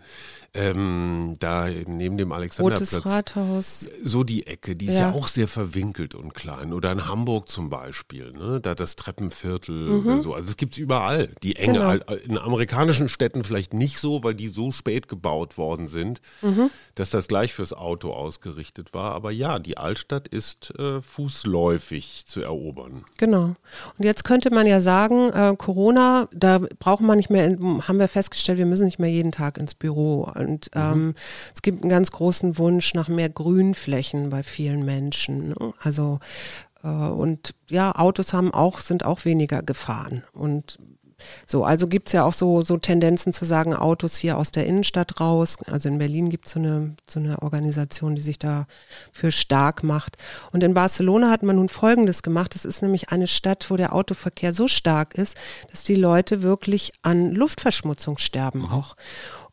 ähm, 0.54 1.34
da 1.40 1.68
neben 1.88 2.18
dem 2.18 2.32
Alexanderplatz. 2.32 2.94
Rotes 2.94 3.06
Rathaus. 3.06 3.90
So 4.04 4.24
die 4.24 4.46
Ecke, 4.46 4.76
die 4.76 4.86
ist 4.86 4.94
ja. 4.94 5.10
ja 5.10 5.14
auch 5.14 5.28
sehr 5.28 5.48
verwinkelt 5.48 6.14
und 6.14 6.36
klein. 6.36 6.72
Oder 6.72 6.92
in 6.92 7.08
Hamburg 7.08 7.50
zum 7.50 7.72
Beispiel, 7.72 8.32
ne? 8.32 8.60
da 8.62 8.76
das 8.76 8.96
Treppenviertel 8.96 9.90
mhm. 9.90 10.06
oder 10.06 10.22
so. 10.22 10.36
Also 10.36 10.52
es 10.52 10.58
gibt 10.58 10.74
es 10.74 10.78
überall. 10.78 11.32
Die 11.42 11.56
enge, 11.56 11.80
genau. 11.80 12.16
in 12.24 12.38
amerikanischen 12.38 13.10
Städten 13.10 13.44
vielleicht 13.44 13.74
nicht 13.74 13.98
so, 13.98 14.24
weil 14.24 14.36
die 14.36 14.50
so 14.50 14.72
spät 14.72 15.08
gebaut 15.08 15.58
worden 15.58 15.88
sind, 15.88 16.22
mhm. 16.44 16.70
dass 16.94 17.10
das 17.10 17.28
gleich 17.28 17.56
fürs 17.56 17.74
Auto 17.74 18.14
ausgerichtet 18.14 18.94
war. 18.94 19.14
Aber 19.14 19.32
ja, 19.32 19.58
die 19.58 19.78
Altstadt 19.78 20.28
ist 20.28 20.78
äh, 20.78 21.02
fußläufig 21.02 22.26
zu 22.28 22.42
erobern. 22.42 23.04
Genau. 23.18 23.56
Und 23.98 24.06
jetzt 24.06 24.24
könnte 24.24 24.54
man 24.54 24.68
ja 24.68 24.80
sagen, 24.80 25.32
äh, 25.32 25.56
Corona 25.58 26.19
Da 26.32 26.60
brauchen 26.80 27.06
wir 27.06 27.16
nicht 27.16 27.30
mehr, 27.30 27.50
haben 27.50 28.00
wir 28.00 28.08
festgestellt, 28.08 28.58
wir 28.58 28.66
müssen 28.66 28.86
nicht 28.86 29.00
mehr 29.00 29.10
jeden 29.10 29.32
Tag 29.32 29.58
ins 29.58 29.76
Büro. 29.76 30.30
Und 30.36 30.70
mhm. 30.74 30.82
ähm, 30.82 31.16
es 31.54 31.62
gibt 31.62 31.84
einen 31.84 31.90
ganz 31.90 32.12
großen 32.12 32.58
Wunsch 32.58 32.94
nach 32.94 33.08
mehr 33.08 33.30
Grünflächen 33.30 34.30
bei 34.30 34.44
vielen 34.44 34.84
Menschen. 34.86 35.50
Ne? 35.50 35.74
Also 35.80 36.20
äh, 36.84 36.88
und 36.88 37.54
ja, 37.70 37.96
Autos 37.96 38.34
haben 38.34 38.54
auch, 38.54 38.80
sind 38.80 39.06
auch 39.06 39.26
weniger 39.26 39.62
gefahren. 39.62 40.24
Und 40.34 40.80
so, 41.46 41.64
also 41.64 41.88
gibt 41.88 42.10
es 42.10 42.14
ja 42.14 42.24
auch 42.24 42.34
so, 42.34 42.64
so 42.64 42.78
Tendenzen 42.78 43.34
zu 43.34 43.46
sagen, 43.46 43.74
Autos 43.74 44.18
hier 44.18 44.38
aus 44.38 44.52
der 44.52 44.66
Innenstadt 44.66 45.20
raus. 45.20 45.58
Also 45.66 45.90
in 45.90 45.98
Berlin 45.98 46.30
gibt 46.30 46.48
so 46.48 46.60
es 46.60 46.66
eine, 46.66 46.96
so 47.10 47.20
eine 47.20 47.42
Organisation, 47.42 48.16
die 48.16 48.22
sich 48.22 48.40
dafür 48.40 49.32
stark 49.32 49.84
macht. 49.84 50.18
Und 50.52 50.64
in 50.64 50.74
Barcelona 50.74 51.30
hat 51.30 51.44
man 51.44 51.58
nun 51.58 51.70
Folgendes 51.70 52.24
gemacht. 52.24 52.56
Es 52.56 52.66
ist 52.66 52.82
nämlich 52.82 53.10
eine 53.10 53.28
Stadt, 53.28 53.70
wo 53.70 53.78
der 53.78 53.94
Autoverkehr 53.94 54.54
so 54.54 54.68
stark 54.68 55.16
ist, 55.16 55.38
dass 55.72 55.84
die 55.84 55.96
Leute 55.96 56.42
wirklich 56.42 56.94
an 57.02 57.32
Luftverschmutzung 57.32 58.18
sterben 58.18 58.62
mhm. 58.62 58.72
auch. 58.72 58.96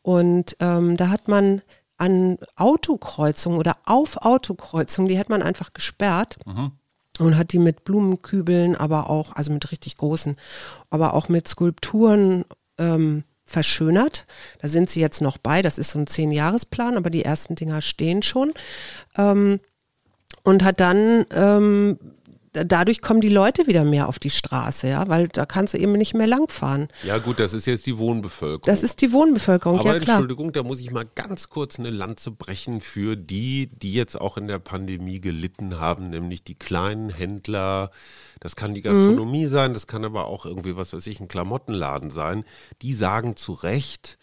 Und 0.03 0.57
ähm, 0.61 0.97
da 0.97 1.09
hat 1.09 1.29
man 1.29 1.63
an 1.99 2.39
Autokreuzungen 2.57 3.59
oder 3.59 3.75
auf 3.85 4.19
Autokreuzungen, 4.19 5.09
die 5.09 5.19
hat 5.19 5.31
man 5.31 5.43
einfach 5.43 5.73
gesperrt. 5.73 6.39
Mhm 6.45 6.73
und 7.19 7.37
hat 7.37 7.53
die 7.53 7.59
mit 7.59 7.85
Blumenkübeln, 7.85 8.77
aber 8.77 9.11
auch, 9.11 9.35
also 9.35 9.53
mit 9.53 9.71
richtig 9.71 9.97
großen, 9.97 10.37
aber 10.91 11.15
auch 11.15 11.29
mit 11.29 11.49
Skulpturen 11.49 12.45
ähm, 12.79 13.25
verschönert. 13.45 14.27
Da 14.61 14.69
sind 14.69 14.91
sie 14.91 15.01
jetzt 15.01 15.21
noch 15.21 15.39
bei, 15.39 15.63
das 15.63 15.79
ist 15.79 15.91
so 15.91 15.99
ein 15.99 16.07
Zehn-Jahres-Plan, 16.07 16.97
aber 16.97 17.11
die 17.11 17.25
ersten 17.25 17.55
Dinger 17.55 17.81
stehen 17.81 18.23
schon. 18.23 18.53
Ähm, 19.17 19.61
und 20.43 20.63
hat 20.63 20.81
dann 20.81 21.27
ähm, 21.33 21.99
dadurch 22.65 23.01
kommen 23.01 23.21
die 23.21 23.29
Leute 23.29 23.67
wieder 23.67 23.85
mehr 23.85 24.09
auf 24.09 24.19
die 24.19 24.31
Straße, 24.31 24.89
ja, 24.89 25.09
weil 25.09 25.29
da 25.29 25.47
kannst 25.47 25.75
du 25.75 25.79
eben 25.79 25.93
nicht 25.93 26.15
mehr 26.15 26.27
langfahren. 26.27 26.89
Ja 27.03 27.19
gut, 27.19 27.39
das 27.39 27.53
ist 27.53 27.67
jetzt 27.67 27.87
die 27.87 27.99
Wohnbevölkerung. 27.99 28.63
Das 28.65 28.83
ist 28.83 29.01
die 29.01 29.13
Wohnbevölkerung, 29.13 29.81
Aber 29.81 29.95
ja 29.95 30.01
klar. 30.01 30.17
Entschuldigung, 30.17 30.53
da 30.53 30.63
muss 30.63 30.81
ich 30.81 30.91
mal 30.91 31.05
ganz 31.15 31.49
kurz 31.49 31.79
eine 31.79 31.91
Lanze 31.91 32.31
brechen 32.31 32.81
für 32.81 33.17
die, 33.17 33.69
die 33.69 33.93
jetzt 33.93 34.21
auch 34.21 34.37
in 34.37 34.49
der 34.49 34.59
Pandemie 34.59 35.21
gelitten 35.21 35.79
haben, 35.79 36.11
nämlich 36.11 36.45
die 36.45 36.55
kleinen 36.55 37.11
Händler. 37.11 37.91
Das 38.41 38.57
kann 38.57 38.75
die 38.75 38.83
Gastronomie 38.83 39.47
mhm. 39.47 39.51
sein, 39.51 39.73
das 39.73 39.87
kann 39.87 40.05
aber 40.05 40.27
auch 40.27 40.47
irgendwie, 40.47 40.77
was 40.77 40.93
weiß 40.93 41.07
ich, 41.07 41.21
ein 41.21 41.29
Klamottenladen 41.29 42.11
sein. 42.11 42.45
Die 42.83 42.93
sagen 42.93 43.37
zu 43.37 43.53
Recht, 43.53 44.19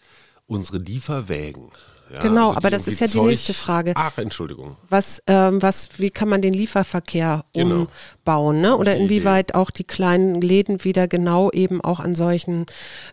unsere 0.46 0.78
Lieferwägen 0.78 1.70
ja, 2.12 2.20
genau, 2.20 2.48
also 2.48 2.58
aber 2.58 2.70
das 2.70 2.86
ist 2.86 3.00
ja 3.00 3.06
die 3.06 3.20
nächste 3.20 3.54
Frage. 3.54 3.92
Ach, 3.96 4.16
Entschuldigung. 4.18 4.76
Was, 4.88 5.22
ähm, 5.26 5.62
was, 5.62 5.88
wie 5.98 6.10
kann 6.10 6.28
man 6.28 6.42
den 6.42 6.52
Lieferverkehr 6.52 7.44
genau. 7.52 7.86
umbauen, 8.18 8.60
ne? 8.60 8.76
Oder 8.76 8.96
inwieweit 8.96 9.50
Idee. 9.50 9.58
auch 9.58 9.70
die 9.70 9.84
kleinen 9.84 10.40
Läden 10.40 10.84
wieder 10.84 11.08
genau 11.08 11.50
eben 11.50 11.80
auch 11.80 12.00
an 12.00 12.14
solchen, 12.14 12.66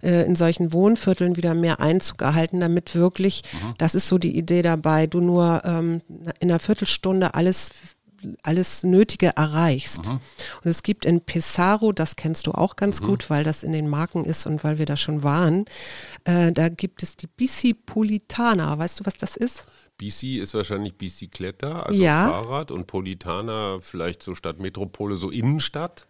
äh, 0.03 0.25
in 0.25 0.35
solchen 0.35 0.73
Wohnvierteln 0.73 1.37
wieder 1.37 1.53
mehr 1.53 1.79
Einzug 1.79 2.21
erhalten, 2.21 2.59
damit 2.59 2.95
wirklich, 2.95 3.43
mhm. 3.53 3.73
das 3.77 3.95
ist 3.95 4.07
so 4.07 4.17
die 4.17 4.37
Idee 4.37 4.61
dabei, 4.61 5.07
du 5.07 5.21
nur 5.21 5.61
ähm, 5.65 6.01
in 6.39 6.49
einer 6.49 6.59
Viertelstunde 6.59 7.33
alles 7.33 7.71
alles 8.43 8.84
Nötige 8.84 9.36
erreichst. 9.36 10.07
Mhm. 10.07 10.19
Und 10.63 10.69
es 10.69 10.84
gibt 10.84 11.05
in 11.05 11.22
Pesaro, 11.22 11.91
das 11.91 12.15
kennst 12.15 12.47
du 12.47 12.51
auch 12.51 12.76
ganz 12.76 13.01
mhm. 13.01 13.05
gut, 13.05 13.30
weil 13.30 13.43
das 13.43 13.63
in 13.63 13.72
den 13.72 13.89
Marken 13.89 14.26
ist 14.26 14.45
und 14.45 14.63
weil 14.63 14.78
wir 14.78 14.86
da 14.86 14.97
schon 14.97 15.24
waren, 15.24 15.65
äh, 16.26 16.51
da 16.51 16.69
gibt 16.69 17.03
es 17.03 17.17
die 17.17 17.28
Bicipolitana. 17.28 18.78
Weißt 18.78 18.99
du, 18.99 19.05
was 19.05 19.15
das 19.15 19.36
ist? 19.36 19.65
Bici 19.97 20.39
ist 20.39 20.55
wahrscheinlich 20.55 20.95
Bicicletta, 20.95 21.82
also 21.82 22.01
ja. 22.01 22.28
Fahrrad 22.28 22.72
und 22.72 22.88
Politana 22.88 23.78
vielleicht 23.82 24.24
so 24.24 24.34
statt 24.34 24.59
Metropole, 24.59 25.15
so 25.15 25.30
Innenstadt. 25.30 26.07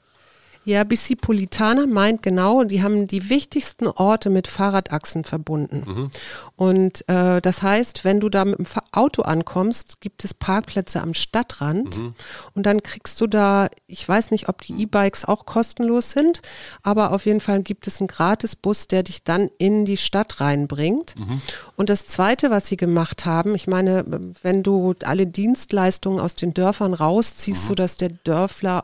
Ja, 0.63 0.83
Bicipolitana 0.83 1.87
meint 1.87 2.21
genau, 2.21 2.63
die 2.63 2.83
haben 2.83 3.07
die 3.07 3.29
wichtigsten 3.29 3.87
Orte 3.87 4.29
mit 4.29 4.47
Fahrradachsen 4.47 5.23
verbunden. 5.23 5.83
Mhm. 5.87 6.11
Und 6.55 7.09
äh, 7.09 7.41
das 7.41 7.63
heißt, 7.63 8.05
wenn 8.05 8.19
du 8.19 8.29
da 8.29 8.45
mit 8.45 8.59
dem 8.59 8.67
Auto 8.91 9.23
ankommst, 9.23 10.01
gibt 10.01 10.23
es 10.23 10.35
Parkplätze 10.35 11.01
am 11.01 11.15
Stadtrand 11.15 11.97
mhm. 11.97 12.13
und 12.53 12.65
dann 12.67 12.83
kriegst 12.83 13.19
du 13.21 13.25
da, 13.25 13.69
ich 13.87 14.07
weiß 14.07 14.29
nicht, 14.29 14.49
ob 14.49 14.61
die 14.61 14.79
E-Bikes 14.83 15.25
auch 15.25 15.47
kostenlos 15.47 16.11
sind, 16.11 16.41
aber 16.83 17.11
auf 17.11 17.25
jeden 17.25 17.41
Fall 17.41 17.61
gibt 17.61 17.87
es 17.87 17.99
einen 17.99 18.07
Gratisbus, 18.07 18.87
der 18.87 19.01
dich 19.01 19.23
dann 19.23 19.49
in 19.57 19.85
die 19.85 19.97
Stadt 19.97 20.39
reinbringt. 20.41 21.15
Mhm. 21.17 21.41
Und 21.75 21.89
das 21.89 22.05
Zweite, 22.05 22.51
was 22.51 22.67
sie 22.67 22.77
gemacht 22.77 23.25
haben, 23.25 23.55
ich 23.55 23.65
meine, 23.65 24.05
wenn 24.43 24.61
du 24.61 24.93
alle 25.03 25.25
Dienstleistungen 25.25 26.19
aus 26.19 26.35
den 26.35 26.53
Dörfern 26.53 26.93
rausziehst, 26.93 27.63
mhm. 27.63 27.67
so 27.67 27.75
dass 27.75 27.97
der 27.97 28.09
Dörfler 28.09 28.83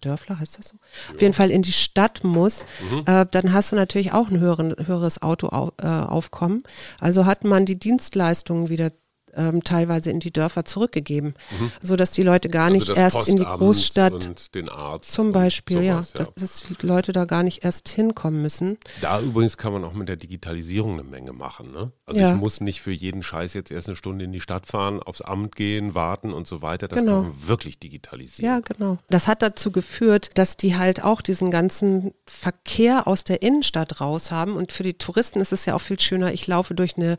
Dörfler 0.00 0.38
heißt 0.38 0.58
das 0.58 0.68
so? 0.68 0.76
Ja. 1.08 1.14
Auf 1.14 1.20
jeden 1.20 1.34
Fall 1.34 1.50
in 1.50 1.62
die 1.62 1.72
Stadt 1.72 2.24
muss, 2.24 2.64
mhm. 2.90 3.02
äh, 3.06 3.26
dann 3.30 3.52
hast 3.52 3.72
du 3.72 3.76
natürlich 3.76 4.12
auch 4.12 4.30
ein 4.30 4.40
höheren, 4.40 4.74
höheres 4.86 5.22
Autoaufkommen. 5.22 6.62
Äh, 6.64 7.04
also 7.04 7.26
hat 7.26 7.44
man 7.44 7.66
die 7.66 7.78
Dienstleistungen 7.78 8.68
wieder 8.68 8.90
ähm, 9.36 9.64
teilweise 9.64 10.10
in 10.10 10.20
die 10.20 10.32
Dörfer 10.32 10.64
zurückgegeben, 10.64 11.34
mhm. 11.58 11.72
so 11.82 11.96
dass 11.96 12.10
die 12.10 12.22
Leute 12.22 12.48
gar 12.48 12.66
also 12.66 12.76
nicht 12.76 12.88
also 12.90 13.00
erst 13.00 13.28
in 13.28 13.36
die 13.36 13.44
Großstadt 13.44 14.12
und 14.12 14.54
den 14.54 14.68
Arzt 14.68 15.12
zum 15.12 15.32
Beispiel, 15.32 15.76
sowas, 15.76 15.86
ja, 15.86 16.20
ja. 16.20 16.24
Dass, 16.24 16.34
dass, 16.34 16.66
die 16.80 16.86
Leute 16.86 17.12
da 17.12 17.24
gar 17.24 17.42
nicht 17.42 17.64
erst 17.64 17.88
hinkommen 17.88 18.42
müssen. 18.42 18.78
Da 19.00 19.20
übrigens 19.20 19.56
kann 19.56 19.72
man 19.72 19.84
auch 19.84 19.92
mit 19.92 20.08
der 20.08 20.16
Digitalisierung 20.16 20.94
eine 20.94 21.04
Menge 21.04 21.32
machen. 21.32 21.72
Ne? 21.72 21.92
Also 22.06 22.20
ja. 22.20 22.34
ich 22.34 22.40
muss 22.40 22.60
nicht 22.60 22.80
für 22.80 22.92
jeden 22.92 23.22
Scheiß 23.22 23.54
jetzt 23.54 23.70
erst 23.70 23.88
eine 23.88 23.96
Stunde 23.96 24.24
in 24.24 24.32
die 24.32 24.40
Stadt 24.40 24.66
fahren, 24.66 25.02
aufs 25.02 25.22
Amt 25.22 25.56
gehen, 25.56 25.94
warten 25.94 26.32
und 26.32 26.46
so 26.46 26.62
weiter. 26.62 26.88
Das 26.88 26.98
genau. 26.98 27.22
kann 27.22 27.30
man 27.30 27.48
wirklich 27.48 27.78
digitalisieren. 27.78 28.54
Ja, 28.54 28.60
genau. 28.60 28.98
Das 29.10 29.26
hat 29.26 29.42
dazu 29.42 29.70
geführt, 29.70 30.30
dass 30.34 30.56
die 30.56 30.76
halt 30.76 31.02
auch 31.02 31.20
diesen 31.20 31.50
ganzen 31.50 32.12
Verkehr 32.26 33.06
aus 33.06 33.24
der 33.24 33.42
Innenstadt 33.42 34.00
raus 34.00 34.30
haben 34.30 34.56
und 34.56 34.72
für 34.72 34.82
die 34.82 34.94
Touristen 34.94 35.40
ist 35.40 35.52
es 35.52 35.66
ja 35.66 35.74
auch 35.74 35.80
viel 35.80 36.00
schöner. 36.00 36.32
Ich 36.32 36.46
laufe 36.46 36.74
durch 36.74 36.96
eine 36.96 37.16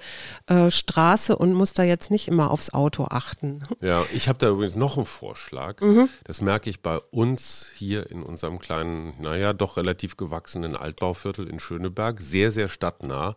äh, 0.48 0.72
Straße 0.72 1.36
und 1.36 1.54
muss 1.54 1.74
da 1.74 1.84
jetzt 1.84 2.05
jetzt 2.06 2.12
nicht 2.12 2.28
immer 2.28 2.52
aufs 2.52 2.72
Auto 2.72 3.08
achten. 3.10 3.64
Ja, 3.82 4.04
ich 4.14 4.28
habe 4.28 4.38
da 4.40 4.50
übrigens 4.50 4.76
noch 4.76 4.98
einen 4.98 5.06
Vorschlag. 5.06 5.82
Mhm. 5.82 6.10
Das 6.24 6.40
merke 6.40 6.70
ich 6.70 6.82
bei 6.82 7.00
uns 7.12 7.72
hier 7.76 8.10
in 8.12 8.22
unserem 8.22 8.60
kleinen, 8.60 9.14
naja, 9.20 9.54
doch 9.54 9.78
relativ 9.78 10.18
gewachsenen 10.18 10.76
Altbauviertel 10.76 11.48
in 11.48 11.60
Schöneberg, 11.60 12.22
sehr, 12.22 12.52
sehr 12.52 12.70
stadtnah. 12.70 13.36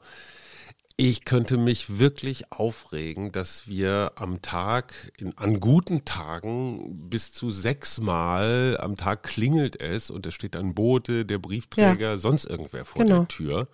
Ich 1.01 1.25
könnte 1.25 1.57
mich 1.57 1.99
wirklich 1.99 2.51
aufregen, 2.51 3.31
dass 3.31 3.69
wir 3.69 4.13
am 4.17 4.43
Tag, 4.43 5.13
in, 5.17 5.39
an 5.39 5.61
guten 5.61 6.05
Tagen 6.05 7.09
bis 7.09 7.33
zu 7.33 7.51
sechsmal 7.51 8.77
am 8.81 8.97
Tag 8.97 9.23
klingelt 9.23 9.81
es 9.81 10.11
und 10.11 10.27
es 10.27 10.35
steht 10.35 10.57
ein 10.57 10.75
Bote, 10.75 11.25
der 11.25 11.39
Briefträger, 11.39 12.11
ja. 12.11 12.19
sonst 12.19 12.47
irgendwer 12.47 12.85
vor 12.85 13.05
genau. 13.05 13.21
der 13.21 13.29
Tür. 13.29 13.69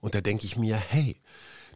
Und 0.00 0.14
da 0.14 0.20
denke 0.20 0.46
ich 0.46 0.56
mir, 0.56 0.76
hey, 0.76 1.16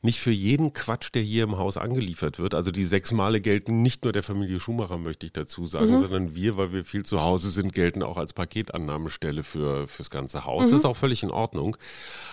nicht 0.05 0.21
für 0.21 0.31
jeden 0.31 0.75
Quatsch, 0.75 1.09
der 1.15 1.23
hier 1.23 1.45
im 1.45 1.57
Haus 1.57 1.79
angeliefert 1.79 2.39
wird. 2.39 2.53
Also 2.53 2.71
die 2.71 2.85
sechs 2.85 3.11
Male 3.11 3.41
gelten 3.41 3.81
nicht 3.81 4.05
nur 4.05 4.13
der 4.13 4.23
Familie 4.23 4.61
Schumacher, 4.61 4.99
möchte 4.99 5.25
ich 5.25 5.33
dazu 5.33 5.65
sagen, 5.65 5.93
mhm. 5.93 6.01
sondern 6.01 6.35
wir, 6.35 6.59
weil 6.59 6.73
wir 6.73 6.85
viel 6.85 7.07
zu 7.07 7.23
Hause 7.23 7.51
sind, 7.51 7.73
gelten 7.73 8.03
auch 8.03 8.19
als 8.19 8.35
Paketannahmestelle 8.35 9.43
für 9.43 9.89
fürs 9.89 10.11
ganze 10.11 10.45
Haus. 10.45 10.67
Mhm. 10.67 10.71
Das 10.71 10.81
ist 10.81 10.85
auch 10.85 10.97
völlig 10.97 11.23
in 11.23 11.31
Ordnung. 11.31 11.79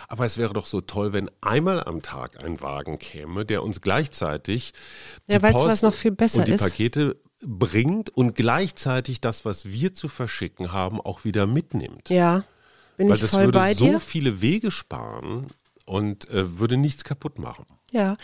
Aber 0.10 0.26
es 0.26 0.38
wäre 0.38 0.52
doch 0.52 0.66
so 0.66 0.82
toll, 0.82 1.14
wenn 1.14 1.32
einmal 1.40 1.82
am 1.82 2.02
Tag 2.02 2.44
ein 2.44 2.60
Wagen 2.60 3.00
käme, 3.00 3.46
der 3.46 3.64
uns 3.64 3.80
gleichzeitig 3.80 4.74
ja, 5.28 5.38
die 5.38 5.44
weißt 5.44 5.54
Post 5.54 5.66
du, 5.66 5.70
was 5.72 5.82
noch 5.82 5.94
viel 5.94 6.12
besser 6.12 6.40
und 6.40 6.50
die 6.50 6.54
ist? 6.54 6.62
Pakete 6.62 7.22
bringt 7.40 8.10
und 8.10 8.36
gleichzeitig 8.36 9.22
das, 9.22 9.46
was 9.46 9.66
wir 9.66 9.94
zu 9.94 10.10
verschicken 10.10 10.74
haben, 10.74 11.00
auch 11.00 11.24
wieder 11.24 11.48
mitnimmt. 11.48 12.10
Ja, 12.10 12.44
bin 12.98 13.08
Weil 13.08 13.16
ich 13.16 13.24
voll 13.24 13.52
bei 13.52 13.74
dir. 13.74 13.80
das 13.80 13.80
würde 13.80 13.94
so 13.94 14.00
viele 14.00 14.42
Wege 14.42 14.72
sparen 14.72 15.48
und 15.92 16.30
äh, 16.30 16.58
würde 16.58 16.78
nichts 16.78 17.04
kaputt 17.04 17.38
machen. 17.38 17.66
Ja, 17.92 18.16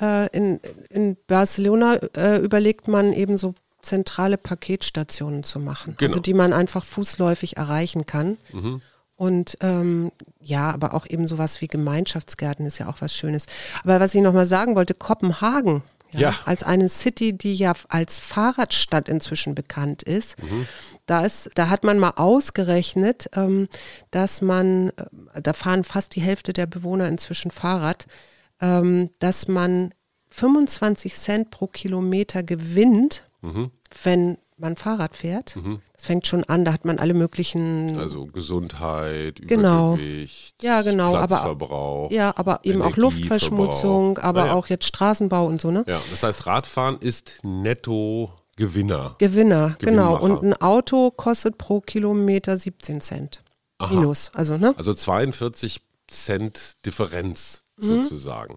äh, 0.00 0.34
in, 0.34 0.58
in 0.88 1.18
Barcelona 1.26 1.96
äh, 2.16 2.38
überlegt 2.38 2.88
man 2.88 3.12
eben 3.12 3.36
so 3.36 3.54
zentrale 3.82 4.38
Paketstationen 4.38 5.44
zu 5.44 5.60
machen, 5.60 5.96
genau. 5.98 6.10
also 6.10 6.20
die 6.20 6.32
man 6.32 6.54
einfach 6.54 6.82
fußläufig 6.82 7.58
erreichen 7.58 8.06
kann. 8.06 8.38
Mhm. 8.52 8.80
Und 9.16 9.58
ähm, 9.60 10.12
ja, 10.40 10.70
aber 10.70 10.94
auch 10.94 11.06
eben 11.06 11.26
sowas 11.26 11.60
wie 11.60 11.66
Gemeinschaftsgärten 11.66 12.64
ist 12.64 12.78
ja 12.78 12.88
auch 12.88 13.02
was 13.02 13.14
Schönes. 13.14 13.44
Aber 13.84 14.00
was 14.00 14.14
ich 14.14 14.22
nochmal 14.22 14.46
sagen 14.46 14.74
wollte, 14.74 14.94
Kopenhagen 14.94 15.82
ja, 16.12 16.20
ja. 16.20 16.34
Als 16.44 16.62
eine 16.62 16.88
City, 16.88 17.36
die 17.36 17.54
ja 17.54 17.72
als 17.88 18.18
Fahrradstadt 18.18 19.08
inzwischen 19.08 19.54
bekannt 19.54 20.02
ist. 20.02 20.42
Mhm. 20.42 20.66
Da, 21.06 21.24
ist 21.24 21.50
da 21.54 21.68
hat 21.68 21.84
man 21.84 21.98
mal 21.98 22.14
ausgerechnet, 22.16 23.30
ähm, 23.34 23.68
dass 24.10 24.42
man, 24.42 24.90
äh, 24.90 25.42
da 25.42 25.52
fahren 25.52 25.84
fast 25.84 26.14
die 26.16 26.20
Hälfte 26.20 26.52
der 26.52 26.66
Bewohner 26.66 27.08
inzwischen 27.08 27.50
Fahrrad, 27.50 28.06
ähm, 28.60 29.10
dass 29.18 29.48
man 29.48 29.94
25 30.30 31.14
Cent 31.14 31.50
pro 31.50 31.66
Kilometer 31.66 32.42
gewinnt, 32.42 33.28
mhm. 33.42 33.70
wenn 34.02 34.38
man 34.60 34.76
Fahrrad 34.76 35.16
fährt. 35.16 35.56
Mhm. 35.56 35.80
Das 35.94 36.04
fängt 36.06 36.26
schon 36.26 36.44
an, 36.44 36.64
da 36.64 36.72
hat 36.72 36.84
man 36.84 36.98
alle 36.98 37.14
möglichen. 37.14 37.98
Also 37.98 38.26
Gesundheit, 38.26 39.40
genau. 39.42 39.94
Übergewicht, 39.94 40.62
ja, 40.62 40.82
genau, 40.82 41.10
Platzverbrauch. 41.12 42.06
Aber, 42.06 42.14
ja, 42.14 42.32
aber 42.36 42.60
eben 42.62 42.82
auch 42.82 42.96
Luftverschmutzung, 42.96 44.18
aber 44.18 44.42
naja. 44.42 44.52
auch 44.54 44.66
jetzt 44.68 44.86
Straßenbau 44.86 45.46
und 45.46 45.60
so, 45.60 45.70
ne? 45.70 45.84
Ja, 45.86 46.00
das 46.10 46.22
heißt, 46.22 46.46
Radfahren 46.46 46.98
ist 47.00 47.38
netto 47.42 48.30
Gewinner. 48.56 49.16
Gewinner, 49.18 49.76
genau. 49.78 50.18
Und 50.18 50.42
ein 50.42 50.54
Auto 50.54 51.10
kostet 51.10 51.56
pro 51.58 51.80
Kilometer 51.80 52.56
17 52.56 53.00
Cent. 53.00 53.42
Aha. 53.78 53.94
Minus. 53.94 54.30
Also, 54.34 54.58
ne? 54.58 54.74
Also 54.76 54.92
42 54.92 55.80
Cent 56.10 56.76
Differenz 56.84 57.62
Mhm. 57.80 58.02
sozusagen. 58.02 58.56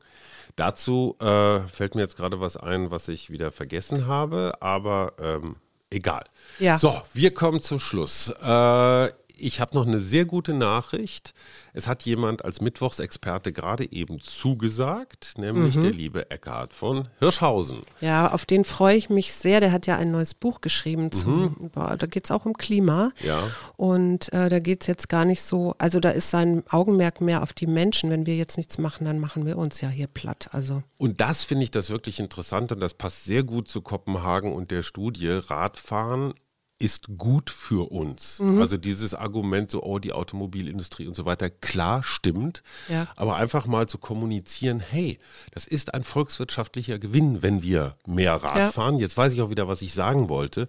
Dazu 0.56 1.16
äh, 1.20 1.62
fällt 1.62 1.96
mir 1.96 2.02
jetzt 2.02 2.16
gerade 2.18 2.40
was 2.40 2.58
ein, 2.58 2.92
was 2.92 3.08
ich 3.08 3.30
wieder 3.30 3.52
vergessen 3.52 4.06
habe, 4.08 4.54
aber 4.62 5.14
ähm, 5.20 5.56
egal. 5.94 6.26
Ja. 6.60 6.78
So, 6.78 7.02
wir 7.14 7.34
kommen 7.34 7.62
zum 7.62 7.80
Schluss. 7.80 8.30
Äh, 8.42 9.10
ich 9.36 9.60
habe 9.60 9.76
noch 9.76 9.86
eine 9.88 10.00
sehr 10.00 10.26
gute 10.26 10.54
Nachricht. 10.54 11.34
Es 11.74 11.88
hat 11.88 12.04
jemand 12.04 12.46
als 12.46 12.62
Mittwochsexperte 12.62 13.52
gerade 13.52 13.92
eben 13.92 14.22
zugesagt, 14.22 15.34
nämlich 15.38 15.76
Mhm. 15.76 15.82
der 15.82 15.92
liebe 15.92 16.32
Eckhard 16.32 16.74
von 16.74 17.08
Hirschhausen. 17.20 17.80
Ja, 18.02 18.32
auf 18.32 18.46
den 18.46 18.66
freue 18.66 18.96
ich 18.96 19.10
mich 19.10 19.34
sehr. 19.34 19.60
Der 19.60 19.72
hat 19.72 19.88
ja 19.88 19.98
ein 19.98 20.12
neues 20.12 20.34
Buch 20.34 20.62
geschrieben. 20.62 21.12
Zum, 21.12 21.56
über, 21.56 21.96
da 21.98 22.06
geht 22.08 22.26
es 22.26 22.32
auch 22.32 22.46
um 22.46 22.54
Klima. 22.54 23.12
Mhm. 23.22 23.28
Ja. 23.28 23.44
Und 23.78 24.32
äh, 24.34 24.50
da 24.50 24.60
geht 24.60 24.82
es 24.82 24.88
jetzt 24.88 25.10
gar 25.10 25.26
nicht 25.26 25.42
so, 25.42 25.76
also 25.78 26.00
da 26.00 26.10
ist 26.10 26.30
sein 26.30 26.64
Augenmerk 26.70 27.22
mehr 27.22 27.42
auf 27.44 27.54
die 27.54 27.68
Menschen. 27.68 28.10
Wenn 28.10 28.26
wir 28.26 28.36
jetzt 28.36 28.58
nichts 28.58 28.78
machen, 28.78 29.06
dann 29.06 29.20
machen 29.20 29.46
wir 29.46 29.58
uns 29.58 29.82
ja 29.82 29.90
hier 29.90 30.08
platt. 30.08 30.50
Also 30.52 30.84
Und 30.98 31.22
das 31.22 31.44
finde 31.44 31.64
ich 31.64 31.72
das 31.72 31.90
wirklich 31.90 32.20
interessant 32.20 32.72
und 32.72 32.80
das 32.80 32.94
passt 32.94 33.24
sehr 33.26 33.44
gut 33.44 33.68
zu 33.68 33.82
Kopenhagen 33.82 34.54
und 34.54 34.70
der 34.72 34.84
Studie. 34.84 35.30
Radfahren 35.30 36.34
ist 36.80 37.18
gut 37.18 37.50
für 37.50 37.92
uns. 37.92 38.40
Mhm. 38.40 38.60
Also 38.62 38.76
dieses 38.78 39.14
Argument, 39.14 39.72
so, 39.72 39.82
oh, 39.84 40.00
die 40.00 40.12
Automobilindustrie 40.12 41.08
und 41.08 41.16
so 41.16 41.26
weiter, 41.26 41.50
klar 41.50 42.04
stimmt. 42.04 42.62
Ja. 42.90 43.08
Aber 43.16 43.38
einfach 43.38 43.68
mal 43.68 43.88
zu 43.88 43.98
kommunizieren, 43.98 44.82
hey, 44.82 45.18
das 45.52 45.66
ist 45.66 45.94
ein 45.94 46.04
volkswirtschaftlicher 46.04 47.00
Gewinn, 47.00 47.42
wenn 47.42 47.62
wir 47.64 47.96
mehr 48.06 48.36
Rad 48.36 48.58
Ja. 48.58 48.72
fahren. 48.72 48.98
Jetzt 48.98 49.16
weiß 49.16 49.32
ich 49.34 49.42
auch 49.42 49.50
wieder, 49.50 49.68
was 49.70 49.82
ich 49.82 49.94
sagen 49.94 50.28
wollte. 50.28 50.68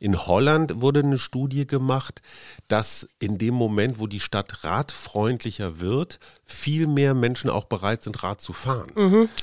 In 0.00 0.26
Holland 0.26 0.80
wurde 0.80 1.00
eine 1.00 1.18
Studie 1.18 1.66
gemacht, 1.66 2.22
dass 2.66 3.08
in 3.20 3.38
dem 3.38 3.54
Moment, 3.54 4.00
wo 4.00 4.06
die 4.08 4.20
Stadt 4.20 4.64
radfreundlicher 4.64 5.78
wird, 5.80 6.18
viel 6.44 6.86
mehr 6.86 7.14
Menschen 7.14 7.50
auch 7.50 7.64
bereit 7.64 8.02
sind, 8.02 8.22
Rad 8.22 8.40
zu 8.40 8.52
fahren. 8.52 8.90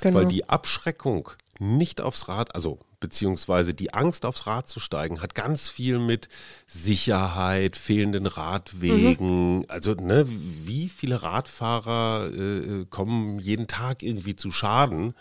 genau. 0.01 0.17
Weil 0.17 0.25
die 0.27 0.49
Abschreckung 0.49 1.29
nicht 1.59 2.01
aufs 2.01 2.27
Rad, 2.27 2.55
also 2.55 2.79
beziehungsweise 2.99 3.73
die 3.73 3.93
Angst 3.93 4.25
aufs 4.25 4.47
Rad 4.47 4.67
zu 4.67 4.79
steigen, 4.79 5.21
hat 5.21 5.35
ganz 5.35 5.69
viel 5.69 5.99
mit 5.99 6.29
Sicherheit, 6.67 7.77
fehlenden 7.77 8.25
Radwegen, 8.25 9.65
also 9.69 9.93
ne, 9.93 10.25
wie 10.27 10.89
viele 10.89 11.21
Radfahrer 11.21 12.29
äh, 12.33 12.85
kommen 12.89 13.39
jeden 13.39 13.67
Tag 13.67 14.03
irgendwie 14.03 14.35
zu 14.35 14.51
Schaden, 14.51 15.13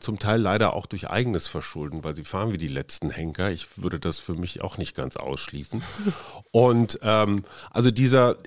zum 0.00 0.18
Teil 0.18 0.40
leider 0.40 0.74
auch 0.74 0.86
durch 0.86 1.08
eigenes 1.08 1.46
Verschulden, 1.46 2.04
weil 2.04 2.14
sie 2.14 2.24
fahren 2.24 2.52
wie 2.52 2.58
die 2.58 2.68
letzten 2.68 3.10
Henker. 3.10 3.50
Ich 3.50 3.78
würde 3.78 3.98
das 3.98 4.18
für 4.18 4.34
mich 4.34 4.62
auch 4.62 4.78
nicht 4.78 4.94
ganz 4.94 5.16
ausschließen. 5.16 5.82
Und 6.50 6.98
ähm, 7.02 7.44
also 7.70 7.90
dieser, 7.90 8.38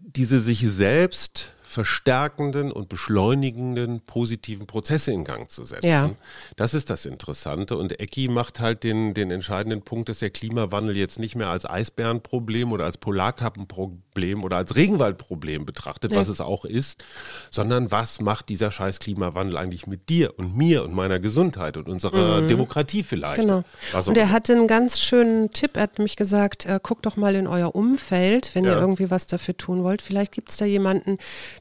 diese 0.00 0.40
sich 0.40 0.60
selbst 0.60 1.52
verstärkenden 1.66 2.70
und 2.70 2.88
beschleunigenden 2.88 4.00
positiven 4.00 4.66
Prozesse 4.66 5.12
in 5.12 5.24
Gang 5.24 5.50
zu 5.50 5.64
setzen. 5.64 5.86
Ja. 5.86 6.10
Das 6.54 6.74
ist 6.74 6.90
das 6.90 7.06
Interessante. 7.06 7.76
Und 7.76 7.98
Ecki 7.98 8.28
macht 8.28 8.60
halt 8.60 8.84
den, 8.84 9.14
den 9.14 9.32
entscheidenden 9.32 9.82
Punkt, 9.82 10.08
dass 10.08 10.20
der 10.20 10.30
Klimawandel 10.30 10.96
jetzt 10.96 11.18
nicht 11.18 11.34
mehr 11.34 11.48
als 11.48 11.68
Eisbärenproblem 11.68 12.70
oder 12.70 12.84
als 12.84 12.98
Polarkappenproblem 12.98 14.05
oder 14.16 14.56
als 14.56 14.74
Regenwaldproblem 14.76 15.66
betrachtet, 15.66 16.14
was 16.14 16.28
es 16.28 16.40
auch 16.40 16.64
ist, 16.64 17.04
sondern 17.50 17.90
was 17.90 18.20
macht 18.20 18.48
dieser 18.48 18.72
scheiß 18.72 18.98
Klimawandel 18.98 19.56
eigentlich 19.56 19.86
mit 19.86 20.08
dir 20.08 20.38
und 20.38 20.56
mir 20.56 20.84
und 20.84 20.94
meiner 20.94 21.18
Gesundheit 21.20 21.76
und 21.76 21.88
unserer 21.88 22.42
Demokratie 22.42 23.02
vielleicht. 23.02 23.42
Genau. 23.42 23.62
Was 23.92 24.08
Und 24.08 24.16
er 24.16 24.30
hatte 24.30 24.52
einen 24.54 24.66
ganz 24.68 24.98
schönen 25.00 25.52
Tipp. 25.52 25.72
Er 25.76 25.82
hat 25.82 25.98
mich 25.98 26.16
gesagt, 26.16 26.66
äh, 26.66 26.80
guckt 26.82 27.06
doch 27.06 27.16
mal 27.16 27.34
in 27.34 27.46
euer 27.46 27.74
Umfeld, 27.74 28.54
wenn 28.54 28.64
ihr 28.64 28.72
Ja. 28.72 28.80
irgendwie 28.80 29.10
was 29.10 29.26
dafür 29.26 29.56
tun 29.56 29.82
wollt. 29.84 30.02
Vielleicht 30.02 30.32
gibt 30.32 30.50
es 30.50 30.56
da 30.56 30.64
jemanden, 30.64 31.18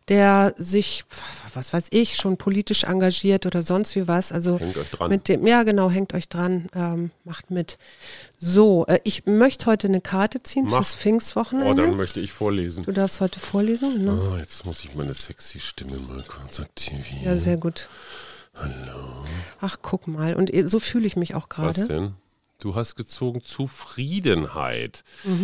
der 0.07 0.53
sich, 0.57 1.03
was 1.53 1.73
weiß 1.73 1.87
ich, 1.91 2.15
schon 2.15 2.37
politisch 2.37 2.83
engagiert 2.83 3.45
oder 3.45 3.61
sonst 3.63 3.95
wie 3.95 4.07
was. 4.07 4.31
Also 4.31 4.59
Hängt 4.59 4.77
euch 4.77 4.89
dran. 4.91 5.09
Mit 5.09 5.27
dem, 5.27 5.45
ja, 5.45 5.63
genau, 5.63 5.89
hängt 5.89 6.13
euch 6.13 6.29
dran, 6.29 6.67
ähm, 6.75 7.11
macht 7.23 7.51
mit. 7.51 7.77
So, 8.39 8.85
äh, 8.87 8.99
ich 9.03 9.25
möchte 9.25 9.65
heute 9.67 9.87
eine 9.87 10.01
Karte 10.01 10.39
ziehen 10.41 10.65
Mach. 10.65 10.77
fürs 10.77 10.93
Oh, 10.93 10.97
Pfingstwochenende. 10.97 11.81
dann 11.83 11.97
möchte 11.97 12.19
ich 12.19 12.31
vorlesen. 12.31 12.83
du 12.83 12.91
darfst 12.91 13.21
heute 13.21 13.39
vorlesen, 13.39 13.93
genau. 14.05 14.33
Oh, 14.33 14.37
jetzt 14.37 14.65
muss 14.65 14.83
ich 14.83 14.93
meine 14.95 15.13
sexy 15.13 15.59
Stimme 15.59 15.97
mal 15.99 16.23
kurz 16.27 16.59
aktivieren. 16.59 17.23
Ja, 17.23 17.37
sehr 17.37 17.57
gut. 17.57 17.87
Hallo. 18.53 19.25
Ach, 19.61 19.77
guck 19.81 20.07
mal. 20.07 20.35
Und 20.35 20.51
so 20.69 20.79
fühle 20.79 21.07
ich 21.07 21.15
mich 21.15 21.35
auch 21.35 21.47
Was 21.49 21.75
gerade. 21.75 21.85
denn? 21.87 22.13
Du 22.61 22.73
hast 22.73 22.95
gezogen 22.95 23.43
Zufriedenheit. 23.43 25.03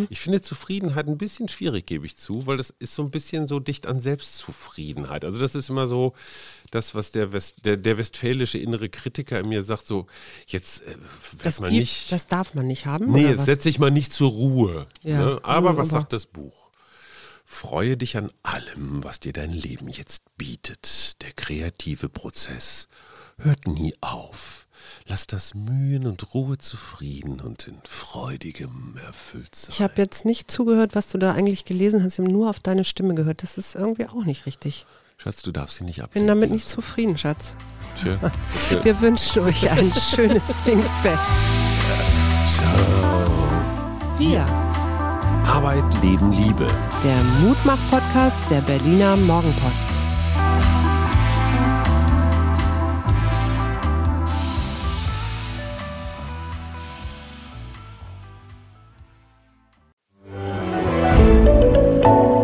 Ich 0.09 0.20
finde 0.22 0.41
Zufriedenheit 0.41 1.07
ein 1.07 1.18
bisschen 1.18 1.49
schwierig, 1.49 1.86
gebe 1.86 2.05
ich 2.05 2.16
zu, 2.16 2.47
weil 2.47 2.57
das 2.57 2.74
ist 2.80 2.93
so 2.93 3.01
ein 3.03 3.12
bisschen 3.12 3.47
so 3.47 3.59
dicht 3.59 3.86
an 3.86 4.01
Selbstzufriedenheit. 4.01 5.26
Also 5.26 5.39
das 5.39 5.53
ist 5.53 5.70
immer 5.70 5.88
so 5.88 6.14
das, 6.72 6.95
was 6.95 7.12
der, 7.12 7.34
West, 7.34 7.57
der, 7.66 7.76
der 7.78 7.97
westfälische 7.97 8.57
innere 8.57 8.88
Kritiker 8.89 9.39
in 9.41 9.49
mir 9.49 9.62
sagt, 9.64 9.88
so 9.88 10.07
jetzt 10.47 10.82
äh, 10.88 10.95
Das, 11.43 11.59
man 11.59 11.70
gibt, 11.72 11.82
nicht. 11.82 12.12
das 12.12 12.28
darf 12.28 12.53
man 12.53 12.66
nicht 12.68 12.86
haben. 12.86 13.12
nee, 13.12 13.20
oder 13.22 13.30
jetzt 13.32 13.39
was? 13.39 13.45
setz 13.45 13.64
dich 13.64 13.78
mal 13.80 13.91
nicht 13.91 14.14
zur 14.14 14.30
Ruhe. 14.32 14.88
Ja. 15.01 15.20
Ne? 15.26 15.39
Aber 15.43 15.74
Mhm, 15.74 15.78
was 15.78 15.89
aber- 15.89 15.99
sagt 15.99 16.14
das 16.14 16.26
Buch? 16.26 16.70
Freue 17.45 17.97
dich 17.97 18.16
an 18.16 18.32
allem, 18.43 19.03
was 19.03 19.20
dir 19.20 19.34
dein 19.34 19.51
Leben 19.51 19.89
jetzt 19.89 20.22
bietet. 20.38 21.22
Der 21.22 21.34
kreative 21.34 22.07
Prozess 22.07 22.88
hört 23.38 23.68
nie 23.68 23.93
auf. 23.99 24.61
Lass 25.12 25.28
das 25.28 25.53
Mühen 25.55 26.07
und 26.07 26.34
Ruhe 26.34 26.57
zufrieden 26.57 27.41
und 27.41 27.68
in 27.68 27.76
freudigem 27.86 28.95
erfüllt 29.05 29.53
sein. 29.53 29.70
Ich 29.74 29.82
habe 29.82 29.95
jetzt 29.97 30.24
nicht 30.24 30.49
zugehört, 30.49 30.95
was 30.95 31.09
du 31.09 31.18
da 31.18 31.34
eigentlich 31.34 31.66
gelesen 31.66 32.01
hast. 32.01 32.14
Ich 32.14 32.20
habe 32.20 32.32
nur 32.32 32.49
auf 32.49 32.62
deine 32.62 32.86
Stimme 32.86 33.14
gehört. 33.14 33.43
Das 33.43 33.57
ist 33.57 33.76
irgendwie 33.76 34.05
auch 34.05 34.24
nicht 34.24 34.45
richtig. 34.45 34.86
Schatz, 35.18 35.41
du 35.41 35.51
darfst 35.51 35.80
sie 35.80 35.84
nicht 35.84 35.97
Bin 35.97 36.03
ablenken. 36.05 36.28
damit 36.30 36.51
nicht 36.51 36.70
zufrieden, 36.70 37.18
Schatz. 37.18 37.55
Tja, 38.01 38.18
tja. 38.70 38.86
Wir 38.86 39.01
wünschen 39.01 39.41
euch 39.43 39.70
ein 39.70 39.91
schönes 39.93 40.43
Pfingstfest. 40.64 41.22
Ciao. 42.45 43.28
Wir, 44.18 44.45
Arbeit, 45.45 45.84
Leben, 46.01 46.32
Liebe. 46.32 46.68
der 47.03 47.22
Mutmach-Podcast 47.41 48.41
der 48.49 48.62
Berliner 48.62 49.18
Morgenpost. 49.18 49.89